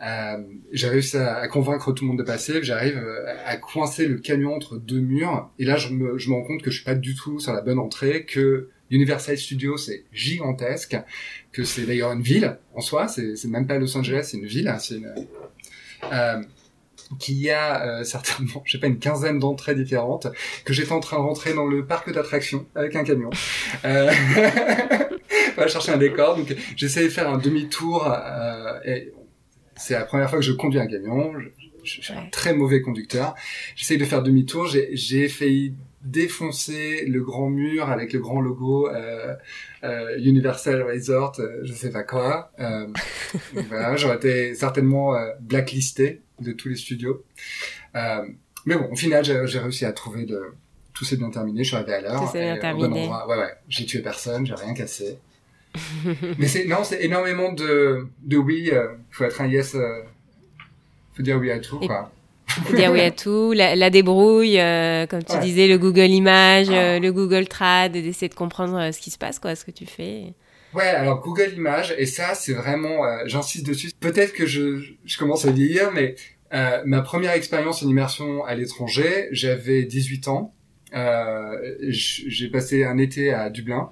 Euh, 0.03 0.37
réussi 0.73 1.17
à, 1.17 1.47
convaincre 1.47 1.93
tout 1.93 2.03
le 2.03 2.09
monde 2.09 2.19
de 2.19 2.23
passer, 2.23 2.61
j'arrive 2.61 2.97
euh, 2.97 3.35
à 3.45 3.55
coincer 3.57 4.05
le 4.05 4.17
camion 4.17 4.53
entre 4.53 4.77
deux 4.77 4.99
murs, 4.99 5.49
et 5.59 5.65
là 5.65 5.77
je 5.77 5.89
me, 5.89 6.17
je 6.17 6.29
me 6.29 6.35
rends 6.35 6.43
compte 6.43 6.61
que 6.61 6.71
je 6.71 6.75
suis 6.75 6.85
pas 6.85 6.95
du 6.95 7.15
tout 7.15 7.39
sur 7.39 7.53
la 7.53 7.61
bonne 7.61 7.79
entrée, 7.79 8.25
que 8.25 8.69
Universal 8.89 9.37
Studios 9.37 9.77
c'est 9.77 10.03
gigantesque, 10.11 10.97
que 11.53 11.63
c'est 11.63 11.85
d'ailleurs 11.85 12.11
une 12.11 12.21
ville 12.21 12.57
en 12.75 12.81
soi, 12.81 13.07
c'est, 13.07 13.37
c'est 13.37 13.47
même 13.47 13.65
pas 13.65 13.79
Los 13.79 13.95
Angeles, 13.97 14.27
c'est 14.31 14.37
une 14.37 14.45
ville, 14.45 14.67
hein, 14.67 14.77
c'est 14.77 14.95
une, 14.95 15.13
euh, 16.11 16.41
qui 17.19 17.49
a 17.49 17.85
euh, 17.85 18.03
certainement, 18.03 18.61
je 18.65 18.73
sais 18.73 18.79
pas, 18.79 18.87
une 18.87 18.99
quinzaine 18.99 19.39
d'entrées 19.39 19.75
différentes, 19.75 20.27
que 20.65 20.73
j'étais 20.73 20.91
en 20.91 20.99
train 20.99 21.17
de 21.17 21.23
rentrer 21.23 21.53
dans 21.53 21.65
le 21.65 21.85
parc 21.85 22.11
d'attractions 22.11 22.65
avec 22.75 22.95
un 22.95 23.03
camion. 23.03 23.29
Euh, 23.85 24.11
va 25.57 25.67
chercher 25.67 25.91
un 25.91 25.97
décor, 25.97 26.37
donc 26.37 26.55
j'essayais 26.75 27.07
de 27.07 27.11
faire 27.11 27.29
un 27.29 27.37
demi-tour 27.37 28.11
euh, 28.11 28.79
c'est 29.75 29.93
la 29.93 30.05
première 30.05 30.29
fois 30.29 30.39
que 30.39 30.45
je 30.45 30.51
conduis 30.51 30.79
un 30.79 30.87
camion. 30.87 31.33
Je, 31.83 32.01
suis 32.01 32.13
un 32.13 32.27
très 32.31 32.53
mauvais 32.53 32.81
conducteur. 32.81 33.35
J'essaye 33.75 33.97
de 33.97 34.05
faire 34.05 34.23
demi-tour. 34.23 34.67
J'ai 34.67 35.27
failli 35.27 35.75
défoncer 36.01 37.05
le 37.05 37.21
grand 37.21 37.49
mur 37.49 37.89
avec 37.89 38.13
le 38.13 38.19
grand 38.19 38.41
logo 38.41 38.89
euh, 38.89 39.35
euh, 39.83 40.17
Universal 40.17 40.83
Resort, 40.83 41.33
euh, 41.39 41.61
je 41.63 41.73
sais 41.73 41.91
pas 41.91 42.03
quoi. 42.03 42.51
Euh, 42.59 42.87
voilà, 43.69 43.95
j'aurais 43.95 44.17
été 44.17 44.53
certainement 44.53 45.13
blacklisté 45.41 46.21
de 46.39 46.51
tous 46.51 46.69
les 46.69 46.75
studios. 46.75 47.23
Euh, 47.95 48.25
mais 48.65 48.75
bon, 48.75 48.89
au 48.91 48.95
final, 48.95 49.23
j'ai 49.23 49.59
réussi 49.59 49.85
à 49.85 49.91
trouver 49.91 50.25
de 50.25 50.53
tout 50.93 51.05
s'est 51.05 51.17
bien 51.17 51.29
terminé. 51.31 51.63
Je 51.63 51.69
suis 51.69 51.75
arrivé 51.75 51.93
à 51.93 52.01
l'heure. 52.01 52.21
Tout 52.21 52.31
s'est 52.31 52.43
bien 52.43 52.57
terminé. 52.57 53.07
Ouais, 53.07 53.35
ouais. 53.35 53.53
J'ai 53.67 53.85
tué 53.85 53.99
personne, 53.99 54.45
j'ai 54.45 54.53
rien 54.53 54.73
cassé. 54.73 55.17
mais 56.37 56.47
c'est 56.47 56.65
non, 56.65 56.83
c'est 56.83 57.03
énormément 57.03 57.51
de 57.51 58.07
de 58.23 58.37
oui. 58.37 58.65
Il 58.67 58.73
euh, 58.73 58.87
faut 59.11 59.23
être 59.23 59.41
un 59.41 59.47
yes. 59.47 59.75
Euh, 59.75 60.01
faut 61.15 61.23
dire 61.23 61.37
oui 61.37 61.51
à 61.51 61.59
tout, 61.59 61.79
quoi. 61.79 62.11
Faut 62.47 62.75
dire 62.75 62.91
oui 62.91 63.01
à 63.01 63.11
tout, 63.23 63.53
la, 63.53 63.89
débrouille, 63.89 64.59
euh, 64.59 65.07
comme 65.07 65.23
tu 65.23 65.37
disais, 65.39 65.67
le 65.67 65.77
Google 65.77 66.09
Images, 66.09 66.69
ah. 66.69 66.99
le 66.99 67.11
Google 67.11 67.47
Trad, 67.47 67.91
d'essayer 67.91 68.29
de 68.29 68.35
comprendre 68.35 68.91
ce 68.91 68.99
qui 68.99 69.11
se 69.11 69.17
passe, 69.17 69.39
quoi, 69.39 69.55
ce 69.55 69.65
que 69.65 69.71
tu 69.71 69.85
fais. 69.85 70.33
Ouais, 70.73 70.87
alors 70.87 71.21
Google 71.21 71.51
Images, 71.55 71.93
et 71.97 72.07
ça, 72.07 72.33
c'est 72.33 72.53
vraiment, 72.53 73.05
j'insiste 73.25 73.65
dessus. 73.65 73.91
Peut-être 73.99 74.33
que 74.33 74.47
je, 74.47 74.83
je 75.05 75.17
commence 75.17 75.45
à 75.45 75.51
vieillir, 75.51 75.91
mais 75.93 76.15
ma 76.85 77.01
première 77.01 77.33
expérience 77.33 77.83
en 77.83 77.89
immersion 77.89 78.43
à 78.43 78.55
l'étranger, 78.55 79.29
j'avais 79.31 79.83
18 79.83 80.27
ans. 80.27 80.53
j'ai 81.81 82.49
passé 82.49 82.83
un 82.83 82.97
été 82.97 83.33
à 83.33 83.49
Dublin 83.49 83.89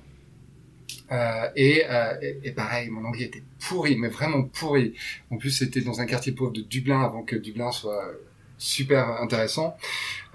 euh, 1.11 1.49
et, 1.55 1.83
euh, 1.89 2.13
et, 2.43 2.51
pareil, 2.51 2.89
mon 2.89 3.03
anglais 3.05 3.25
était 3.25 3.43
pourri, 3.59 3.97
mais 3.97 4.07
vraiment 4.07 4.43
pourri. 4.43 4.93
En 5.29 5.37
plus, 5.37 5.51
c'était 5.51 5.81
dans 5.81 5.99
un 5.99 6.05
quartier 6.05 6.31
pauvre 6.31 6.51
de 6.51 6.61
Dublin 6.61 7.01
avant 7.01 7.23
que 7.23 7.35
Dublin 7.35 7.71
soit 7.71 8.13
super 8.61 9.21
intéressant 9.21 9.75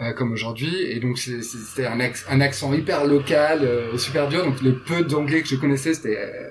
euh, 0.01 0.13
comme 0.13 0.33
aujourd'hui. 0.33 0.83
Et 0.83 1.01
donc 1.01 1.19
c'était 1.19 1.87
un, 1.87 2.01
accent 2.41 2.75
hyper 2.75 3.07
local, 3.07 3.61
euh, 3.63 3.97
super 3.97 4.29
dur. 4.29 4.45
Donc 4.45 4.61
le 4.61 4.79
peu 4.79 5.05
d'anglais 5.05 5.43
que 5.43 5.49
je 5.49 5.57
connaissais, 5.57 5.95
c'était 5.95 6.19
euh, 6.19 6.51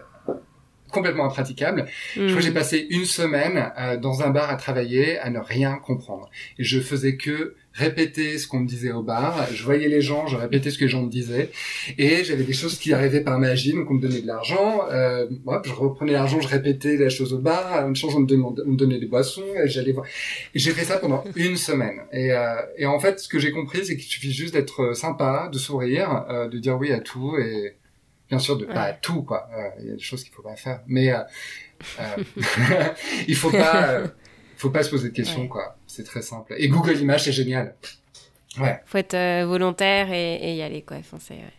complètement 0.96 1.26
impraticable. 1.26 1.86
Je 2.16 2.22
crois 2.28 2.38
que 2.38 2.42
j'ai 2.42 2.50
mm. 2.50 2.54
passé 2.54 2.88
une 2.90 3.06
semaine 3.06 3.72
dans 4.02 4.24
un 4.24 4.30
bar 4.30 4.50
à 4.50 4.56
travailler, 4.56 5.20
à 5.20 5.30
ne 5.30 5.40
rien 5.40 5.76
comprendre. 5.76 6.30
Et 6.58 6.64
je 6.64 6.80
faisais 6.80 7.18
que 7.18 7.56
répéter 7.76 8.38
ce 8.38 8.48
qu'on 8.48 8.62
me 8.62 8.68
disait 8.68 8.92
au 8.92 9.04
bar. 9.04 9.48
Je 9.54 9.64
voyais 9.64 9.90
les 9.90 10.02
gens, 10.02 10.28
je 10.28 10.38
répétais 10.38 10.72
ce 10.72 10.78
que 10.78 10.86
les 10.86 10.90
gens 10.90 11.04
me 11.04 11.10
disaient. 11.10 11.52
Et 11.98 12.24
j'avais 12.24 12.44
des 12.44 12.54
choses 12.54 12.80
qui 12.80 12.94
arrivaient 12.94 13.22
par 13.22 13.38
magie, 13.38 13.74
donc 13.74 13.92
on 13.92 13.96
me 13.96 14.02
donnait 14.02 14.22
de 14.22 14.28
l'argent. 14.28 14.86
Euh, 14.92 15.28
je 15.66 15.74
reprenais 15.74 16.14
l'argent, 16.14 16.40
je 16.40 16.48
répétais 16.48 16.96
la 16.96 17.10
chose 17.10 17.34
au 17.34 17.40
bar. 17.40 17.86
Une 17.88 17.96
chose, 17.96 18.16
on 18.16 18.22
me 18.22 18.76
donnait, 18.76 19.00
des 19.00 19.08
boissons. 19.08 19.44
Et 19.64 19.68
j'allais 19.68 19.92
voir. 19.92 20.06
Et 20.54 20.60
j'ai 20.60 20.72
fait 20.72 20.86
ça 20.86 20.98
pendant 20.98 21.24
une 21.36 21.58
semaine. 21.58 22.00
Et, 22.14 22.32
euh, 22.32 22.62
et 22.78 22.86
en 22.86 23.00
fait, 23.00 23.20
ce 23.20 23.28
que 23.28 23.40
j'ai 23.40 23.52
compris, 23.52 23.86
c'est 23.86 23.98
qu'il 23.98 24.06
suffit 24.06 24.32
juste 24.32 24.54
d'être 24.54 24.96
sympa, 24.96 25.50
de 25.52 25.58
sourire, 25.58 26.26
euh, 26.30 26.48
de 26.48 26.58
dire 26.58 26.78
oui 26.78 26.94
à 26.94 27.00
tout 27.00 27.38
et 27.38 27.76
bien 28.30 28.40
sûr 28.40 28.58
de 28.58 28.66
pas 28.66 28.84
à 28.84 28.94
tout 28.94 29.24
quoi. 29.24 29.50
Euh, 29.54 29.70
il 29.80 29.88
y 29.88 29.92
a 29.92 29.96
des 29.96 30.00
choses 30.00 30.24
qu'il 30.24 30.34
faut 30.34 30.42
pas 30.42 30.56
faire, 30.56 30.82
mais 30.88 31.12
euh, 31.12 31.20
euh 32.00 32.94
il 33.28 33.36
faut 33.36 33.52
pas 33.52 34.04
faut 34.58 34.70
pas 34.70 34.84
se 34.84 34.90
poser 34.90 35.10
de 35.10 35.14
questions, 35.14 35.48
quoi. 35.48 35.78
C'est 35.86 36.06
très 36.06 36.22
simple. 36.22 36.56
Et 36.58 36.70
Google 36.70 36.98
Images, 36.98 37.26
c'est 37.26 37.32
génial. 37.32 37.76
Ouais. 38.58 38.82
Faut 38.86 38.98
être 38.98 39.44
volontaire 39.46 40.12
et, 40.12 40.36
et, 40.36 40.56
y 40.56 40.62
aller, 40.62 40.82
quoi. 40.82 41.02
Foncer, 41.04 41.34
ouais. 41.34 41.54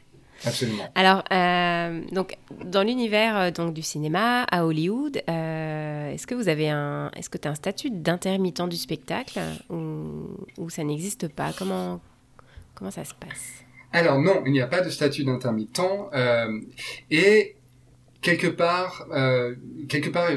Absolument. 0.45 0.85
Alors, 0.95 1.25
euh, 1.33 2.03
donc, 2.13 2.37
dans 2.65 2.83
l'univers 2.83 3.53
donc 3.53 3.75
du 3.75 3.83
cinéma 3.83 4.45
à 4.45 4.67
Hollywood, 4.67 5.23
euh, 5.29 6.13
est-ce 6.13 6.27
que 6.27 6.35
vous 6.35 6.49
avez 6.49 6.69
un, 6.69 7.11
est-ce 7.17 7.31
que 7.31 7.39
tu 7.39 7.49
as 7.49 7.51
un 7.51 7.55
statut 7.55 7.91
d'intermittent 7.91 8.69
du 8.69 8.77
spectacle 8.77 9.41
ou, 9.71 10.37
ou 10.59 10.71
ça 10.71 10.85
n'existe 10.85 11.29
pas? 11.29 11.53
Comment 11.57 12.01
comment 12.75 12.91
ça 12.91 13.05
se 13.05 13.15
passe? 13.15 13.66
Alors 13.97 14.21
non, 14.21 14.43
il 14.45 14.53
n'y 14.53 14.61
a 14.61 14.67
pas 14.67 14.83
de 14.83 14.91
statut 14.91 15.25
d'intermittent 15.25 15.81
euh, 16.13 16.61
et 17.11 17.57
quelque 18.21 18.47
part, 18.47 19.07
euh, 19.11 19.55
quelque 19.89 20.11
part, 20.11 20.29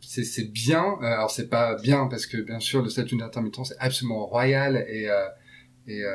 c'est 0.00 0.50
bien. 0.50 0.96
Euh, 1.02 1.04
alors 1.04 1.30
c'est 1.30 1.50
pas 1.50 1.74
bien 1.74 2.06
parce 2.06 2.24
que 2.24 2.38
bien 2.38 2.58
sûr 2.58 2.80
le 2.80 2.88
statut 2.88 3.18
d'intermittent 3.18 3.66
c'est 3.66 3.76
absolument 3.80 4.24
royal 4.24 4.86
et 4.88 5.10
euh, 5.10 5.26
et, 5.88 6.00
euh, 6.00 6.12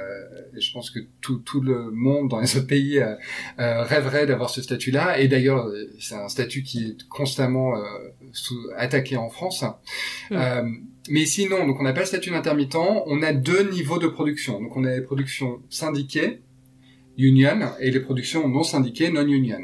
et, 0.56 0.62
je 0.62 0.72
pense 0.72 0.90
que 0.90 1.00
tout, 1.20 1.40
tout 1.40 1.60
le 1.60 1.92
monde 1.92 2.30
dans 2.30 2.40
les 2.40 2.56
autres 2.56 2.68
pays 2.68 3.00
euh, 3.00 3.16
euh 3.60 3.84
rêverait 3.84 4.26
d'avoir 4.26 4.50
ce 4.50 4.62
statut-là. 4.62 5.20
Et 5.20 5.28
d'ailleurs, 5.28 5.70
c'est 6.00 6.16
un 6.16 6.30
statut 6.30 6.64
qui 6.64 6.86
est 6.86 7.08
constamment 7.10 7.74
sous, 8.32 8.58
attaqué 8.78 9.18
en 9.18 9.30
France. 9.30 9.66
Mmh. 10.32 10.38
mais 11.10 11.20
ici, 11.20 11.50
non. 11.50 11.68
Donc, 11.68 11.82
on 11.82 11.84
n'a 11.84 11.92
pas 11.92 12.00
le 12.00 12.06
statut 12.06 12.30
d'intermittent. 12.30 12.78
On 12.78 13.22
a 13.22 13.34
deux 13.34 13.70
niveaux 13.70 14.00
de 14.00 14.08
production. 14.08 14.62
Donc, 14.62 14.78
on 14.78 14.86
a 14.86 14.96
les 14.96 15.02
productions 15.02 15.62
syndiquées, 15.70 16.40
union, 17.18 17.60
et 17.80 17.92
les 17.92 18.00
productions 18.00 18.48
non 18.48 18.64
syndiquées, 18.64 19.10
non-union. 19.10 19.60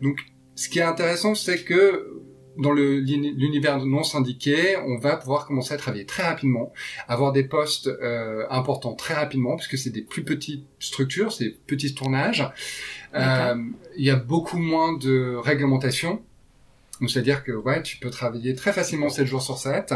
Donc, 0.00 0.18
ce 0.54 0.68
qui 0.68 0.78
est 0.78 0.82
intéressant, 0.82 1.34
c'est 1.34 1.64
que 1.64 2.22
dans 2.58 2.72
l'univers 2.72 3.84
non 3.84 4.02
syndiqué, 4.02 4.76
on 4.76 4.98
va 4.98 5.16
pouvoir 5.16 5.46
commencer 5.46 5.72
à 5.74 5.76
travailler 5.76 6.04
très 6.04 6.22
rapidement, 6.22 6.72
avoir 7.08 7.32
des 7.32 7.44
postes 7.44 7.86
euh, 7.86 8.44
importants 8.50 8.94
très 8.94 9.14
rapidement, 9.14 9.56
puisque 9.56 9.78
c'est 9.78 9.90
des 9.90 10.02
plus 10.02 10.22
petites 10.22 10.66
structures, 10.78 11.32
c'est 11.32 11.44
des 11.44 11.58
petits 11.66 11.94
tournages. 11.94 12.46
Euh, 13.14 13.54
il 13.96 14.04
y 14.04 14.10
a 14.10 14.16
beaucoup 14.16 14.58
moins 14.58 14.96
de 14.96 15.34
réglementation. 15.36 16.22
Donc 17.02 17.10
c'est-à-dire 17.10 17.42
que 17.42 17.50
ouais, 17.50 17.82
tu 17.82 17.96
peux 17.96 18.10
travailler 18.10 18.54
très 18.54 18.72
facilement 18.72 19.08
7 19.08 19.26
jours 19.26 19.42
sur 19.42 19.58
7. 19.58 19.92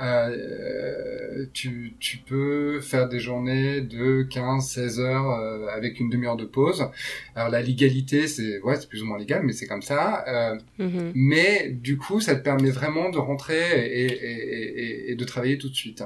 Euh, 0.00 1.46
tu, 1.52 1.94
tu 1.98 2.18
peux 2.18 2.80
faire 2.80 3.08
des 3.08 3.18
journées 3.18 3.80
de 3.80 4.22
15, 4.22 4.64
16 4.64 5.00
heures 5.00 5.30
euh, 5.32 5.66
avec 5.66 5.98
une 5.98 6.10
demi-heure 6.10 6.36
de 6.36 6.44
pause. 6.44 6.88
Alors 7.34 7.48
la 7.48 7.60
légalité, 7.60 8.28
c'est 8.28 8.60
ouais, 8.60 8.76
c'est 8.76 8.88
plus 8.88 9.02
ou 9.02 9.06
moins 9.06 9.18
légal, 9.18 9.42
mais 9.42 9.52
c'est 9.52 9.66
comme 9.66 9.82
ça. 9.82 10.24
Euh, 10.28 10.56
mm-hmm. 10.78 11.10
Mais 11.16 11.70
du 11.70 11.98
coup, 11.98 12.20
ça 12.20 12.36
te 12.36 12.40
permet 12.40 12.70
vraiment 12.70 13.10
de 13.10 13.18
rentrer 13.18 13.88
et, 13.88 14.04
et, 14.04 15.08
et, 15.08 15.10
et 15.10 15.14
de 15.16 15.24
travailler 15.24 15.58
tout 15.58 15.68
de 15.68 15.74
suite. 15.74 16.04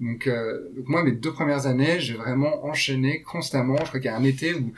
Donc, 0.00 0.26
euh, 0.26 0.70
donc 0.74 0.88
moi, 0.88 1.04
mes 1.04 1.12
deux 1.12 1.32
premières 1.34 1.66
années, 1.66 2.00
j'ai 2.00 2.14
vraiment 2.14 2.64
enchaîné 2.64 3.20
constamment. 3.20 3.76
Je 3.76 3.88
crois 3.88 4.00
qu'il 4.00 4.10
y 4.10 4.14
a 4.14 4.16
un 4.16 4.24
été 4.24 4.54
où 4.54 4.72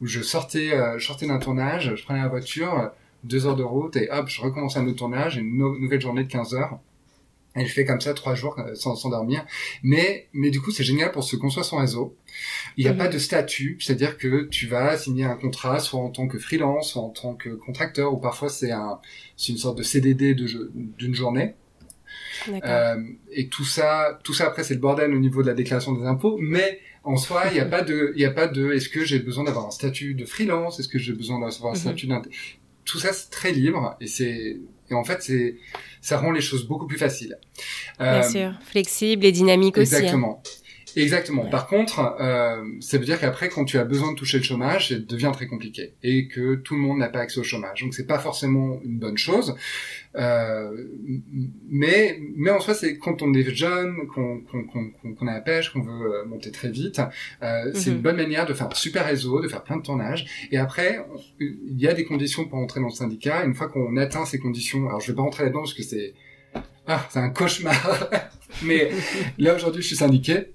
où 0.00 0.06
je 0.06 0.20
sortais, 0.20 0.72
euh, 0.72 0.98
je 0.98 1.06
sortais 1.06 1.26
d'un 1.26 1.38
tournage, 1.38 1.94
je 1.94 2.04
prenais 2.04 2.20
la 2.20 2.28
voiture, 2.28 2.90
deux 3.24 3.46
heures 3.46 3.56
de 3.56 3.62
route 3.62 3.96
et 3.96 4.10
hop, 4.10 4.28
je 4.28 4.40
recommençais 4.40 4.78
un 4.78 4.86
autre 4.86 4.98
tournage, 4.98 5.36
une 5.36 5.56
nouvelle 5.56 6.00
journée 6.00 6.24
de 6.24 6.28
15 6.30 6.54
heures. 6.54 6.78
Et 7.56 7.64
je 7.64 7.72
fais 7.72 7.86
comme 7.86 8.00
ça 8.02 8.12
trois 8.12 8.34
jours 8.34 8.58
euh, 8.58 8.74
sans, 8.74 8.96
sans 8.96 9.08
dormir. 9.08 9.44
Mais, 9.82 10.28
mais 10.34 10.50
du 10.50 10.60
coup, 10.60 10.70
c'est 10.70 10.84
génial 10.84 11.10
pour 11.10 11.24
se 11.24 11.36
construire 11.36 11.64
son 11.64 11.78
réseau. 11.78 12.14
Il 12.76 12.84
n'y 12.84 12.90
a 12.90 12.92
mhm. 12.92 12.98
pas 12.98 13.08
de 13.08 13.18
statut, 13.18 13.78
c'est-à-dire 13.80 14.18
que 14.18 14.44
tu 14.44 14.66
vas 14.66 14.96
signer 14.98 15.24
un 15.24 15.36
contrat 15.36 15.80
soit 15.80 16.00
en 16.00 16.10
tant 16.10 16.28
que 16.28 16.38
freelance, 16.38 16.90
soit 16.90 17.02
en 17.02 17.08
tant 17.08 17.34
que 17.34 17.48
contracteur, 17.48 18.12
ou 18.12 18.18
parfois 18.18 18.50
c'est 18.50 18.72
un, 18.72 18.98
une 19.48 19.56
sorte 19.56 19.78
de 19.78 19.82
CDD 19.82 20.34
de, 20.34 20.70
d'une 20.74 21.14
journée. 21.14 21.54
Euh, 22.48 22.96
et 23.32 23.48
tout 23.48 23.64
ça, 23.64 24.18
tout 24.22 24.34
ça 24.34 24.46
après 24.46 24.62
c'est 24.62 24.74
le 24.74 24.80
bordel 24.80 25.12
au 25.14 25.18
niveau 25.18 25.42
de 25.42 25.48
la 25.48 25.54
déclaration 25.54 25.92
des 25.92 26.04
impôts, 26.04 26.36
mais 26.38 26.80
en 27.02 27.16
soi, 27.16 27.44
il 27.50 27.54
n'y 27.54 27.60
a 27.60 27.64
pas 27.64 27.82
de, 27.82 28.12
il 28.16 28.24
a 28.24 28.30
pas 28.30 28.48
de, 28.48 28.72
est-ce 28.72 28.88
que 28.88 29.04
j'ai 29.04 29.20
besoin 29.20 29.44
d'avoir 29.44 29.66
un 29.66 29.70
statut 29.70 30.14
de 30.14 30.24
freelance, 30.24 30.78
est-ce 30.78 30.88
que 30.88 30.98
j'ai 30.98 31.12
besoin 31.12 31.40
d'avoir 31.40 31.72
un 31.72 31.76
mhm. 31.76 31.80
statut 31.80 32.06
tout 32.86 32.98
ça 32.98 33.12
c'est 33.12 33.30
très 33.30 33.52
libre 33.52 33.96
et 34.00 34.06
c'est, 34.06 34.56
et 34.88 34.94
en 34.94 35.04
fait 35.04 35.22
c'est, 35.22 35.56
ça 36.00 36.18
rend 36.18 36.30
les 36.30 36.40
choses 36.40 36.66
beaucoup 36.66 36.86
plus 36.86 36.98
faciles. 36.98 37.36
Bien 37.98 38.22
euh, 38.22 38.30
sûr, 38.30 38.52
flexible 38.64 39.26
et 39.26 39.32
dynamique 39.32 39.76
aussi. 39.76 40.06
Hein. 40.06 40.38
Exactement. 40.96 41.44
Par 41.46 41.66
contre, 41.66 42.16
euh, 42.20 42.62
ça 42.80 42.96
veut 42.96 43.04
dire 43.04 43.20
qu'après, 43.20 43.50
quand 43.50 43.64
tu 43.64 43.78
as 43.78 43.84
besoin 43.84 44.12
de 44.12 44.16
toucher 44.16 44.38
le 44.38 44.44
chômage, 44.44 44.88
ça 44.88 44.94
devient 44.96 45.30
très 45.32 45.46
compliqué 45.46 45.94
et 46.02 46.26
que 46.26 46.54
tout 46.54 46.74
le 46.74 46.80
monde 46.80 46.98
n'a 46.98 47.08
pas 47.08 47.20
accès 47.20 47.38
au 47.38 47.44
chômage. 47.44 47.82
Donc, 47.82 47.92
c'est 47.92 48.06
pas 48.06 48.18
forcément 48.18 48.80
une 48.82 48.98
bonne 48.98 49.18
chose. 49.18 49.54
Euh, 50.16 50.70
mais, 51.68 52.18
mais 52.36 52.50
en 52.50 52.60
soi, 52.60 52.74
c'est 52.74 52.96
quand 52.96 53.20
on 53.20 53.34
est 53.34 53.54
jeune, 53.54 54.06
qu'on 54.06 54.40
qu'on 54.40 54.64
qu'on 54.64 55.26
a 55.26 55.34
la 55.34 55.40
pêche, 55.40 55.70
qu'on 55.70 55.82
veut 55.82 56.14
euh, 56.14 56.24
monter 56.24 56.50
très 56.50 56.70
vite, 56.70 57.00
euh, 57.42 57.70
c'est 57.74 57.90
une 57.90 57.96
mhm. 57.96 58.02
bonne 58.02 58.16
manière 58.16 58.46
de 58.46 58.54
faire 58.54 58.68
un 58.68 58.74
super 58.74 59.04
réseau, 59.04 59.42
de 59.42 59.48
faire 59.48 59.62
plein 59.62 59.76
de 59.76 59.82
tournages. 59.82 60.48
Et 60.50 60.56
après, 60.56 61.04
il 61.40 61.78
y 61.78 61.86
a 61.86 61.92
des 61.92 62.04
conditions 62.04 62.46
pour 62.46 62.58
entrer 62.58 62.80
dans 62.80 62.86
le 62.86 62.92
syndicat. 62.92 63.44
Une 63.44 63.54
fois 63.54 63.68
qu'on 63.68 63.96
atteint 63.98 64.24
ces 64.24 64.38
conditions, 64.38 64.88
alors 64.88 65.00
je 65.00 65.12
vais 65.12 65.16
pas 65.16 65.22
rentrer 65.22 65.44
là-dedans 65.44 65.60
parce 65.60 65.74
que 65.74 65.82
c'est 65.82 66.14
ah, 66.86 67.06
c'est 67.10 67.18
un 67.18 67.30
cauchemar. 67.30 68.08
mais 68.62 68.90
là 69.38 69.54
aujourd'hui, 69.54 69.82
je 69.82 69.88
suis 69.88 69.96
syndiqué. 69.96 70.46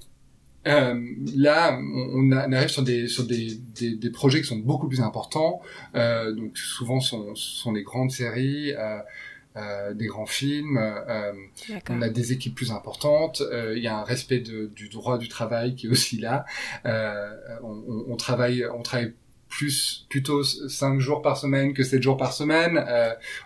Euh, 0.67 0.99
là, 1.35 1.79
on, 1.79 2.31
arrive 2.31 2.69
sur 2.69 2.83
des 2.83 3.07
sur 3.07 3.25
des, 3.25 3.55
des, 3.75 3.95
des, 3.95 4.09
projets 4.11 4.41
qui 4.41 4.47
sont 4.47 4.59
beaucoup 4.59 4.87
plus 4.87 5.01
importants. 5.01 5.61
Euh, 5.95 6.31
donc 6.33 6.57
souvent, 6.57 6.99
sont 6.99 7.33
sont 7.35 7.71
des 7.71 7.83
grandes 7.83 8.11
séries. 8.11 8.73
Euh, 8.73 8.99
euh, 9.57 9.93
des 9.93 10.05
grands 10.05 10.25
films, 10.25 10.77
euh, 10.77 11.33
on 11.89 12.01
a 12.01 12.07
des 12.07 12.31
équipes 12.31 12.55
plus 12.55 12.71
importantes, 12.71 13.41
euh, 13.41 13.73
il 13.75 13.83
y 13.83 13.87
a 13.87 13.97
un 13.97 14.03
respect 14.05 14.39
de, 14.39 14.71
du 14.73 14.87
droit 14.87 15.17
du 15.17 15.27
travail 15.27 15.75
qui 15.75 15.87
est 15.87 15.89
aussi 15.89 16.17
là. 16.17 16.45
On, 16.85 17.83
on, 17.85 18.05
on, 18.07 18.15
travaille, 18.15 18.65
on 18.73 18.81
travaille 18.81 19.13
plus 19.49 20.05
plutôt 20.09 20.41
5 20.43 20.99
jours 20.99 21.21
par 21.21 21.35
semaine 21.35 21.73
que 21.73 21.83
7 21.83 22.01
jours 22.01 22.15
par 22.15 22.31
semaine. 22.31 22.81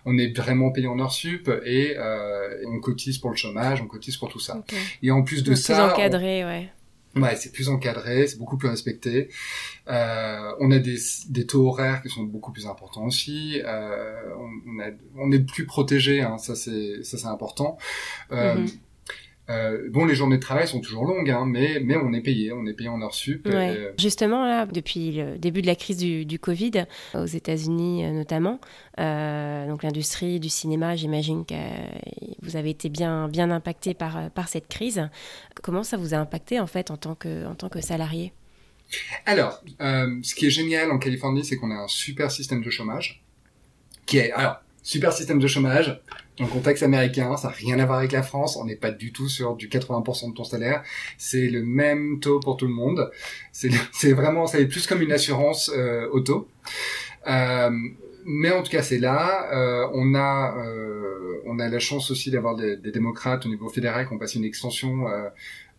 on 0.05 0.16
est 0.20 0.38
vraiment 0.38 0.72
payé 0.72 0.86
en 0.86 0.99
heures 0.99 1.11
sup 1.11 1.49
et 1.66 1.97
on 2.68 2.80
cotise 2.82 3.18
pour 3.18 3.32
le 3.32 3.36
chômage, 3.36 3.82
on 3.82 3.88
cotise 3.88 4.18
pour 4.18 4.30
tout 4.30 4.39
ça. 4.39 4.63
Et 5.01 5.09
en 5.09 5.24
plus 5.24 5.43
de 5.43 5.55
ça, 5.55 5.74
plus 5.74 5.93
encadré, 5.93 6.45
ouais. 6.45 6.70
Ouais, 7.16 7.36
c'est 7.38 7.53
plus 7.53 7.70
encadré, 7.70 8.28
c'est 8.28 8.38
beaucoup 8.38 8.57
plus 8.57 8.68
respecté. 8.68 9.30
Euh, 9.88 10.51
on 10.59 10.70
a 10.72 10.80
des, 10.80 10.97
taux 11.47 11.70
horaires 11.70 12.01
qui 12.01 12.09
sont 12.09 12.24
beaucoup 12.24 12.51
plus 12.51 12.68
importants 12.68 13.05
aussi. 13.05 13.61
Euh, 13.63 14.34
on, 15.16 15.32
est 15.32 15.39
plus 15.39 15.66
protégé, 15.66 16.22
hein, 16.22 16.38
ça 16.38 16.55
c'est 16.55 17.03
ça 17.03 17.18
c'est 17.18 17.28
important. 17.28 17.78
Euh, 18.32 18.55
mm-hmm. 18.55 18.80
Euh, 19.49 19.89
bon, 19.91 20.05
les 20.05 20.15
journées 20.15 20.37
de 20.37 20.41
travail 20.41 20.67
sont 20.67 20.81
toujours 20.81 21.05
longues, 21.05 21.29
hein, 21.29 21.45
mais, 21.45 21.79
mais 21.79 21.95
on 21.95 22.13
est 22.13 22.21
payé, 22.21 22.51
on 22.51 22.65
est 22.65 22.73
payé 22.73 22.89
en 22.89 23.01
heures 23.01 23.13
sup. 23.13 23.47
Euh, 23.47 23.91
Justement, 23.99 24.43
là, 24.43 24.65
depuis 24.65 25.11
le 25.11 25.37
début 25.37 25.61
de 25.61 25.67
la 25.67 25.75
crise 25.75 25.97
du, 25.97 26.25
du 26.25 26.39
Covid, 26.39 26.85
aux 27.13 27.25
États-Unis 27.25 28.05
euh, 28.05 28.11
notamment, 28.11 28.59
euh, 28.99 29.67
donc 29.67 29.83
l'industrie 29.83 30.39
du 30.39 30.49
cinéma, 30.49 30.95
j'imagine 30.95 31.45
que 31.45 31.53
vous 32.41 32.55
avez 32.55 32.71
été 32.71 32.89
bien, 32.89 33.27
bien 33.27 33.51
impacté 33.51 33.93
par, 33.93 34.31
par 34.31 34.47
cette 34.47 34.67
crise. 34.67 35.09
Comment 35.61 35.83
ça 35.83 35.97
vous 35.97 36.15
a 36.15 36.17
impacté 36.17 36.59
en 36.59 36.67
fait 36.67 36.89
en 36.89 36.97
tant 36.97 37.13
que, 37.13 37.45
en 37.45 37.53
tant 37.53 37.69
que 37.69 37.81
salarié? 37.81 38.33
Alors, 39.25 39.61
ce 39.79 40.35
qui 40.35 40.47
est 40.47 40.51
génial 40.51 40.91
en 40.91 40.99
Californie, 40.99 41.43
c'est 41.43 41.57
qu'on 41.57 41.71
a 41.71 41.75
un 41.75 41.87
super 41.87 42.31
système 42.31 42.63
de 42.63 42.69
chômage 42.69 43.23
qui 44.05 44.17
est 44.17 44.31
alors 44.31 44.57
super 44.86 45.11
système 45.11 45.39
de 45.39 45.47
chômage 45.47 45.99
dans 46.38 46.45
le 46.45 46.51
contexte 46.51 46.83
américain, 46.83 47.36
ça 47.38 47.47
n'a 47.47 47.53
rien 47.53 47.79
à 47.79 47.86
voir 47.86 47.99
avec 47.99 48.11
la 48.11 48.23
France, 48.23 48.55
on 48.55 48.65
n'est 48.65 48.75
pas 48.75 48.91
du 48.91 49.11
tout 49.11 49.27
sur 49.27 49.55
du 49.55 49.67
80% 49.67 50.29
de 50.29 50.33
ton 50.36 50.43
salaire, 50.43 50.83
c'est 51.17 51.47
le 51.47 51.63
même 51.63 52.19
taux 52.19 52.39
pour 52.39 52.55
tout 52.55 52.67
le 52.67 52.73
monde, 52.73 53.09
c'est 53.51 54.13
vraiment, 54.13 54.45
c'est 54.45 54.65
plus 54.67 54.86
comme 54.86 55.01
une 55.01 55.11
assurance 55.11 55.71
euh, 55.75 56.07
auto. 56.11 56.47
Euh, 57.27 57.71
mais 58.25 58.51
en 58.51 58.63
tout 58.63 58.71
cas, 58.71 58.81
c'est 58.81 58.97
là. 58.97 59.47
Euh, 59.53 59.88
on 59.93 60.15
a, 60.15 60.57
euh, 60.57 61.41
on 61.45 61.59
a 61.59 61.69
la 61.69 61.79
chance 61.79 62.09
aussi 62.09 62.31
d'avoir 62.31 62.55
des, 62.55 62.75
des, 62.75 62.91
démocrates 62.91 63.45
au 63.45 63.49
niveau 63.49 63.69
fédéral 63.69 64.07
qui 64.07 64.13
ont 64.13 64.17
passé 64.17 64.39
une 64.39 64.45
extension 64.45 65.07
euh, 65.07 65.29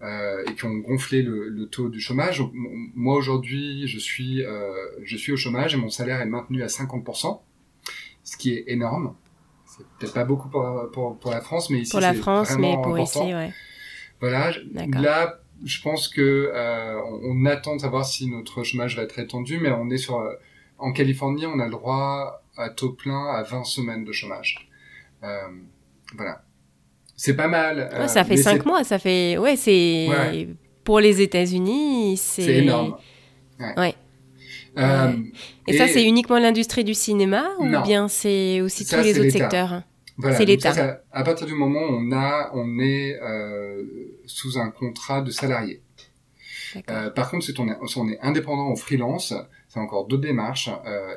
euh, 0.02 0.44
et 0.46 0.54
qui 0.54 0.64
ont 0.64 0.76
gonflé 0.76 1.22
le, 1.22 1.48
le, 1.48 1.66
taux 1.66 1.88
du 1.88 2.00
chômage. 2.00 2.40
Moi 2.52 3.16
aujourd'hui, 3.16 3.88
je 3.88 3.98
suis, 3.98 4.44
je 5.02 5.16
suis 5.16 5.32
au 5.32 5.36
chômage 5.36 5.74
et 5.74 5.76
mon 5.76 5.90
salaire 5.90 6.20
est 6.20 6.26
maintenu 6.26 6.62
à 6.62 6.68
50%, 6.68 7.40
ce 8.27 8.37
qui 8.37 8.53
est 8.53 8.64
énorme 8.66 9.14
c'est 9.66 9.87
peut-être 9.99 10.14
pas 10.14 10.24
beaucoup 10.24 10.49
pour, 10.49 10.91
pour, 10.93 11.18
pour, 11.18 11.31
la 11.31 11.41
France, 11.41 11.70
mais 11.70 11.81
ici 11.81 11.91
pour 11.91 12.01
la 12.01 12.14
France, 12.14 12.57
mais 12.59 12.77
pour 12.83 12.99
ici, 12.99 13.18
ouais. 13.18 13.53
Voilà. 14.20 14.53
Là, 14.72 15.41
je 15.64 15.83
pense 15.83 16.09
que 16.09 16.51
euh, 16.55 17.01
on, 17.22 17.45
attend 17.47 17.77
de 17.77 17.81
savoir 17.81 18.05
si 18.05 18.31
notre 18.31 18.62
chômage 18.62 18.97
va 18.97 19.03
être 19.03 19.18
étendu, 19.18 19.59
mais 19.59 19.70
on 19.70 19.91
est 19.91 19.99
sur 19.99 20.18
euh, 20.18 20.33
en 20.79 20.93
Californie, 20.93 21.47
on 21.47 21.59
a 21.59 21.64
le 21.64 21.70
droit 21.70 22.43
à 22.57 22.70
taux 22.70 22.93
plein 22.93 23.27
à 23.27 23.43
20 23.43 23.64
semaines 23.64 24.05
de 24.05 24.12
chômage. 24.12 24.68
Euh, 25.22 25.29
voilà. 26.16 26.43
C'est 27.16 27.37
pas 27.37 27.49
mal. 27.49 27.91
Ouais, 27.99 28.09
ça 28.09 28.24
fait 28.24 28.37
5 28.37 28.64
mois, 28.66 28.85
ça 28.85 28.99
fait 28.99 29.37
ouais, 29.39 29.57
c'est 29.57 30.49
pour 30.85 31.01
les 31.01 31.20
États-Unis, 31.20 32.16
c'est 32.16 32.59
énorme. 32.59 32.97
ouais. 33.59 33.74
ouais. 33.79 33.95
Euh, 34.79 35.12
et, 35.66 35.77
ça, 35.77 35.89
c'est 35.89 36.05
uniquement 36.05 36.39
l'industrie 36.39 36.85
du 36.85 36.95
cinéma 36.95 37.51
ou 37.59 37.66
bien 37.85 38.09
c'est 38.09 38.61
aussi 38.61 38.87
tous 38.87 39.01
les 39.03 39.18
autres 39.18 39.31
secteurs 39.31 39.83
C'est 40.33 40.45
l'État. 40.45 41.01
À 41.12 41.22
partir 41.22 41.47
du 41.47 41.55
moment 41.55 41.81
où 41.81 41.95
on 41.95 42.12
a, 42.12 42.51
on 42.55 42.79
est 42.79 43.18
euh, 43.20 43.83
sous 44.27 44.59
un 44.59 44.70
contrat 44.70 45.22
de 45.22 45.31
salarié. 45.31 45.83
Euh, 46.91 47.09
par 47.09 47.31
contre, 47.31 47.47
si 47.47 47.55
on 47.59 47.68
est, 47.68 47.87
si 47.87 47.99
on 47.99 48.09
est 48.09 48.20
indépendant 48.20 48.70
ou 48.70 48.77
freelance, 48.77 49.33
c'est 49.68 49.81
encore 49.81 50.07
d'autres 50.07 50.22
démarches 50.22 50.68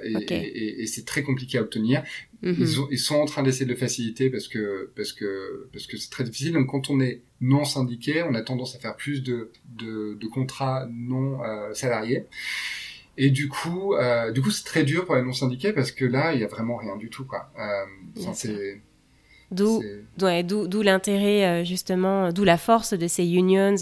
et, 0.03 0.33
et, 0.33 0.83
et 0.83 0.85
c'est 0.85 1.05
très 1.05 1.21
compliqué 1.21 1.57
à 1.57 1.61
obtenir. 1.61 2.03
Mhm. 2.41 2.55
ils, 2.57 2.67
ils, 2.91 2.99
sont 2.99 3.15
en 3.15 3.25
train 3.25 3.43
d'essayer 3.43 3.65
de 3.65 3.71
le 3.71 3.77
faciliter 3.77 4.29
parce 4.29 4.47
que 4.47 4.91
parce 4.95 5.11
que 5.11 5.67
parce 5.73 5.87
que 5.87 5.97
c'est 5.97 6.09
très 6.09 6.23
difficile. 6.23 6.53
Donc, 6.53 6.67
quand 6.67 6.89
on 6.89 7.01
est 7.01 7.21
non 7.41 7.65
syndiqué, 7.65 8.23
on 8.23 8.33
a 8.33 8.41
tendance 8.41 8.75
à 8.75 8.79
faire 8.79 8.95
plus 8.95 9.23
de 9.23 9.51
de, 9.65 10.17
de 10.19 10.27
contrats 10.27 10.87
non 10.89 11.43
euh, 11.43 11.73
salariés. 11.73 12.25
Et 13.21 13.31
du 13.31 13.49
coup, 13.49 13.95
euh, 13.95 14.31
du 14.31 14.41
coup, 14.41 14.49
c'est 14.49 14.63
très 14.63 14.83
dur 14.83 15.05
pour 15.05 15.15
les 15.15 15.21
non 15.21 15.33
syndiqués 15.33 15.73
parce 15.73 15.91
que 15.91 16.05
là, 16.05 16.33
il 16.33 16.39
y 16.39 16.43
a 16.45 16.47
vraiment 16.47 16.77
rien 16.77 16.95
du 16.95 17.09
tout, 17.09 17.25
quoi. 17.25 17.51
Euh, 17.59 18.31
c'est 18.33 18.81
D'où 19.51 19.81
ouais, 20.21 20.43
d'où 20.43 20.81
l'intérêt 20.83 21.43
euh, 21.43 21.65
justement, 21.65 22.31
d'où 22.31 22.43
la 22.43 22.57
force 22.57 22.93
de 22.93 23.07
ces 23.07 23.27
unions 23.33 23.75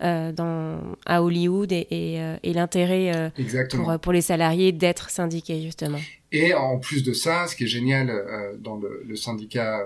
euh, 0.00 0.32
dans, 0.32 0.80
à 1.06 1.22
Hollywood 1.24 1.72
et, 1.72 1.88
et, 1.90 2.36
et 2.44 2.52
l'intérêt 2.52 3.32
pour, 3.68 3.98
pour 3.98 4.12
les 4.12 4.20
salariés 4.20 4.70
d'être 4.70 5.10
syndiqués 5.10 5.60
justement. 5.60 5.98
Et 6.30 6.54
en 6.54 6.78
plus 6.78 7.02
de 7.02 7.12
ça, 7.12 7.48
ce 7.48 7.56
qui 7.56 7.64
est 7.64 7.68
génial 7.68 8.12
dans 8.60 8.76
le, 8.76 9.02
le 9.04 9.16
syndicat 9.16 9.84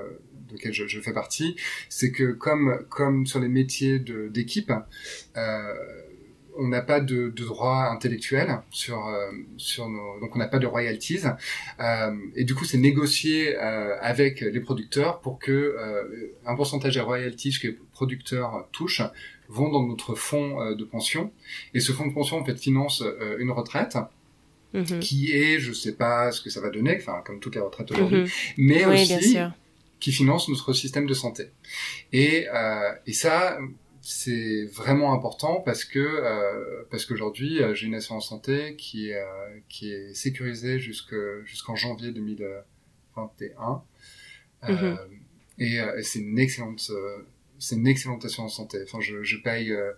lequel 0.52 0.74
je, 0.74 0.86
je 0.86 1.00
fais 1.00 1.14
partie, 1.14 1.56
c'est 1.88 2.12
que 2.12 2.32
comme 2.32 2.84
comme 2.90 3.24
sur 3.26 3.40
les 3.40 3.48
métiers 3.48 4.00
d'équipe, 4.00 4.70
on 6.58 6.68
n'a 6.68 6.82
pas 6.82 7.00
de, 7.00 7.30
de, 7.30 7.44
droit 7.44 7.88
intellectuel 7.90 8.60
sur 8.70 9.06
euh, 9.06 9.30
sur 9.56 9.88
nos 9.88 10.20
donc 10.20 10.34
on 10.36 10.38
n'a 10.38 10.48
pas 10.48 10.58
de 10.58 10.66
royalties 10.66 11.20
euh, 11.80 12.14
et 12.36 12.44
du 12.44 12.54
coup 12.54 12.64
c'est 12.64 12.78
négocié 12.78 13.56
euh, 13.56 13.96
avec 14.00 14.40
les 14.40 14.60
producteurs 14.60 15.20
pour 15.20 15.38
que 15.38 15.50
euh, 15.52 16.34
un 16.46 16.54
pourcentage 16.54 16.94
des 16.94 17.00
royalties 17.00 17.58
que 17.60 17.68
les 17.68 17.78
producteurs 17.92 18.68
touchent 18.72 19.02
vont 19.48 19.70
dans 19.70 19.86
notre 19.86 20.14
fonds 20.14 20.74
de 20.74 20.84
pension 20.84 21.32
et 21.74 21.80
ce 21.80 21.92
fonds 21.92 22.06
de 22.06 22.14
pension 22.14 22.38
en 22.38 22.44
fait 22.44 22.56
finance 22.58 23.02
une 23.38 23.50
retraite 23.50 23.96
Mhm. 24.74 25.00
qui 25.00 25.32
est, 25.32 25.58
je 25.58 25.70
sais 25.72 25.92
pas 25.92 26.32
ce 26.32 26.40
que 26.40 26.48
ça 26.48 26.62
va 26.62 26.70
donner, 26.70 26.96
enfin 26.98 27.20
comme 27.26 27.40
toutes 27.40 27.56
les 27.56 27.60
retraites 27.60 27.90
aujourd'hui, 27.90 28.22
Mhm. 28.22 28.28
mais 28.56 28.86
Oui, 28.86 29.02
aussi 29.02 29.36
qui 30.00 30.12
finance 30.12 30.48
notre 30.48 30.72
système 30.72 31.06
de 31.06 31.12
santé. 31.14 31.50
Et, 32.12 32.48
euh, 32.48 32.92
et 33.06 33.12
ça, 33.12 33.58
c'est 34.04 34.64
vraiment 34.66 35.14
important 35.14 35.60
parce 35.60 35.84
que 35.84 35.98
euh, 36.00 36.84
parce 36.90 37.06
qu'aujourd'hui 37.06 37.62
euh, 37.62 37.72
j'ai 37.74 37.86
une 37.86 37.94
assurance 37.94 38.28
santé 38.28 38.74
qui 38.76 39.10
est 39.10 39.14
euh, 39.14 39.58
qui 39.68 39.92
est 39.92 40.12
sécurisée 40.12 40.78
jusque 40.80 41.14
jusqu'en 41.44 41.76
janvier 41.76 42.10
2021 42.12 43.82
Euh, 44.64 44.68
Mhm. 44.68 44.98
et 45.58 45.80
euh, 45.80 45.98
et 45.98 46.02
c'est 46.02 46.18
une 46.20 46.38
excellente 46.38 46.88
euh, 46.90 47.18
c'est 47.58 47.76
une 47.76 47.86
excellente 47.86 48.24
assurance 48.24 48.56
santé. 48.56 48.78
Enfin 48.84 49.00
je, 49.00 49.22
je 49.22 49.36
paye 49.38 49.72
euh, 49.72 49.92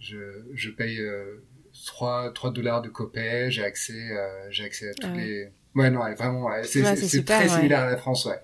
je, 0.00 0.16
je 0.54 0.70
paye 0.70 1.00
euh, 1.00 1.42
3 1.86 2.32
3 2.32 2.52
dollars 2.52 2.82
de 2.82 2.88
copay, 2.88 3.50
j'ai 3.50 3.64
accès 3.64 4.10
euh, 4.12 4.50
j'ai 4.50 4.64
accès 4.64 4.88
à 4.90 4.94
tous 4.94 5.06
Ah 5.08 5.12
ouais. 5.14 5.24
les 5.24 5.48
ouais 5.74 5.90
non 5.90 6.00
vraiment 6.14 6.46
ouais, 6.46 6.62
c'est 6.64 6.82
très 7.24 7.42
ouais. 7.42 7.48
similaire 7.48 7.80
à 7.80 7.90
la 7.90 7.96
France 7.96 8.24
ouais. 8.26 8.38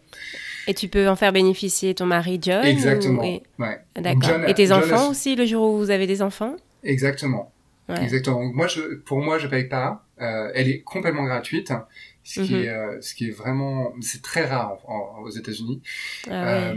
Et 0.67 0.75
tu 0.75 0.89
peux 0.89 1.09
en 1.09 1.17
faire 1.17 1.33
bénéficier 1.33 1.95
ton 1.95 2.07
mari 2.07 2.39
John 2.41 2.65
Exactement. 2.65 3.23
ou- 3.23 3.25
et- 3.25 3.43
Ouais. 3.59 3.79
Donc, 3.97 4.05
D'accord. 4.05 4.23
John- 4.23 4.45
Et 4.49 4.55
tes 4.55 4.67
John 4.67 4.79
enfants 4.83 5.07
a- 5.07 5.11
aussi, 5.11 5.35
le 5.37 5.45
jour 5.47 5.73
où 5.73 5.79
vous 5.79 5.91
avez 5.91 6.07
des 6.07 6.23
enfants? 6.23 6.57
Exactement. 6.85 7.53
Ouais. 7.89 8.03
Exactement. 8.03 8.43
Donc, 8.45 8.55
moi, 8.55 8.67
je, 8.69 8.95
pour 8.97 9.21
moi, 9.21 9.39
je 9.39 9.47
paye 9.49 9.65
pas. 9.69 10.05
Euh, 10.21 10.51
elle 10.55 10.69
est 10.69 10.83
complètement 10.83 11.25
gratuite, 11.25 11.73
ce 12.23 12.41
qui 12.43 12.55
Mhm. 12.55 12.61
est, 12.63 12.69
euh, 12.69 13.01
ce 13.01 13.15
qui 13.15 13.27
est 13.29 13.33
vraiment, 13.33 13.93
c'est 14.01 14.23
très 14.23 14.45
rare 14.45 14.79
en- 14.87 15.19
en- 15.19 15.23
aux 15.23 15.31
États-Unis. 15.31 15.83
Ah 16.31 16.31
ouais. 16.31 16.49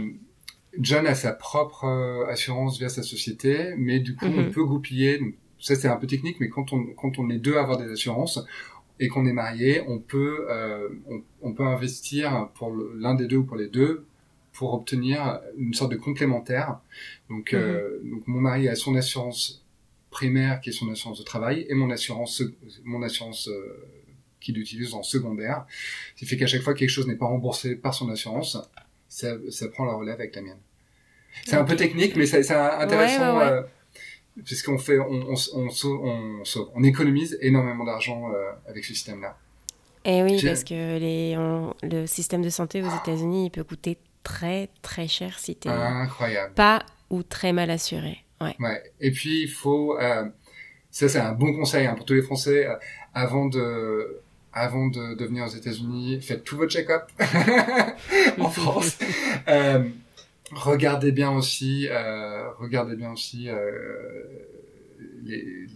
John 0.80 1.06
a 1.06 1.14
sa 1.14 1.32
propre 1.32 1.86
assurance 2.28 2.78
via 2.78 2.88
sa 2.88 3.02
société, 3.02 3.74
mais 3.78 4.00
du 4.00 4.14
coup, 4.16 4.26
Mhm. 4.26 4.46
on 4.48 4.50
peut 4.50 4.64
goupiller. 4.64 5.18
Donc, 5.18 5.34
ça, 5.60 5.74
c'est 5.76 5.88
un 5.88 5.96
peu 5.96 6.06
technique, 6.06 6.36
mais 6.40 6.48
quand 6.48 6.72
on, 6.72 6.84
quand 6.96 7.18
on 7.18 7.30
est 7.30 7.38
deux 7.38 7.56
à 7.56 7.60
avoir 7.62 7.78
des 7.78 7.90
assurances 7.90 8.44
et 8.98 9.08
qu'on 9.08 9.26
est 9.26 9.32
marié, 9.32 9.82
on 9.86 9.98
peut, 9.98 10.46
euh, 10.48 10.88
on, 11.08 11.22
on 11.42 11.52
peut 11.52 11.64
investir 11.64 12.48
pour 12.54 12.74
l'un 12.94 13.14
des 13.14 13.26
deux 13.26 13.36
ou 13.36 13.44
pour 13.44 13.56
les 13.56 13.68
deux 13.68 14.06
pour 14.56 14.72
obtenir 14.72 15.40
une 15.58 15.74
sorte 15.74 15.92
de 15.92 15.96
complémentaire. 15.96 16.78
Donc, 17.28 17.52
euh, 17.52 18.00
donc 18.04 18.26
mon 18.26 18.40
mari 18.40 18.68
a 18.68 18.74
son 18.74 18.94
assurance 18.94 19.62
primaire 20.10 20.60
qui 20.60 20.70
est 20.70 20.72
son 20.72 20.90
assurance 20.90 21.18
de 21.18 21.24
travail 21.24 21.66
et 21.68 21.74
mon 21.74 21.90
assurance, 21.90 22.42
mon 22.84 23.02
assurance 23.02 23.48
euh, 23.48 23.86
qu'il 24.40 24.58
utilise 24.58 24.94
en 24.94 25.02
secondaire. 25.02 25.66
Ce 26.14 26.20
qui 26.20 26.26
fait 26.26 26.38
qu'à 26.38 26.46
chaque 26.46 26.62
fois 26.62 26.72
que 26.72 26.78
quelque 26.78 26.88
chose 26.90 27.06
n'est 27.06 27.16
pas 27.16 27.26
remboursé 27.26 27.76
par 27.76 27.92
son 27.92 28.08
assurance, 28.08 28.56
ça, 29.08 29.34
ça 29.50 29.68
prend 29.68 29.84
la 29.84 29.92
relève 29.92 30.14
avec 30.14 30.34
la 30.34 30.42
mienne. 30.42 30.60
C'est 31.44 31.56
un 31.56 31.64
peu 31.64 31.76
technique, 31.76 32.16
mais 32.16 32.24
c'est 32.24 32.42
c'est 32.42 32.54
intéressant 32.54 33.38
Ouais, 33.38 33.44
ouais, 33.44 33.52
ouais. 33.58 33.66
Puisqu'on 34.44 34.78
fait, 34.78 34.98
on, 34.98 35.34
on, 35.54 35.68
on, 36.74 36.82
économise 36.82 37.38
énormément 37.40 37.84
d'argent 37.84 38.30
euh, 38.32 38.50
avec 38.68 38.84
ce 38.84 38.92
système-là. 38.94 39.36
Et 40.04 40.18
Eh 40.18 40.22
oui, 40.22 40.40
parce 40.44 40.62
que 40.64 40.98
les, 40.98 41.36
le 41.82 42.06
système 42.06 42.42
de 42.42 42.48
santé 42.50 42.82
aux 42.82 42.94
États-Unis, 43.02 43.46
il 43.46 43.50
peut 43.50 43.64
coûter 43.64 43.98
très 44.22 44.68
très 44.82 45.08
cher 45.08 45.38
si 45.38 45.54
t'es 45.56 45.68
Incroyable. 45.68 46.52
pas 46.54 46.84
ou 47.10 47.22
très 47.22 47.52
mal 47.52 47.70
assuré. 47.70 48.18
Ouais. 48.40 48.54
Ouais. 48.60 48.82
Et 49.00 49.10
puis 49.10 49.42
il 49.42 49.48
faut, 49.48 49.98
euh, 49.98 50.24
ça 50.90 51.08
c'est 51.08 51.18
un 51.20 51.32
bon 51.32 51.52
conseil 51.54 51.86
hein, 51.86 51.94
pour 51.94 52.04
tous 52.04 52.14
les 52.14 52.22
Français, 52.22 52.66
euh, 52.66 52.74
avant 53.14 53.46
de, 53.46 54.20
avant 54.52 54.88
de, 54.88 55.14
de 55.14 55.24
venir 55.24 55.44
aux 55.44 55.48
États-Unis, 55.56 56.20
faites 56.20 56.44
tout 56.44 56.56
votre 56.56 56.70
check-up 56.72 57.04
en 58.38 58.50
France. 58.50 58.98
Euh, 59.48 59.84
regardez 60.52 61.12
bien 61.12 61.30
aussi, 61.32 61.88
euh, 61.90 62.50
regardez 62.58 62.96
bien 62.96 63.12
aussi 63.12 63.48
euh, 63.48 63.70
les, 65.24 65.36
les- 65.42 65.66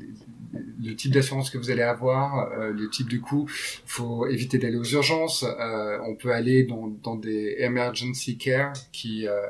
le 0.82 0.96
type 0.96 1.12
d'assurance 1.12 1.50
que 1.50 1.58
vous 1.58 1.70
allez 1.70 1.82
avoir, 1.82 2.50
euh, 2.52 2.72
le 2.72 2.88
type 2.90 3.08
de 3.08 3.18
coût. 3.18 3.46
faut 3.86 4.26
éviter 4.26 4.58
d'aller 4.58 4.76
aux 4.76 4.84
urgences. 4.84 5.44
Euh, 5.44 5.98
on 6.06 6.14
peut 6.16 6.32
aller 6.32 6.64
dans, 6.64 6.88
dans 7.02 7.14
des 7.16 7.56
emergency 7.60 8.36
care 8.38 8.72
qui 8.92 9.28
euh, 9.28 9.46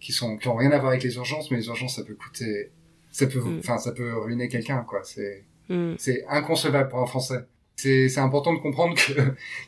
qui 0.00 0.12
sont 0.12 0.36
qui 0.36 0.48
ont 0.48 0.56
rien 0.56 0.70
à 0.72 0.78
voir 0.78 0.90
avec 0.90 1.02
les 1.04 1.14
urgences, 1.16 1.50
mais 1.50 1.56
les 1.58 1.66
urgences 1.68 1.96
ça 1.96 2.04
peut 2.04 2.14
coûter, 2.14 2.70
ça 3.12 3.26
peut, 3.26 3.40
Mm. 3.40 3.58
enfin 3.60 3.78
ça 3.78 3.92
peut 3.92 4.12
ruiner 4.18 4.48
quelqu'un 4.48 4.84
quoi. 4.88 5.00
C'est 5.04 5.44
Hmm. 5.68 5.94
c'est 5.98 6.24
inconcevable 6.28 6.88
pour 6.90 7.00
un 7.00 7.06
Français. 7.06 7.44
C'est 7.74 8.08
c'est 8.08 8.20
important 8.20 8.52
de 8.54 8.60
comprendre 8.60 8.94
que 8.94 9.12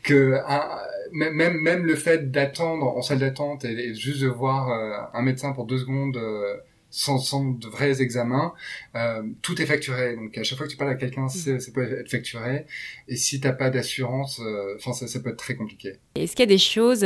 que 0.03 0.37
un- 0.47 0.79
même 1.13 1.85
le 1.85 1.95
fait 1.95 2.31
d'attendre 2.31 2.85
en 2.87 3.01
salle 3.01 3.19
d'attente 3.19 3.65
et, 3.65 3.71
et 3.89 3.93
juste 3.95 4.21
de 4.21 4.27
voir 4.27 4.69
euh, 4.69 5.17
un 5.17 5.21
médecin 5.21 5.51
pour 5.53 5.65
deux 5.65 5.77
secondes 5.79 6.17
euh, 6.17 6.55
sans, 6.91 7.19
sans 7.19 7.43
de 7.51 7.67
vrais 7.67 8.01
examens, 8.01 8.53
euh, 8.95 9.21
tout 9.43 9.61
est 9.61 9.65
facturé. 9.65 10.15
Donc 10.15 10.37
à 10.37 10.43
chaque 10.43 10.57
fois 10.57 10.65
que 10.65 10.71
tu 10.71 10.77
parles 10.77 10.91
à 10.91 10.95
quelqu'un, 10.95 11.27
c'est- 11.27 11.59
ça 11.59 11.71
peut 11.71 11.83
être 11.83 12.09
facturé. 12.09 12.65
Et 13.07 13.15
si 13.15 13.39
t'as 13.39 13.51
pas 13.53 13.69
d'assurance, 13.69 14.41
enfin 14.77 14.93
ça, 14.93 15.07
ça 15.07 15.19
peut 15.19 15.29
être 15.29 15.37
très 15.37 15.55
compliqué. 15.55 15.93
Est-ce 16.15 16.35
qu'il 16.35 16.43
y 16.43 16.49
a 16.49 16.53
des 16.53 16.57
choses 16.57 17.05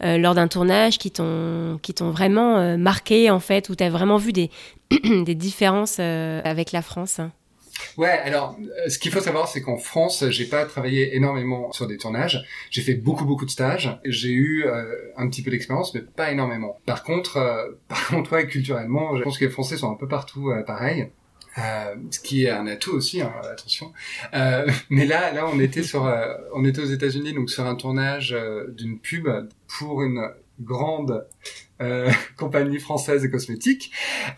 lors 0.00 0.34
d'un 0.34 0.48
tournage 0.48 0.98
qui 0.98 1.10
t'ont 1.10 1.78
qui 1.82 1.92
t'ont 1.92 2.10
vraiment 2.10 2.78
marqué 2.78 3.30
en 3.30 3.40
fait, 3.40 3.68
où 3.68 3.74
tu 3.76 3.84
as 3.84 3.90
vraiment 3.90 4.16
vu 4.16 4.32
des 4.32 4.50
des 5.04 5.34
différences 5.34 5.98
avec 6.00 6.72
la 6.72 6.80
France? 6.82 7.20
Ouais, 7.96 8.08
alors 8.08 8.56
euh, 8.60 8.88
ce 8.88 8.98
qu'il 8.98 9.12
faut 9.12 9.20
savoir, 9.20 9.48
c'est 9.48 9.62
qu'en 9.62 9.76
France, 9.76 10.24
j'ai 10.30 10.46
pas 10.46 10.64
travaillé 10.64 11.16
énormément 11.16 11.72
sur 11.72 11.86
des 11.86 11.96
tournages. 11.96 12.44
J'ai 12.70 12.82
fait 12.82 12.94
beaucoup 12.94 13.24
beaucoup 13.24 13.46
de 13.46 13.50
stages. 13.50 13.98
J'ai 14.04 14.30
eu 14.30 14.64
euh, 14.66 14.84
un 15.16 15.28
petit 15.28 15.42
peu 15.42 15.50
d'expérience, 15.50 15.94
mais 15.94 16.00
pas 16.00 16.30
énormément. 16.30 16.78
Par 16.86 17.02
contre, 17.02 17.36
euh, 17.36 17.70
par 17.88 18.08
contre, 18.08 18.32
ouais, 18.32 18.46
culturellement, 18.46 19.16
je 19.16 19.22
pense 19.22 19.38
que 19.38 19.44
les 19.44 19.50
Français 19.50 19.76
sont 19.76 19.90
un 19.90 19.96
peu 19.96 20.08
partout 20.08 20.50
euh, 20.50 20.62
pareil. 20.62 21.10
Euh, 21.58 21.94
ce 22.10 22.20
qui 22.20 22.44
est 22.44 22.50
un 22.50 22.66
atout 22.66 22.92
aussi, 22.92 23.20
hein, 23.20 23.32
attention. 23.42 23.92
Euh, 24.34 24.70
mais 24.90 25.04
là, 25.04 25.32
là, 25.32 25.48
on 25.52 25.58
était 25.58 25.82
sur, 25.82 26.06
euh, 26.06 26.32
on 26.54 26.64
était 26.64 26.80
aux 26.80 26.86
États-Unis, 26.86 27.32
donc 27.34 27.50
sur 27.50 27.66
un 27.66 27.74
tournage 27.74 28.32
euh, 28.32 28.68
d'une 28.68 28.98
pub 28.98 29.28
pour 29.66 30.02
une 30.02 30.30
grande 30.60 31.26
euh, 31.80 32.10
compagnie 32.36 32.78
française. 32.78 33.24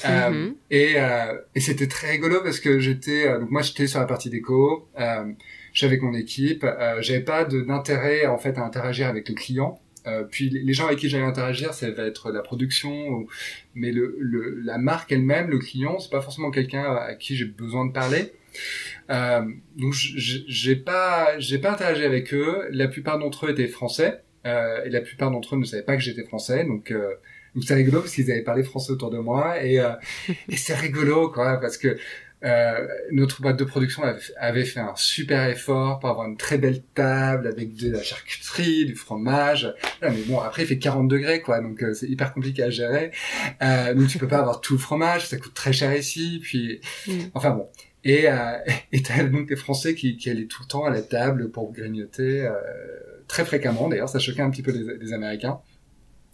Euh, 0.04 0.30
Mhm. 0.30 0.54
et, 0.70 0.94
euh, 0.96 1.38
et 1.54 1.60
c'était 1.60 1.88
très 1.88 2.10
rigolo 2.12 2.40
parce 2.42 2.60
que 2.60 2.78
j'étais 2.78 3.26
euh, 3.26 3.38
donc 3.40 3.50
moi 3.50 3.62
j'étais 3.62 3.86
sur 3.86 4.00
la 4.00 4.06
partie 4.06 4.30
déco, 4.30 4.88
euh, 4.98 5.32
j'étais 5.72 5.86
avec 5.86 6.02
mon 6.02 6.14
équipe, 6.14 6.64
euh, 6.64 7.00
j'avais 7.00 7.20
pas 7.20 7.44
d'intérêt 7.44 8.26
en 8.26 8.38
fait 8.38 8.58
à 8.58 8.62
interagir 8.64 9.06
avec 9.08 9.28
le 9.28 9.34
client. 9.34 9.80
Euh, 10.08 10.24
puis 10.24 10.50
les 10.50 10.72
gens 10.72 10.86
avec 10.86 10.98
qui 10.98 11.08
j'allais 11.08 11.22
interagir, 11.24 11.74
ça 11.74 11.88
va 11.92 12.04
être 12.04 12.32
la 12.32 12.42
production, 12.42 12.92
ou- 13.08 13.28
mais 13.74 13.92
le, 13.92 14.16
le 14.18 14.58
la 14.64 14.76
marque 14.76 15.12
elle-même, 15.12 15.48
le 15.48 15.58
client, 15.60 15.98
c'est 16.00 16.10
pas 16.10 16.20
forcément 16.20 16.50
quelqu'un 16.50 16.82
à 16.96 17.14
qui 17.14 17.36
j'ai 17.36 17.44
besoin 17.44 17.86
de 17.86 17.92
parler. 17.92 18.32
Euh, 19.10 19.42
donc 19.76 19.92
j'ai 19.94 20.76
pas 20.76 21.38
j'ai 21.38 21.58
pas 21.58 21.72
interagi 21.72 22.04
avec 22.04 22.34
eux. 22.34 22.66
La 22.70 22.88
plupart 22.88 23.18
d'entre 23.18 23.46
eux 23.46 23.50
étaient 23.50 23.68
français 23.68 24.22
euh, 24.44 24.82
et 24.84 24.90
la 24.90 25.00
plupart 25.02 25.30
d'entre 25.30 25.54
eux 25.54 25.58
ne 25.58 25.64
savaient 25.64 25.84
pas 25.84 25.96
que 25.96 26.02
j'étais 26.02 26.24
français. 26.24 26.64
Donc 26.64 26.90
euh, 26.90 27.12
donc 27.54 27.64
c'est 27.64 27.74
rigolo 27.74 28.00
parce 28.00 28.14
qu'ils 28.14 28.30
avaient 28.30 28.42
parlé 28.42 28.62
français 28.62 28.92
autour 28.92 29.10
de 29.10 29.18
moi 29.18 29.62
et, 29.62 29.78
euh, 29.78 29.92
et 30.48 30.56
c'est 30.56 30.74
rigolo 30.74 31.30
quoi 31.30 31.58
parce 31.60 31.76
que 31.76 31.96
euh, 32.44 32.88
notre 33.12 33.40
boîte 33.40 33.56
de 33.56 33.62
production 33.62 34.02
avait, 34.36 34.64
fait 34.64 34.80
un 34.80 34.94
super 34.96 35.48
effort 35.48 36.00
pour 36.00 36.08
avoir 36.10 36.26
une 36.26 36.36
très 36.36 36.58
belle 36.58 36.82
table 36.92 37.46
avec 37.46 37.76
de 37.76 37.92
la 37.92 38.02
charcuterie, 38.02 38.84
du 38.84 38.96
fromage. 38.96 39.72
Mais 40.02 40.22
bon, 40.26 40.40
après 40.40 40.62
il 40.62 40.66
fait 40.66 40.78
40 40.78 41.06
degrés 41.06 41.40
quoi, 41.40 41.60
donc 41.60 41.80
euh, 41.84 41.94
c'est 41.94 42.08
hyper 42.08 42.34
compliqué 42.34 42.64
à 42.64 42.70
gérer. 42.70 43.12
Euh, 43.62 43.94
donc 43.94 44.08
tu 44.08 44.18
peux 44.18 44.26
pas 44.26 44.38
avoir 44.38 44.60
tout 44.60 44.72
le 44.72 44.80
fromage, 44.80 45.28
ça 45.28 45.36
coûte 45.36 45.54
très 45.54 45.72
cher 45.72 45.94
ici. 45.96 46.40
Puis 46.42 46.80
Mm. 47.06 47.12
enfin 47.34 47.50
bon. 47.50 47.68
Et 48.04 48.28
euh, 48.28 48.58
et 48.92 49.02
t'as 49.02 49.22
donc 49.24 49.48
des 49.48 49.56
Français 49.56 49.94
qui, 49.94 50.16
qui 50.16 50.30
allaient 50.30 50.46
tout 50.46 50.62
le 50.62 50.68
temps 50.68 50.84
à 50.84 50.90
la 50.90 51.02
table 51.02 51.50
pour 51.50 51.72
grignoter 51.72 52.42
euh, 52.44 52.54
très 53.28 53.44
fréquemment. 53.44 53.88
D'ailleurs, 53.88 54.08
ça 54.08 54.18
choquait 54.18 54.42
un 54.42 54.50
petit 54.50 54.62
peu 54.62 54.72
les, 54.72 54.98
les 54.98 55.12
Américains. 55.12 55.60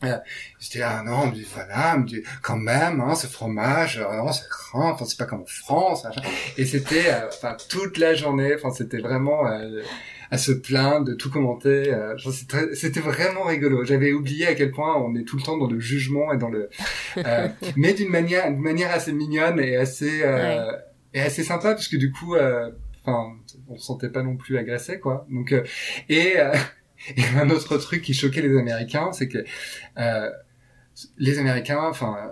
Euh, 0.04 0.16
J'étais 0.60 0.78
là, 0.78 1.02
non, 1.04 1.26
me 1.26 1.32
dit, 1.32 1.46
voilà, 1.52 1.96
me 1.96 2.06
dit, 2.06 2.22
quand 2.42 2.56
même, 2.56 3.00
hein, 3.00 3.14
ce 3.16 3.26
fromage, 3.26 3.98
euh, 3.98 4.16
non, 4.16 4.32
c'est 4.32 4.48
grand, 4.48 4.92
enfin, 4.92 5.04
c'est 5.04 5.18
pas 5.18 5.24
comme 5.26 5.40
en 5.40 5.46
France, 5.46 6.04
machin. 6.04 6.20
Et 6.56 6.64
c'était, 6.66 7.08
euh, 7.08 7.26
enfin, 7.28 7.56
toute 7.68 7.98
la 7.98 8.14
journée, 8.14 8.54
enfin, 8.54 8.70
c'était 8.70 8.98
vraiment 9.00 9.46
euh, 9.48 9.82
à 10.30 10.38
se 10.38 10.52
plaindre, 10.52 11.04
de 11.04 11.14
tout 11.14 11.30
commenter. 11.30 11.92
euh, 11.92 12.16
c'était 12.74 13.00
vraiment 13.00 13.42
rigolo. 13.42 13.84
J'avais 13.84 14.12
oublié 14.12 14.46
à 14.46 14.54
quel 14.54 14.70
point 14.70 14.94
on 14.96 15.16
est 15.16 15.24
tout 15.24 15.36
le 15.36 15.42
temps 15.42 15.56
dans 15.56 15.66
le 15.68 15.80
jugement 15.80 16.32
et 16.32 16.36
dans 16.38 16.48
le, 16.50 16.70
euh, 17.16 17.48
mais 17.76 17.92
d'une 17.92 18.10
manière, 18.10 18.48
d'une 18.52 18.62
manière 18.62 18.92
assez 18.92 19.12
mignonne 19.12 19.58
et 19.58 19.74
assez, 19.76 20.20
euh, 20.22 20.70
et 21.12 21.20
assez 21.22 21.42
sympa, 21.42 21.74
parce 21.74 21.88
que 21.88 21.96
du 21.96 22.12
coup, 22.12 22.36
euh, 22.36 22.70
enfin, 23.04 23.32
on 23.68 23.76
se 23.76 23.86
sentait 23.86 24.10
pas 24.10 24.22
non 24.22 24.36
plus 24.36 24.58
agressé, 24.58 25.00
quoi. 25.00 25.26
Donc, 25.28 25.50
euh, 25.52 25.64
et, 26.08 26.34
euh, 26.38 26.52
et 27.16 27.24
un 27.36 27.50
autre 27.50 27.76
truc 27.78 28.02
qui 28.02 28.14
choquait 28.14 28.42
les 28.42 28.56
Américains, 28.56 29.12
c'est 29.12 29.28
que 29.28 29.44
euh, 29.98 30.30
les 31.18 31.38
Américains, 31.38 31.80
enfin, 31.82 32.30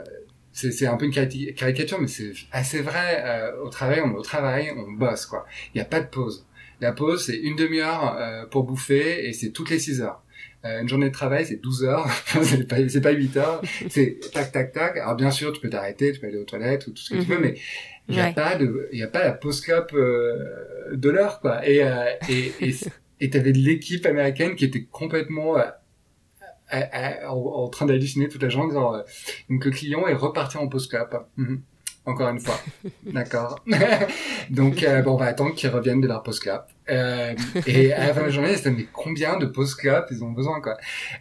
c'est 0.53 0.87
un 0.87 0.97
peu 0.97 1.05
une 1.05 1.13
cari- 1.13 1.55
caricature, 1.55 2.01
mais 2.01 2.09
c'est 2.09 2.33
assez 2.51 2.81
vrai. 2.81 3.23
Euh, 3.25 3.63
au 3.63 3.69
travail, 3.69 4.01
on 4.05 4.11
est 4.13 4.17
au 4.17 4.23
travail, 4.23 4.73
on 4.77 4.93
bosse, 4.93 5.27
quoi. 5.27 5.47
Il 5.75 5.79
n'y 5.79 5.83
a 5.83 5.85
pas 5.85 6.01
de 6.01 6.07
pause. 6.07 6.47
La 6.81 6.93
pause, 6.93 7.25
c'est 7.27 7.37
une 7.37 7.57
demi-heure 7.57 8.17
euh, 8.19 8.47
pour 8.47 8.65
bouffer 8.65 9.27
et 9.27 9.33
c'est 9.33 9.51
toutes 9.51 9.71
les 9.71 9.79
six 9.79 10.01
heures. 10.01 10.23
Euh, 10.65 10.81
une 10.81 10.89
journée 10.89 11.09
de 11.09 11.15
travail, 11.15 11.47
c'est 11.47 11.63
12 11.63 11.85
heures, 11.85 12.09
c'est 12.43 12.67
pas, 12.67 12.77
pas 13.03 13.11
8 13.11 13.37
heures, 13.37 13.63
c'est 13.89 14.19
tac, 14.33 14.53
tac, 14.53 14.73
tac. 14.73 14.97
Alors 14.97 15.15
bien 15.15 15.31
sûr, 15.31 15.53
tu 15.53 15.61
peux 15.61 15.71
t'arrêter, 15.71 16.13
tu 16.13 16.21
peux 16.21 16.27
aller 16.27 16.39
aux 16.39 16.45
toilettes 16.45 16.87
ou 16.87 16.91
tout 16.91 17.03
ce 17.03 17.15
que 17.15 17.21
tu 17.21 17.27
veux, 17.27 17.37
mhm. 17.37 17.43
mais 17.43 17.55
il 18.09 18.15
n'y 18.15 18.21
a 18.21 18.33
pas 18.33 18.57
de, 18.57 18.89
y 18.93 19.03
a 19.03 19.09
pas 19.09 19.25
la 19.25 19.33
post-clop 19.33 19.93
euh, 19.95 20.37
de 20.93 21.11
l'heure, 21.11 21.41
quoi. 21.41 21.67
Et, 21.67 21.83
euh, 21.83 22.05
et, 22.29 22.75
et, 23.21 23.31
t'avais 23.31 23.53
de 23.53 23.59
l'équipe 23.59 24.07
américaine 24.07 24.57
qui 24.57 24.65
était 24.65 24.85
complètement 24.85 25.57
euh, 25.59 27.29
en, 27.29 27.69
train 27.69 27.87
d'halluciner 27.87 28.29
toute 28.29 28.43
la 28.43 28.49
journée, 28.49 28.69
disant, 28.69 28.93
donc 29.51 29.65
le 29.65 29.71
client 29.71 30.07
est 30.07 30.15
reparti 30.15 30.57
en 30.57 30.69
post-clop. 30.69 31.29
Mhm 31.37 31.63
encore 32.07 32.29
une 32.29 32.41
fois. 32.41 32.59
D'accord. 33.03 33.59
Donc, 34.51 34.83
euh, 34.83 35.03
bon, 35.03 35.15
on 35.15 35.17
va 35.17 35.27
attendre 35.27 35.55
qu'ils 35.55 35.71
reviennent 35.71 36.01
de 36.01 36.07
leur 36.07 36.23
post-clap. 36.23 36.71
Euh, 36.89 37.35
et 37.67 37.93
à 37.93 38.07
la 38.07 38.15
fin 38.15 38.21
de 38.21 38.27
la 38.27 38.31
journée, 38.31 38.53
ils 38.53 38.59
se 38.59 38.69
mais 38.69 38.87
combien 38.93 39.39
de 39.39 39.47
post-clap 39.47 40.09
ils 40.11 40.25
ont 40.25 40.31
besoin, 40.31 40.61
quoi. 40.61 40.77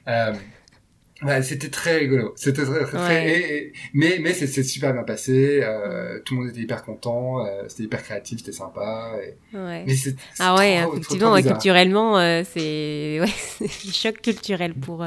Euh, 0.08 0.34
ouais, 1.24 1.42
c'était 1.44 1.70
très 1.70 1.98
rigolo. 1.98 2.34
C'était 2.36 2.64
très, 2.64 2.86
très, 2.86 3.72
mais, 3.94 4.20
mais 4.22 4.34
c'est 4.34 4.64
super 4.64 4.94
bien 4.94 5.04
passé. 5.04 5.62
Euh, 5.64 6.20
tout 6.24 6.36
le 6.36 6.42
monde 6.42 6.50
était 6.50 6.62
hyper 6.62 6.84
content. 6.84 7.46
Euh, 7.46 7.64
c'était 7.68 7.84
hyper 7.84 8.04
créatif, 8.04 8.40
c'était 8.40 8.52
sympa. 8.52 9.14
Et... 9.24 9.58
Ouais. 9.58 9.84
Mais 9.86 9.96
c'est, 9.96 10.16
ah 10.40 10.56
ouais, 10.56 10.84
effectivement, 10.94 11.36
culturellement, 11.42 12.18
euh, 12.18 12.44
c'est, 12.44 13.20
ouais, 13.62 13.68
choc 13.68 14.22
culturel 14.22 14.74
pour, 14.74 15.06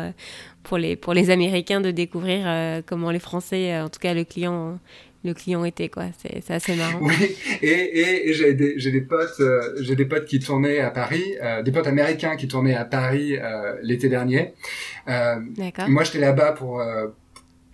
pour 0.62 0.78
les, 0.78 0.96
pour 0.96 1.14
les 1.14 1.30
Américains 1.30 1.80
de 1.80 1.90
découvrir 1.90 2.82
comment 2.86 3.11
les 3.11 3.18
Français, 3.18 3.78
en 3.78 3.88
tout 3.88 4.00
cas 4.00 4.14
le 4.14 4.24
client, 4.24 4.78
le 5.24 5.34
client 5.34 5.64
était 5.64 5.88
quoi. 5.88 6.04
C'est 6.22 6.50
assez 6.50 6.76
marrant. 6.76 6.98
Oui 7.00 7.36
et, 7.62 7.66
et, 7.68 8.28
et 8.28 8.32
j'ai 8.32 8.54
des 8.54 8.78
j'ai 8.78 8.92
des 8.92 9.00
potes 9.00 9.40
euh, 9.40 9.74
j'ai 9.80 9.96
des 9.96 10.04
potes 10.04 10.26
qui 10.26 10.38
tournaient 10.38 10.78
à 10.80 10.90
Paris 10.90 11.36
euh, 11.42 11.62
des 11.62 11.72
potes 11.72 11.86
américains 11.86 12.36
qui 12.36 12.46
tournaient 12.46 12.74
à 12.74 12.84
Paris 12.84 13.36
euh, 13.36 13.76
l'été 13.82 14.08
dernier. 14.08 14.54
D'accord. 15.06 15.88
moi 15.88 16.04
j'étais 16.04 16.18
là-bas 16.20 16.52
pour 16.52 16.82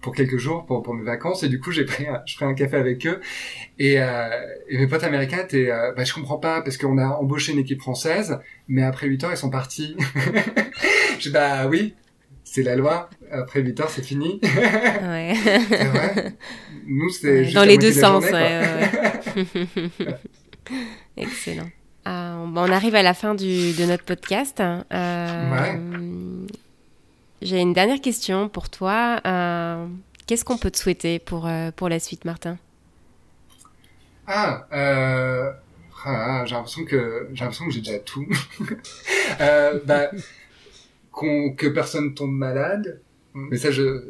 pour 0.01 0.15
quelques 0.15 0.37
jours 0.37 0.67
pour, 0.67 0.83
pour 0.83 0.95
mes 0.95 1.03
vacances 1.03 1.43
et 1.43 1.49
du 1.49 1.59
coup 1.61 1.73
j'ai 1.73 1.85
pris 1.85 2.07
un, 2.07 2.23
je 2.27 2.37
pris 2.37 2.45
un 2.45 2.55
café 2.55 2.77
avec 2.77 3.07
eux. 3.07 3.21
Et, 3.79 3.95
et 3.95 4.79
mes 4.79 4.87
potes 4.87 5.05
américains 5.05 5.43
étaient 5.43 5.71
bah 5.97 6.05
je 6.05 6.15
comprends 6.15 6.39
pas 6.39 6.63
parce 6.63 6.77
qu'on 6.79 6.99
a 6.99 7.09
embauché 7.09 7.53
une 7.53 7.59
équipe 7.59 7.81
française 7.81 8.39
mais 8.69 8.83
après 8.83 9.07
8 9.07 9.25
heures 9.25 9.33
ils 9.33 9.37
sont 9.37 9.51
partis. 9.51 9.97
Je 11.21 11.31
bah 11.31 11.69
oui 11.69 11.95
c'est 12.55 12.63
la 12.63 12.77
loi. 12.77 13.11
Après 13.33 13.61
8 13.61 13.81
heures, 13.81 13.91
c'est 13.91 14.05
fini. 14.05 14.39
Ouais. 14.45 15.35
c'est 15.69 15.85
vrai. 15.87 16.37
Nous, 16.87 17.11
c'est 17.11 17.51
dans 17.53 17.65
les 17.65 17.79
deux 17.79 17.91
sens. 17.91 18.25
Excellent. 21.17 21.69
Euh, 22.07 22.47
on 22.55 22.71
arrive 22.71 22.95
à 22.95 23.03
la 23.03 23.13
fin 23.13 23.35
du, 23.35 23.73
de 23.73 23.85
notre 23.87 24.05
podcast. 24.05 24.61
Euh, 24.61 26.47
J'ai 27.43 27.59
une 27.59 27.73
dernière 27.73 28.01
question 28.01 28.49
pour 28.49 28.71
toi. 28.71 29.21
Euh, 29.27 29.89
Qu'est-ce 30.29 30.45
qu'on 30.45 30.57
peut 30.57 30.71
te 30.71 30.79
souhaiter 30.79 31.19
pour, 31.19 31.49
euh, 31.49 31.73
pour 31.73 31.89
la 31.89 31.99
suite, 31.99 32.25
Martin? 32.25 32.57
Ah, 34.29 34.69
ah 34.71 36.45
j'ai 36.47 36.55
l'impression 36.55 36.85
que 36.85 37.29
j'ai 37.35 37.45
l'impression 37.45 37.67
que 37.67 37.73
j'ai 37.73 37.81
déjà 37.81 37.99
tout. 37.99 38.27
bah, 39.87 40.11
que 41.15 41.69
personne 41.69 42.15
tombe 42.15 42.33
malade. 42.33 43.01
Mm. 43.35 43.49
Mais 43.51 43.57
ça, 43.57 43.71
je, 43.71 44.01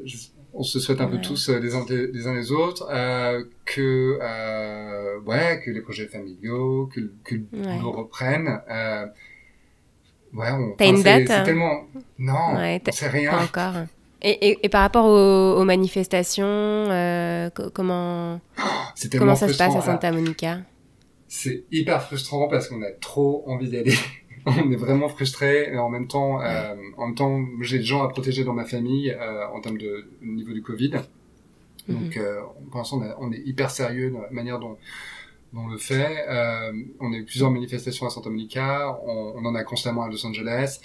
on 0.55 0.63
se 0.63 0.79
souhaite 0.79 1.01
un 1.01 1.07
peu 1.07 1.21
tous 1.21 1.49
euh, 1.49 1.59
les 1.59 1.75
uns, 1.75 1.85
les 1.89 2.27
uns 2.27 2.35
les 2.35 2.53
autres, 2.53 2.89
euh, 2.91 3.43
que 3.65 4.19
euh, 4.23 5.21
ouais, 5.21 5.61
que 5.65 5.71
les 5.71 5.81
projets 5.81 6.07
familiaux, 6.07 6.89
que, 6.95 7.01
que 7.25 7.35
ouais. 7.35 7.79
nous 7.79 7.91
reprennent. 7.91 8.61
Euh, 8.71 9.07
ouais, 10.35 10.51
on, 10.53 10.75
T'as 10.77 10.89
une 10.89 11.03
date 11.03 11.27
C'est 11.27 11.45
tellement 11.45 11.87
non, 12.19 12.55
ouais, 12.55 12.81
c'est 12.93 13.09
rien. 13.09 13.33
Pas 13.33 13.43
encore. 13.43 13.75
Et, 14.23 14.49
et, 14.49 14.59
et, 14.63 14.69
par 14.71 14.81
rapport 14.81 15.05
aux, 15.05 15.61
aux 15.61 15.65
manifestations, 15.65 16.47
euh, 16.47 17.51
comment 17.75 18.41
oh, 18.59 18.63
comment 19.19 19.35
ça 19.35 19.49
se 19.49 19.59
passe 19.59 19.77
à 19.77 19.83
Santa 19.83 20.13
Monica? 20.13 20.61
C'est 21.29 21.65
hyper 21.71 22.03
frustrant 22.03 22.49
parce 22.49 22.69
qu'on 22.69 22.81
a 22.83 22.91
trop 23.01 23.43
envie 23.47 23.69
d'y 23.69 23.77
aller. 23.77 23.95
on 24.64 24.70
est 24.70 24.76
vraiment 24.76 25.09
frustré 25.09 25.72
et 25.72 25.78
en 25.78 25.88
même 25.88 26.07
temps, 26.07 26.40
euh, 26.40 26.74
en 26.97 27.07
même 27.07 27.14
temps, 27.14 27.45
j'ai 27.61 27.78
des 27.78 27.84
gens 27.84 28.03
à 28.03 28.09
protéger 28.09 28.45
dans 28.45 28.53
ma 28.53 28.64
famille 28.64 29.11
euh, 29.11 29.47
en 29.49 29.61
termes 29.61 29.78
de 29.78 30.07
niveau 30.22 30.53
du 30.53 30.62
Covid. 30.62 30.92
Mhm. 31.88 31.97
Donc, 31.97 32.16
euh, 32.16 32.40
pour 32.70 32.78
l'instant, 32.78 33.03
on, 33.18 33.32
est 33.32 33.42
hyper 33.45 33.70
sérieux 33.70 34.11
dans 34.11 34.20
la 34.20 34.30
manière 34.30 34.59
dont, 34.59 34.76
dont 35.53 35.62
on 35.62 35.68
le 35.68 35.78
fait. 35.78 36.26
Euh, 36.28 36.72
on 37.01 37.12
a 37.12 37.16
eu 37.16 37.24
plusieurs 37.24 37.51
manifestations 37.51 38.07
à 38.07 38.11
Santa 38.11 38.28
Monica, 38.28 38.99
on, 39.07 39.34
on 39.36 39.45
en 39.47 39.55
a 39.55 39.64
constamment 39.64 40.03
à 40.03 40.09
Los 40.09 40.26
Angeles. 40.26 40.80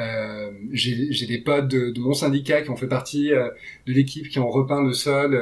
Euh, 0.00 0.50
j'ai 0.72 1.26
des 1.26 1.38
potes 1.38 1.68
de, 1.68 1.90
de, 1.90 2.00
mon 2.00 2.14
syndicat 2.14 2.62
qui 2.62 2.70
ont 2.70 2.76
fait 2.76 2.88
partie 2.88 3.32
euh, 3.32 3.50
de 3.86 3.92
l'équipe 3.92 4.28
qui 4.28 4.38
ont 4.38 4.50
repeint 4.50 4.82
le 4.82 4.92
sol 4.92 5.34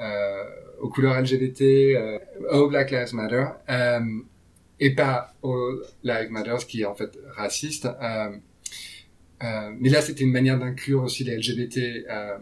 euh, 0.00 0.44
aux 0.80 0.88
couleurs 0.88 1.20
LGBT, 1.20 1.62
euh, 1.62 2.18
Oh 2.52 2.68
Black 2.68 2.90
Lives 2.90 3.14
Matter 3.14 3.46
et 4.80 4.94
pas 4.94 5.34
au 5.42 5.80
Live 6.02 6.30
Matters 6.30 6.66
qui 6.66 6.82
est 6.82 6.84
en 6.86 6.94
fait 6.94 7.18
raciste. 7.34 7.86
Euh, 7.86 8.36
euh, 9.42 9.70
mais 9.78 9.88
là, 9.88 10.00
c'était 10.00 10.24
une 10.24 10.32
manière 10.32 10.58
d'inclure 10.58 11.02
aussi 11.02 11.24
les 11.24 11.36
LGBT. 11.36 12.06
Euh, 12.08 12.38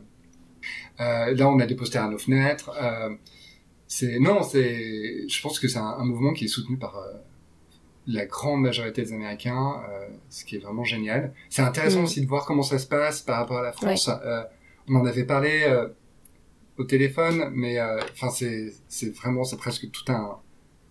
euh, 1.01 1.35
là, 1.35 1.49
on 1.49 1.59
a 1.59 1.67
des 1.67 1.75
posters 1.75 2.05
à 2.05 2.09
nos 2.09 2.19
fenêtres. 2.19 2.71
Euh, 2.81 3.15
c'est 3.87 4.19
non, 4.19 4.43
c'est. 4.43 5.29
Je 5.29 5.43
pense 5.43 5.59
que 5.59 5.69
c'est 5.69 5.79
un, 5.79 5.97
un, 5.99 6.05
mouvement 6.05 6.33
qui 6.33 6.45
est 6.45 6.49
soutenu 6.49 6.77
par 6.77 6.97
euh, 6.97 7.13
la 8.07 8.27
grande 8.27 8.63
majorité 8.63 9.03
des 9.03 9.13
Américains, 9.13 9.83
ce 10.29 10.45
qui 10.45 10.57
est 10.57 10.59
vraiment 10.59 10.85
génial. 10.85 11.33
C'est 11.49 11.63
intéressant 11.63 12.01
mm. 12.01 12.05
aussi 12.05 12.21
de 12.21 12.27
voir 12.27 12.45
comment 12.45 12.63
ça 12.63 12.79
se 12.79 12.87
passe 12.87 13.23
par 13.23 13.39
rapport 13.39 13.59
à 13.59 13.63
la 13.63 13.73
France. 13.73 14.11
on 14.89 14.97
en 14.97 15.07
avait 15.07 15.25
parlé 15.25 15.65
au 16.77 16.85
téléphone, 16.85 17.51
mais 17.55 17.81
enfin 17.81 18.29
c'est 18.29 18.75
c'est 18.89 19.15
vraiment 19.15 19.45
c'est 19.45 19.57
presque 19.57 19.91
tout 19.91 20.13
un 20.13 20.39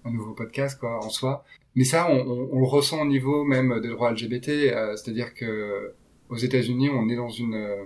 un 0.05 0.11
nouveau 0.11 0.33
podcast 0.33 0.79
quoi 0.79 1.03
en 1.03 1.09
soi. 1.09 1.43
Mais 1.75 1.83
ça, 1.83 2.07
on, 2.09 2.19
on, 2.19 2.49
on 2.51 2.59
le 2.59 2.67
ressent 2.67 3.01
au 3.01 3.07
niveau 3.07 3.43
même 3.43 3.79
des 3.81 3.89
droits 3.89 4.11
LGBT, 4.11 4.49
euh, 4.49 4.95
c'est-à-dire 4.95 5.33
que 5.33 5.93
aux 6.33 6.37
États-Unis, 6.37 6.89
on 6.89 7.09
est 7.09 7.15
dans 7.15 7.29
une, 7.29 7.53
euh, 7.53 7.83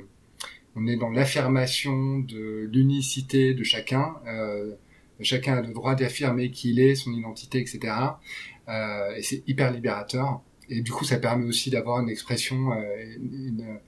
on 0.75 0.87
est 0.87 0.95
dans 0.95 1.09
l'affirmation 1.09 2.19
de 2.19 2.69
l'unicité 2.71 3.53
de 3.53 3.63
chacun. 3.63 4.15
Euh, 4.25 4.73
chacun 5.19 5.57
a 5.57 5.61
le 5.61 5.73
droit 5.73 5.95
d'affirmer 5.95 6.49
qui 6.51 6.71
il 6.71 6.79
est, 6.79 6.95
son 6.95 7.11
identité, 7.13 7.59
etc. 7.59 7.93
Euh, 8.69 9.15
et 9.15 9.21
c'est 9.21 9.43
hyper 9.47 9.71
libérateur. 9.71 10.41
Et 10.69 10.81
du 10.81 10.91
coup, 10.91 11.03
ça 11.05 11.17
permet 11.17 11.45
aussi 11.45 11.69
d'avoir 11.69 11.99
une 11.99 12.09
expression, 12.09 12.73
une, 13.17 13.79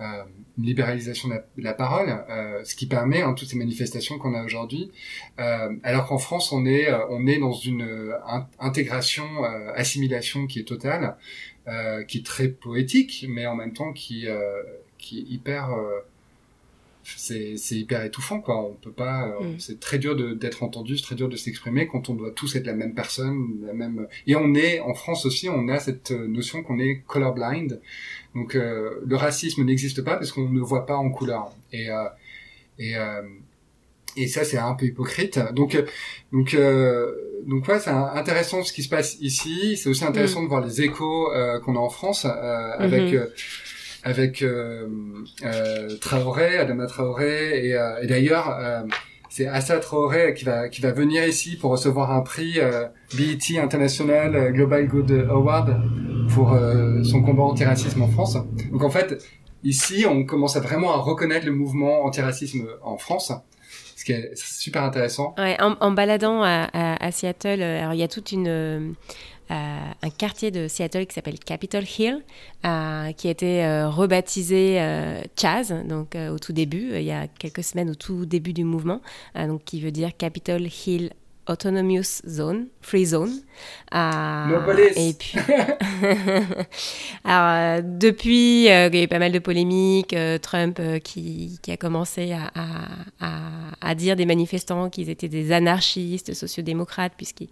euh, 0.00 0.24
une 0.58 0.64
libéralisation 0.64 1.28
de 1.28 1.40
la, 1.56 1.72
parole, 1.72 2.24
euh, 2.28 2.64
ce 2.64 2.74
qui 2.74 2.86
permet 2.86 3.22
hein, 3.22 3.32
toutes 3.32 3.48
ces 3.48 3.56
manifestations 3.56 4.18
qu'on 4.18 4.34
a 4.34 4.44
aujourd'hui. 4.44 4.90
Euh, 5.38 5.72
alors 5.84 6.06
qu'en 6.06 6.18
France, 6.18 6.52
on 6.52 6.66
est 6.66 6.92
on 7.10 7.26
est 7.26 7.38
dans 7.38 7.52
une 7.52 8.12
intégration, 8.58 9.44
assimilation 9.74 10.46
qui 10.46 10.60
est 10.60 10.64
totale, 10.64 11.16
qui 12.08 12.18
est 12.18 12.26
très 12.26 12.48
poétique, 12.48 13.26
mais 13.28 13.46
en 13.46 13.54
même 13.54 13.72
temps 13.72 13.92
qui 13.92 14.26
qui 14.98 15.18
est 15.20 15.32
hyper 15.32 15.70
c'est 17.04 17.58
c'est 17.58 17.76
hyper 17.76 18.02
étouffant 18.02 18.40
quoi 18.40 18.64
on 18.64 18.72
peut 18.72 18.90
pas 18.90 19.26
mm. 19.26 19.58
c'est 19.58 19.78
très 19.78 19.98
dur 19.98 20.16
d'être 20.36 20.62
entendu 20.62 20.96
c'est 20.96 21.02
très 21.02 21.14
dur 21.14 21.28
de 21.28 21.36
s'exprimer 21.36 21.86
quand 21.86 22.08
on 22.08 22.14
doit 22.14 22.30
tous 22.30 22.56
être 22.56 22.64
la 22.64 22.72
même 22.72 22.94
personne 22.94 23.58
la 23.66 23.74
même 23.74 24.08
et 24.26 24.36
on 24.36 24.54
est 24.54 24.80
en 24.80 24.94
France 24.94 25.26
aussi 25.26 25.50
on 25.50 25.68
a 25.68 25.78
cette 25.80 26.12
notion 26.12 26.62
qu'on 26.62 26.78
est 26.78 27.02
colorblind 27.06 27.78
donc 28.34 28.56
euh, 28.56 29.00
le 29.06 29.16
racisme 29.16 29.64
n'existe 29.64 30.02
pas 30.02 30.16
parce 30.16 30.32
qu'on 30.32 30.48
ne 30.48 30.60
voit 30.60 30.86
pas 30.86 30.96
en 30.96 31.10
couleur. 31.10 31.52
Et 31.72 31.90
euh, 31.90 32.04
et 32.78 32.96
euh, 32.96 33.22
et 34.16 34.26
ça 34.26 34.44
c'est 34.44 34.58
un 34.58 34.74
peu 34.74 34.86
hypocrite. 34.86 35.38
Donc 35.52 35.76
donc 36.32 36.56
donc 37.46 37.68
ouais, 37.68 37.78
c'est 37.78 37.90
intéressant 37.90 38.64
ce 38.64 38.72
qui 38.72 38.82
se 38.82 38.88
passe 38.88 39.16
ici. 39.20 39.76
C'est 39.76 39.88
aussi 39.88 40.04
intéressant 40.04 40.40
mm. 40.40 40.44
de 40.44 40.48
voir 40.48 40.64
les 40.64 40.82
échos 40.82 41.30
qu'on 41.64 41.76
a 41.76 41.80
en 41.80 41.90
France 41.90 42.24
avec 42.24 43.12
mm-hmm. 43.12 43.28
avec 44.02 44.44
Traoré, 46.00 46.58
Adama 46.58 46.86
Traoré 46.86 47.68
et, 47.68 47.78
et 48.02 48.06
d'ailleurs 48.06 48.84
c'est 49.34 49.48
Assa 49.48 49.80
Traoré 49.80 50.32
qui 50.34 50.44
va 50.44 50.68
qui 50.68 50.80
va 50.80 50.92
venir 50.92 51.26
ici 51.26 51.56
pour 51.56 51.72
recevoir 51.72 52.12
un 52.12 52.20
prix 52.20 52.60
euh, 52.60 52.86
BET 53.16 53.58
International 53.58 54.36
euh, 54.36 54.50
Global 54.52 54.86
Good 54.86 55.26
Award 55.28 55.76
pour 56.32 56.52
euh, 56.52 57.02
son 57.02 57.20
combat 57.20 57.42
anti-racisme 57.42 58.00
en 58.02 58.06
France. 58.06 58.36
Donc 58.70 58.84
en 58.84 58.90
fait, 58.90 59.26
ici, 59.64 60.06
on 60.08 60.24
commence 60.24 60.56
vraiment 60.58 60.92
à 60.94 60.98
reconnaître 60.98 61.46
le 61.46 61.52
mouvement 61.52 62.04
anti-racisme 62.04 62.64
en 62.84 62.96
France. 62.96 63.32
Ce 63.96 64.04
qui 64.04 64.12
est 64.12 64.36
super 64.36 64.84
intéressant. 64.84 65.34
Ouais, 65.36 65.56
en, 65.60 65.76
en 65.80 65.90
baladant 65.90 66.42
à, 66.42 66.68
à, 66.72 67.04
à, 67.04 67.10
Seattle, 67.10 67.60
alors 67.62 67.94
il 67.94 67.98
y 67.98 68.02
a 68.04 68.08
toute 68.08 68.30
une 68.30 68.46
euh, 68.46 68.92
un 69.50 70.10
quartier 70.10 70.50
de 70.50 70.68
Seattle 70.68 71.06
qui 71.06 71.14
s'appelle 71.14 71.38
Capitol 71.38 71.84
Hill, 71.98 72.22
euh, 72.64 73.12
qui 73.12 73.28
a 73.28 73.30
été 73.30 73.64
euh, 73.64 73.88
rebaptisé 73.88 74.78
Chaz, 75.36 75.72
donc 75.86 76.16
au 76.16 76.38
tout 76.38 76.52
début, 76.52 76.92
il 76.94 77.04
y 77.04 77.12
a 77.12 77.26
quelques 77.26 77.64
semaines 77.64 77.90
au 77.90 77.94
tout 77.94 78.26
début 78.26 78.52
du 78.52 78.64
mouvement, 78.64 79.00
donc 79.34 79.64
qui 79.64 79.80
veut 79.80 79.90
dire 79.90 80.16
Capitol 80.16 80.62
Hill 80.62 81.10
Autonomous 81.46 82.22
Zone, 82.26 82.68
Free 82.80 83.06
Zone. 83.06 83.40
Euh, 83.94 84.90
et 84.96 85.12
puis, 85.12 85.38
alors, 87.24 87.78
euh, 87.78 87.82
depuis, 87.84 88.70
euh, 88.70 88.88
il 88.88 88.96
y 88.96 89.00
a 89.00 89.04
eu 89.04 89.08
pas 89.08 89.18
mal 89.18 89.30
de 89.30 89.38
polémiques. 89.38 90.16
Trump 90.42 90.80
qui, 91.02 91.58
qui, 91.62 91.70
a 91.70 91.76
commencé 91.76 92.32
à, 92.32 92.50
à, 93.20 93.40
à, 93.80 93.94
dire 93.94 94.16
des 94.16 94.26
manifestants 94.26 94.88
qu'ils 94.88 95.10
étaient 95.10 95.28
des 95.28 95.52
anarchistes, 95.52 96.34
sociodémocrates, 96.34 97.12
puisqu'il 97.16 97.48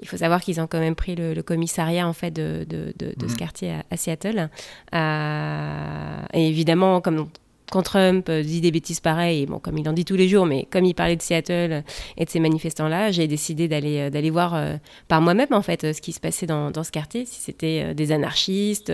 il 0.00 0.08
faut 0.08 0.16
savoir 0.16 0.40
qu'ils 0.40 0.60
ont 0.60 0.66
quand 0.66 0.80
même 0.80 0.94
pris 0.94 1.14
le, 1.16 1.40
commissariat 1.42 2.06
en 2.06 2.12
fait 2.12 2.30
de, 2.30 2.64
de, 2.68 2.94
de, 2.96 3.28
ce 3.28 3.34
quartier 3.34 3.74
à, 3.90 3.96
Seattle. 3.96 4.48
et 4.92 6.48
évidemment, 6.48 7.00
comme 7.00 7.28
quand 7.72 7.82
Trump 7.82 8.28
euh, 8.28 8.42
dit 8.42 8.60
des 8.60 8.70
bêtises 8.70 9.00
pareilles, 9.00 9.46
bon, 9.46 9.58
comme 9.58 9.78
il 9.78 9.88
en 9.88 9.94
dit 9.94 10.04
tous 10.04 10.14
les 10.14 10.28
jours, 10.28 10.44
mais 10.44 10.68
comme 10.70 10.84
il 10.84 10.94
parlait 10.94 11.16
de 11.16 11.22
Seattle 11.22 11.82
et 12.18 12.24
de 12.26 12.30
ces 12.30 12.38
manifestants-là, 12.38 13.10
j'ai 13.12 13.26
décidé 13.26 13.66
d'aller 13.66 13.98
euh, 13.98 14.10
d'aller 14.10 14.28
voir 14.28 14.54
euh, 14.54 14.76
par 15.08 15.22
moi-même 15.22 15.48
en 15.52 15.62
fait 15.62 15.94
ce 15.94 16.02
qui 16.02 16.12
se 16.12 16.20
passait 16.20 16.44
dans, 16.44 16.70
dans 16.70 16.84
ce 16.84 16.92
quartier, 16.92 17.24
si 17.24 17.40
c'était 17.40 17.94
des 17.94 18.12
anarchistes, 18.12 18.92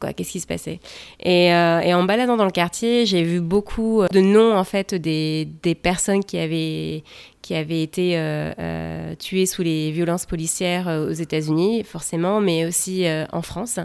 qu'est-ce 0.00 0.32
qui 0.32 0.40
se 0.40 0.46
passait. 0.46 0.80
Et, 1.20 1.46
et, 1.46 1.94
en 1.94 2.02
baladant 2.04 2.36
dans 2.36 2.46
le 2.46 2.50
quartier, 2.50 3.06
j'ai 3.06 3.22
vu 3.22 3.40
beaucoup 3.40 4.02
de 4.10 4.20
noms 4.20 4.56
en 4.56 4.64
fait 4.64 4.94
des, 4.94 5.46
des 5.62 5.74
personnes 5.74 6.24
qui 6.24 6.38
avaient 6.38 7.04
qui 7.42 7.54
avait 7.54 7.82
été 7.82 8.18
euh, 8.18 8.52
euh, 8.58 9.14
tué 9.14 9.46
sous 9.46 9.62
les 9.62 9.90
violences 9.90 10.26
policières 10.26 10.88
euh, 10.88 11.08
aux 11.08 11.12
États-Unis, 11.12 11.84
forcément, 11.84 12.40
mais 12.40 12.66
aussi 12.66 13.06
en 13.32 13.42
France. 13.42 13.78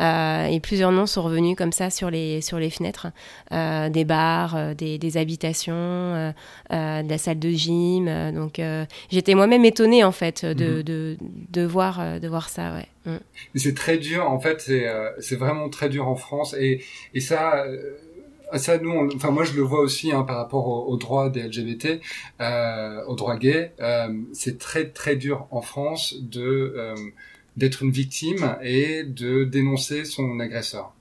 et 0.00 0.60
plusieurs 0.60 0.92
noms 0.92 1.06
sont 1.06 1.22
revenus 1.22 1.56
comme 1.56 1.72
ça 1.72 1.90
sur 1.90 2.10
les, 2.10 2.40
sur 2.40 2.58
les 2.58 2.70
fenêtres 2.70 3.08
des 3.50 4.04
bars, 4.04 4.74
des, 4.74 4.98
des, 4.98 5.16
habitations, 5.16 5.72
de 6.70 7.08
la 7.08 7.18
salle 7.18 7.38
de 7.38 7.50
gym. 7.50 8.32
donc 8.32 8.60
j'étais 9.10 9.34
moi-même 9.34 9.64
étonnée 9.64 10.04
en 10.04 10.12
fait 10.12 10.44
de, 10.44 10.78
mhm. 10.78 10.82
de, 10.82 11.16
de, 11.50 11.62
voir, 11.64 12.20
de 12.20 12.28
voir 12.28 12.48
ça. 12.48 12.74
Ouais. 12.74 13.12
Mm. 13.12 13.18
C'est 13.56 13.74
très 13.74 13.98
dur, 13.98 14.30
en 14.30 14.40
fait, 14.40 14.60
c'est 14.60 15.36
vraiment 15.36 15.68
très 15.68 15.88
dur 15.88 16.08
en 16.08 16.16
France. 16.16 16.54
Et, 16.58 16.82
et 17.14 17.20
ça 17.20 17.64
ça, 18.58 18.78
nous, 18.78 19.10
enfin 19.14 19.30
moi 19.30 19.44
je 19.44 19.54
le 19.54 19.62
vois 19.62 19.80
aussi 19.80 20.12
hein, 20.12 20.22
par 20.22 20.36
rapport 20.36 20.88
aux, 20.88 20.96
droits 20.96 21.30
des 21.30 21.42
LGBT, 21.42 22.00
euh, 22.40 23.04
aux 23.06 23.14
droits 23.14 23.36
gays. 23.36 23.72
Euh, 23.80 24.08
c'est 24.32 24.58
très 24.58 24.90
très 24.90 25.16
dur 25.16 25.46
en 25.50 25.62
France 25.62 26.16
de 26.20 26.74
euh, 26.76 26.94
d'être 27.56 27.82
une 27.82 27.90
victime 27.90 28.56
et 28.62 29.04
de 29.04 29.44
dénoncer 29.44 30.04
son 30.04 30.40
agresseur. 30.40 30.94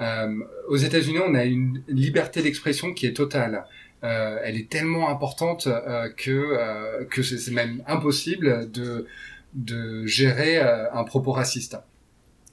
Euh, 0.00 0.34
aux 0.68 0.76
États-Unis, 0.76 1.20
on 1.24 1.34
a 1.34 1.44
une 1.44 1.82
liberté 1.88 2.42
d'expression 2.42 2.92
qui 2.92 3.06
est 3.06 3.14
totale. 3.14 3.66
Euh, 4.02 4.38
elle 4.42 4.56
est 4.56 4.68
tellement 4.68 5.08
importante 5.10 5.68
euh, 5.68 6.08
que 6.16 7.04
que 7.04 7.22
c'est 7.22 7.52
même 7.52 7.82
impossible 7.86 8.70
de 8.70 9.06
de 9.54 10.06
gérer 10.06 10.58
un 10.58 11.04
propos 11.04 11.32
raciste 11.32 11.76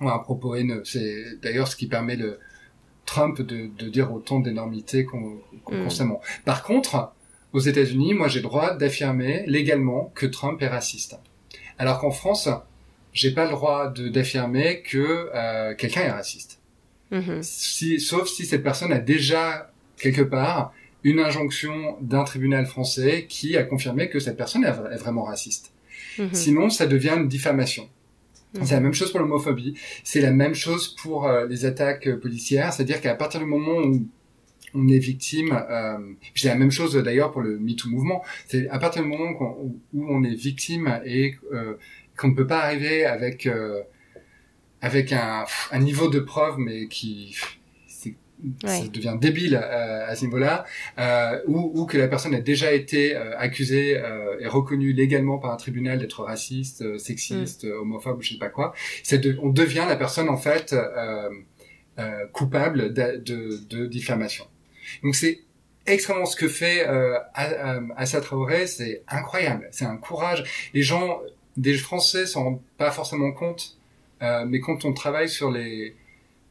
un 0.08 0.20
propos 0.20 0.56
haineux. 0.56 0.82
C'est 0.86 1.39
d'ailleurs 1.41 1.68
ce 1.68 1.76
qui 1.76 1.88
permet 1.88 2.16
le 2.16 2.39
Trump 3.10 3.41
de, 3.41 3.70
de 3.76 3.89
dire 3.89 4.14
autant 4.14 4.39
d'énormités 4.39 5.03
qu'on 5.03 5.41
mm. 5.72 5.84
constamment. 5.84 6.22
Par 6.45 6.62
contre, 6.64 7.12
aux 7.53 7.60
États-Unis, 7.60 8.14
moi 8.14 8.28
j'ai 8.28 8.39
le 8.39 8.43
droit 8.43 8.76
d'affirmer 8.76 9.43
légalement 9.47 10.12
que 10.14 10.28
Trump 10.28 10.62
est 10.62 10.68
raciste. 10.68 11.18
Alors 11.80 11.99
qu'en 11.99 12.12
France, 12.12 12.47
j'ai 13.12 13.32
pas 13.32 13.45
le 13.45 13.51
droit 13.51 13.91
d'affirmer 13.91 14.82
que 14.82 15.30
euh, 15.34 15.74
quelqu'un 15.76 16.01
est 16.01 16.12
raciste. 16.12 16.60
Mm-hmm. 17.12 17.41
Si, 17.41 17.99
sauf 17.99 18.28
si 18.30 18.45
cette 18.45 18.62
personne 18.62 18.91
a 18.91 18.99
déjà 18.99 19.72
quelque 19.97 20.22
part 20.22 20.72
une 21.03 21.20
injonction 21.20 21.97
d'un 22.01 22.24
tribunal 22.24 22.68
français 22.68 23.26
qui 23.28 23.57
a 23.57 23.64
confirmé 23.64 24.10
que 24.10 24.20
cette 24.20 24.38
personne 24.38 24.64
est, 24.64 24.97
vraiment 24.97 25.24
raciste. 25.24 25.72
Mm-hmm. 26.20 26.34
Sinon, 26.34 26.70
ça 26.70 26.86
devient 26.86 27.16
une 27.18 27.28
diffamation. 27.28 27.89
C'est 28.54 28.74
la 28.74 28.80
même 28.80 28.93
chose 28.93 29.12
pour 29.12 29.20
l'homophobie. 29.20 29.76
C'est 30.04 30.22
la 30.22 30.32
même 30.32 30.56
chose 30.56 30.95
pour 30.95 31.28
euh, 31.28 31.45
les 31.47 31.66
attaques 31.66 32.08
euh, 32.08 32.18
policières. 32.18 32.74
C'est-à-dire 32.74 33.00
qu'à 33.00 33.16
partir 33.16 33.39
du 33.39 33.45
moment 33.45 33.78
où 33.78 34.08
on 34.74 34.88
est 34.88 35.00
victime, 35.00 35.52
euh, 35.70 35.97
c'est 36.36 36.47
la 36.47 36.56
même 36.56 36.72
chose 36.72 36.95
d'ailleurs 36.95 37.32
pour 37.32 37.41
le 37.41 37.60
MeToo 37.60 37.89
mouvement. 37.89 38.24
C'est 38.47 38.68
à 38.70 38.80
partir 38.80 39.04
du 39.04 39.08
moment 39.08 39.32
où, 39.93 40.06
on 40.08 40.24
est 40.24 40.36
victime 40.36 41.00
et 41.06 41.36
euh, 41.54 41.76
qu'on 42.18 42.30
ne 42.30 42.36
peut 42.36 42.47
pas 42.47 42.60
arriver 42.60 43.06
avec 43.06 43.47
avec 44.82 45.14
un, 45.14 45.45
niveau 45.80 46.08
de 46.08 46.20
preuve 46.20 46.58
mais 46.58 46.88
qui 46.88 47.36
ça 48.64 48.88
devient 48.88 49.18
débile 49.20 49.56
euh, 49.56 50.08
à 50.08 50.16
ce 50.16 50.26
niveau-là, 50.26 50.66
euh, 50.98 51.42
ou, 51.48 51.72
ou, 51.74 51.86
que 51.86 51.98
la 51.98 52.08
personne 52.08 52.34
a 52.34 52.42
déjà 52.42 52.72
été 52.72 53.16
euh, 53.16 53.38
accusée 53.38 53.98
euh, 53.98 54.40
et 54.40 54.48
reconnue 54.48 54.94
légalement 54.94 55.38
par 55.40 55.52
un 55.52 55.58
tribunal 55.58 56.00
d'être 56.00 56.24
raciste, 56.24 56.82
euh, 56.82 56.98
sexiste, 56.98 57.66
mm. 57.66 57.72
homophobe, 57.72 58.22
je 58.22 58.34
sais 58.34 58.40
pas 58.40 58.50
quoi, 58.50 58.74
de, 59.12 59.38
on 59.42 59.50
devient 59.50 59.86
la 59.88 59.96
personne 59.96 60.30
en 60.30 60.38
fait 60.38 60.76
coupable 62.32 62.94
de, 62.94 63.18
de, 63.18 63.60
de, 63.70 63.86
diffamation. 63.86 64.46
Donc 65.04 65.16
c'est 65.16 65.42
extrêmement 65.86 66.26
ce 66.26 66.38
que 66.38 66.48
fait 66.48 66.86
Assa 67.34 68.22
Traoré, 68.22 68.68
c'est 68.68 69.04
incroyable, 69.10 69.68
c'est 69.72 69.84
un 69.84 69.98
courage. 69.98 70.70
Les 70.74 70.82
gens, 70.82 71.20
des 71.58 71.74
Français 71.74 72.26
s'en 72.26 72.44
rendent 72.46 72.62
pas 72.78 72.92
forcément 72.92 73.34
compte, 73.34 73.78
mais 74.22 74.62
quand 74.62 74.86
on 74.86 74.94
travaille 74.94 75.28
sur 75.28 75.52
les 75.52 75.96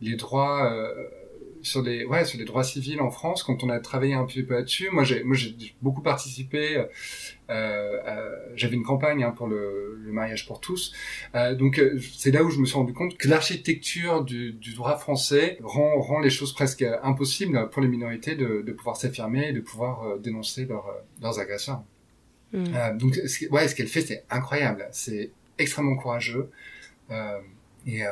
les 0.00 0.16
droits 0.16 0.70
sur 1.68 1.82
les 1.82 2.04
ouais 2.04 2.24
sur 2.24 2.38
les 2.38 2.44
droits 2.44 2.64
civils 2.64 3.00
en 3.00 3.10
France 3.10 3.42
quand 3.42 3.62
on 3.62 3.68
a 3.68 3.78
travaillé 3.78 4.14
un 4.14 4.24
petit 4.24 4.42
peu 4.42 4.54
là-dessus 4.54 4.88
moi 4.90 5.04
j'ai 5.04 5.22
moi 5.24 5.36
j'ai 5.36 5.54
beaucoup 5.82 6.02
participé 6.02 6.84
euh, 7.50 7.98
euh, 8.06 8.36
j'avais 8.56 8.76
une 8.76 8.82
campagne 8.82 9.24
hein, 9.24 9.30
pour 9.30 9.46
le, 9.46 9.98
le, 10.04 10.12
mariage 10.12 10.46
pour 10.46 10.60
tous. 10.60 10.92
Euh, 11.34 11.54
donc 11.54 11.80
c'est 12.14 12.30
là 12.30 12.44
où 12.44 12.50
je 12.50 12.58
me 12.58 12.66
suis 12.66 12.76
rendu 12.76 12.92
compte 12.92 13.16
que 13.16 13.26
l'architecture 13.26 14.22
du, 14.22 14.52
du, 14.52 14.74
droit 14.74 14.98
français 14.98 15.56
rend 15.62 15.98
rend 15.98 16.20
les 16.20 16.28
choses 16.28 16.52
presque 16.52 16.84
impossibles 17.02 17.70
pour 17.70 17.80
les 17.80 17.88
minorités 17.88 18.34
de, 18.34 18.62
de 18.66 18.72
pouvoir 18.72 18.96
s'affirmer 18.96 19.48
et 19.48 19.52
de 19.52 19.60
pouvoir 19.60 20.18
dénoncer 20.18 20.66
leurs 20.66 20.92
leurs 21.22 21.38
agresseurs 21.38 21.82
mmh. 22.52 22.98
donc 22.98 23.14
ce, 23.14 23.48
ouais 23.48 23.66
ce 23.66 23.74
qu'elle 23.74 23.88
fait 23.88 24.02
c'est 24.02 24.24
incroyable. 24.28 24.86
C'est 24.92 25.30
extrêmement 25.56 25.96
courageux 25.96 26.50
et 27.86 28.02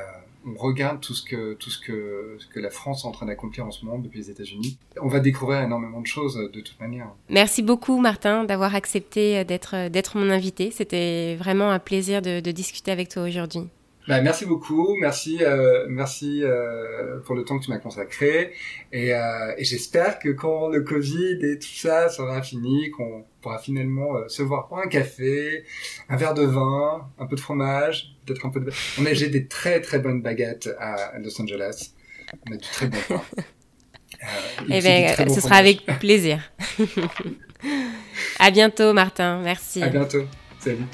on 0.47 0.55
regarde 0.55 1.01
tout 1.01 1.15
ce 1.15 1.23
que 1.23 1.55
tout 1.55 1.71
ce 1.71 1.79
que 1.79 2.37
ce 2.39 2.47
que 2.47 2.61
la 2.61 2.71
France 2.71 3.05
est 3.05 3.09
en 3.09 3.13
train 3.13 3.27
d'accomplir 3.27 3.67
en 3.67 3.71
ce 3.71 3.85
moment 3.85 3.99
depuis 3.99 4.19
les 4.19 4.31
États-Unis, 4.31 4.79
on 5.01 5.09
va 5.09 5.21
découvrir 5.21 5.61
énormément 5.61 6.01
de 6.01 6.07
choses 6.07 6.37
de 6.37 6.61
toute 6.61 6.81
manière. 6.81 7.09
Merci 7.29 7.63
beaucoup 7.63 7.99
Martin 7.99 8.45
d'avoir 8.45 8.75
accepté 8.75 9.45
d'être 9.45 9.89
d'être 9.89 10.17
mon 10.17 10.31
invité. 10.31 10.71
C'était 10.71 11.37
vraiment 11.37 11.71
un 11.71 11.79
plaisir 11.79 12.23
de, 12.23 12.41
de 12.41 12.51
discuter 12.53 12.91
avec 12.91 13.09
toi 13.09 13.25
aujourd'hui. 13.25 13.69
Bah, 14.09 14.21
merci 14.21 14.47
beaucoup, 14.47 14.95
merci, 15.01 15.39
euh, 15.43 15.87
merci 15.89 16.45
euh, 16.45 17.19
pour 17.25 17.35
le 17.35 17.43
temps 17.43 17.59
que 17.59 17.65
tu 17.65 17.71
m'as 17.71 17.79
consacré, 17.79 18.53
et, 18.93 19.13
euh, 19.13 19.53
et 19.59 19.65
j'espère 19.65 20.21
que 20.21 20.29
quand 20.29 20.69
le 20.69 20.83
Covid 20.83 21.39
et 21.43 21.59
tout 21.59 21.75
ça 21.75 22.09
sera 22.09 22.41
fini, 22.41 22.91
qu'on 22.93 23.25
pourra 23.47 23.59
finalement 23.61 24.17
euh, 24.17 24.27
se 24.27 24.43
voir 24.43 24.67
pour 24.67 24.79
un 24.79 24.89
café, 24.89 25.63
un 26.09 26.17
verre 26.17 26.35
de 26.35 26.43
vin, 26.43 27.09
un 27.17 27.27
peu 27.27 27.37
de 27.37 27.41
fromage, 27.41 28.17
peut-être 28.25 28.45
un 28.45 28.51
peu 28.51 28.59
de. 28.59 28.73
On 28.99 29.07
a 29.07 29.15
j'ai 29.15 29.29
des 29.29 29.47
très 29.47 29.81
très 29.81 30.01
bonnes 30.01 30.21
baguettes 30.21 30.69
à 30.81 31.17
Los 31.21 31.41
Angeles, 31.41 31.93
on 32.49 32.55
a 32.55 32.57
du 32.57 32.69
très 32.69 32.89
bon 32.89 32.99
pain. 33.09 33.23
Euh, 34.23 34.63
eh 34.71 34.81
bien, 34.81 35.29
ce 35.29 35.41
sera 35.43 35.57
avec 35.57 35.85
plaisir. 35.99 36.41
à 38.39 38.51
bientôt, 38.51 38.95
Martin. 38.95 39.41
Merci. 39.43 39.83
À 39.83 39.89
bientôt. 39.89 40.23
Salut. 40.61 40.87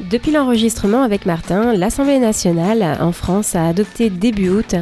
Depuis 0.00 0.32
l'enregistrement 0.32 1.02
avec 1.02 1.26
Martin, 1.26 1.74
l'Assemblée 1.74 2.18
nationale 2.18 2.82
en 3.00 3.12
France 3.12 3.54
a 3.54 3.68
adopté 3.68 4.10
début 4.10 4.48
août 4.48 4.74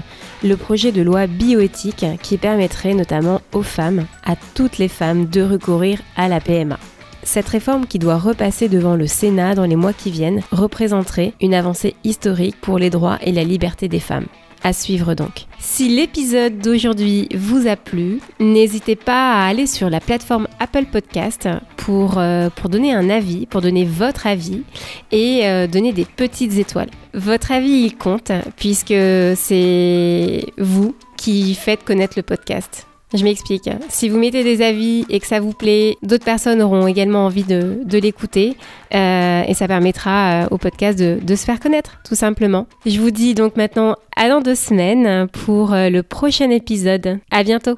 le 0.46 0.56
projet 0.56 0.92
de 0.92 1.02
loi 1.02 1.26
bioéthique 1.26 2.06
qui 2.22 2.38
permettrait 2.38 2.94
notamment 2.94 3.40
aux 3.52 3.62
femmes, 3.62 4.06
à 4.24 4.34
toutes 4.54 4.78
les 4.78 4.88
femmes, 4.88 5.26
de 5.26 5.42
recourir 5.42 6.00
à 6.16 6.28
la 6.28 6.40
PMA. 6.40 6.78
Cette 7.22 7.48
réforme 7.48 7.86
qui 7.86 7.98
doit 7.98 8.18
repasser 8.18 8.68
devant 8.68 8.94
le 8.94 9.06
Sénat 9.06 9.54
dans 9.56 9.64
les 9.64 9.76
mois 9.76 9.92
qui 9.92 10.10
viennent 10.10 10.42
représenterait 10.52 11.32
une 11.40 11.54
avancée 11.54 11.96
historique 12.04 12.60
pour 12.60 12.78
les 12.78 12.90
droits 12.90 13.18
et 13.22 13.32
la 13.32 13.42
liberté 13.42 13.88
des 13.88 14.00
femmes. 14.00 14.26
À 14.66 14.72
suivre 14.72 15.14
donc. 15.14 15.44
Si 15.60 15.88
l'épisode 15.88 16.58
d'aujourd'hui 16.58 17.28
vous 17.36 17.68
a 17.68 17.76
plu, 17.76 18.18
n'hésitez 18.40 18.96
pas 18.96 19.34
à 19.34 19.46
aller 19.46 19.64
sur 19.64 19.88
la 19.88 20.00
plateforme 20.00 20.48
Apple 20.58 20.86
Podcast 20.86 21.48
pour, 21.76 22.18
euh, 22.18 22.48
donner 22.68 22.92
un 22.92 23.08
avis, 23.08 23.46
pour 23.46 23.60
donner 23.60 23.84
votre 23.84 24.26
avis 24.26 24.64
et 25.12 25.42
euh, 25.46 25.68
donner 25.68 25.92
des 25.92 26.04
petites 26.04 26.58
étoiles. 26.58 26.90
Votre 27.14 27.52
avis, 27.52 27.84
il 27.84 27.96
compte 27.96 28.32
puisque 28.56 28.88
c'est 29.36 30.44
vous 30.58 30.96
qui 31.16 31.54
faites 31.54 31.84
connaître 31.84 32.14
le 32.16 32.24
podcast. 32.24 32.88
Je 33.16 33.24
m'explique. 33.24 33.70
Si 33.88 34.08
vous 34.08 34.18
mettez 34.18 34.44
des 34.44 34.62
avis 34.62 35.06
et 35.08 35.20
que 35.20 35.26
ça 35.26 35.40
vous 35.40 35.52
plaît, 35.52 35.96
d'autres 36.02 36.24
personnes 36.24 36.60
auront 36.60 36.86
également 36.86 37.24
envie 37.24 37.44
de, 37.44 37.98
l'écouter 37.98 38.56
euh, 38.94 39.42
et 39.48 39.54
ça 39.54 39.66
permettra 39.66 40.44
euh, 40.44 40.48
au 40.50 40.58
podcast 40.58 40.98
de, 40.98 41.34
se 41.34 41.44
faire 41.44 41.58
connaître, 41.58 41.98
tout 42.06 42.14
simplement. 42.14 42.66
Je 42.84 43.00
vous 43.00 43.10
dis 43.10 43.34
donc 43.34 43.56
maintenant 43.56 43.96
à 44.16 44.28
dans 44.28 44.42
deux 44.42 44.54
semaines 44.54 45.28
pour 45.28 45.72
euh, 45.72 45.88
le 45.88 46.02
prochain 46.02 46.50
épisode. 46.50 47.18
À 47.30 47.42
bientôt. 47.42 47.76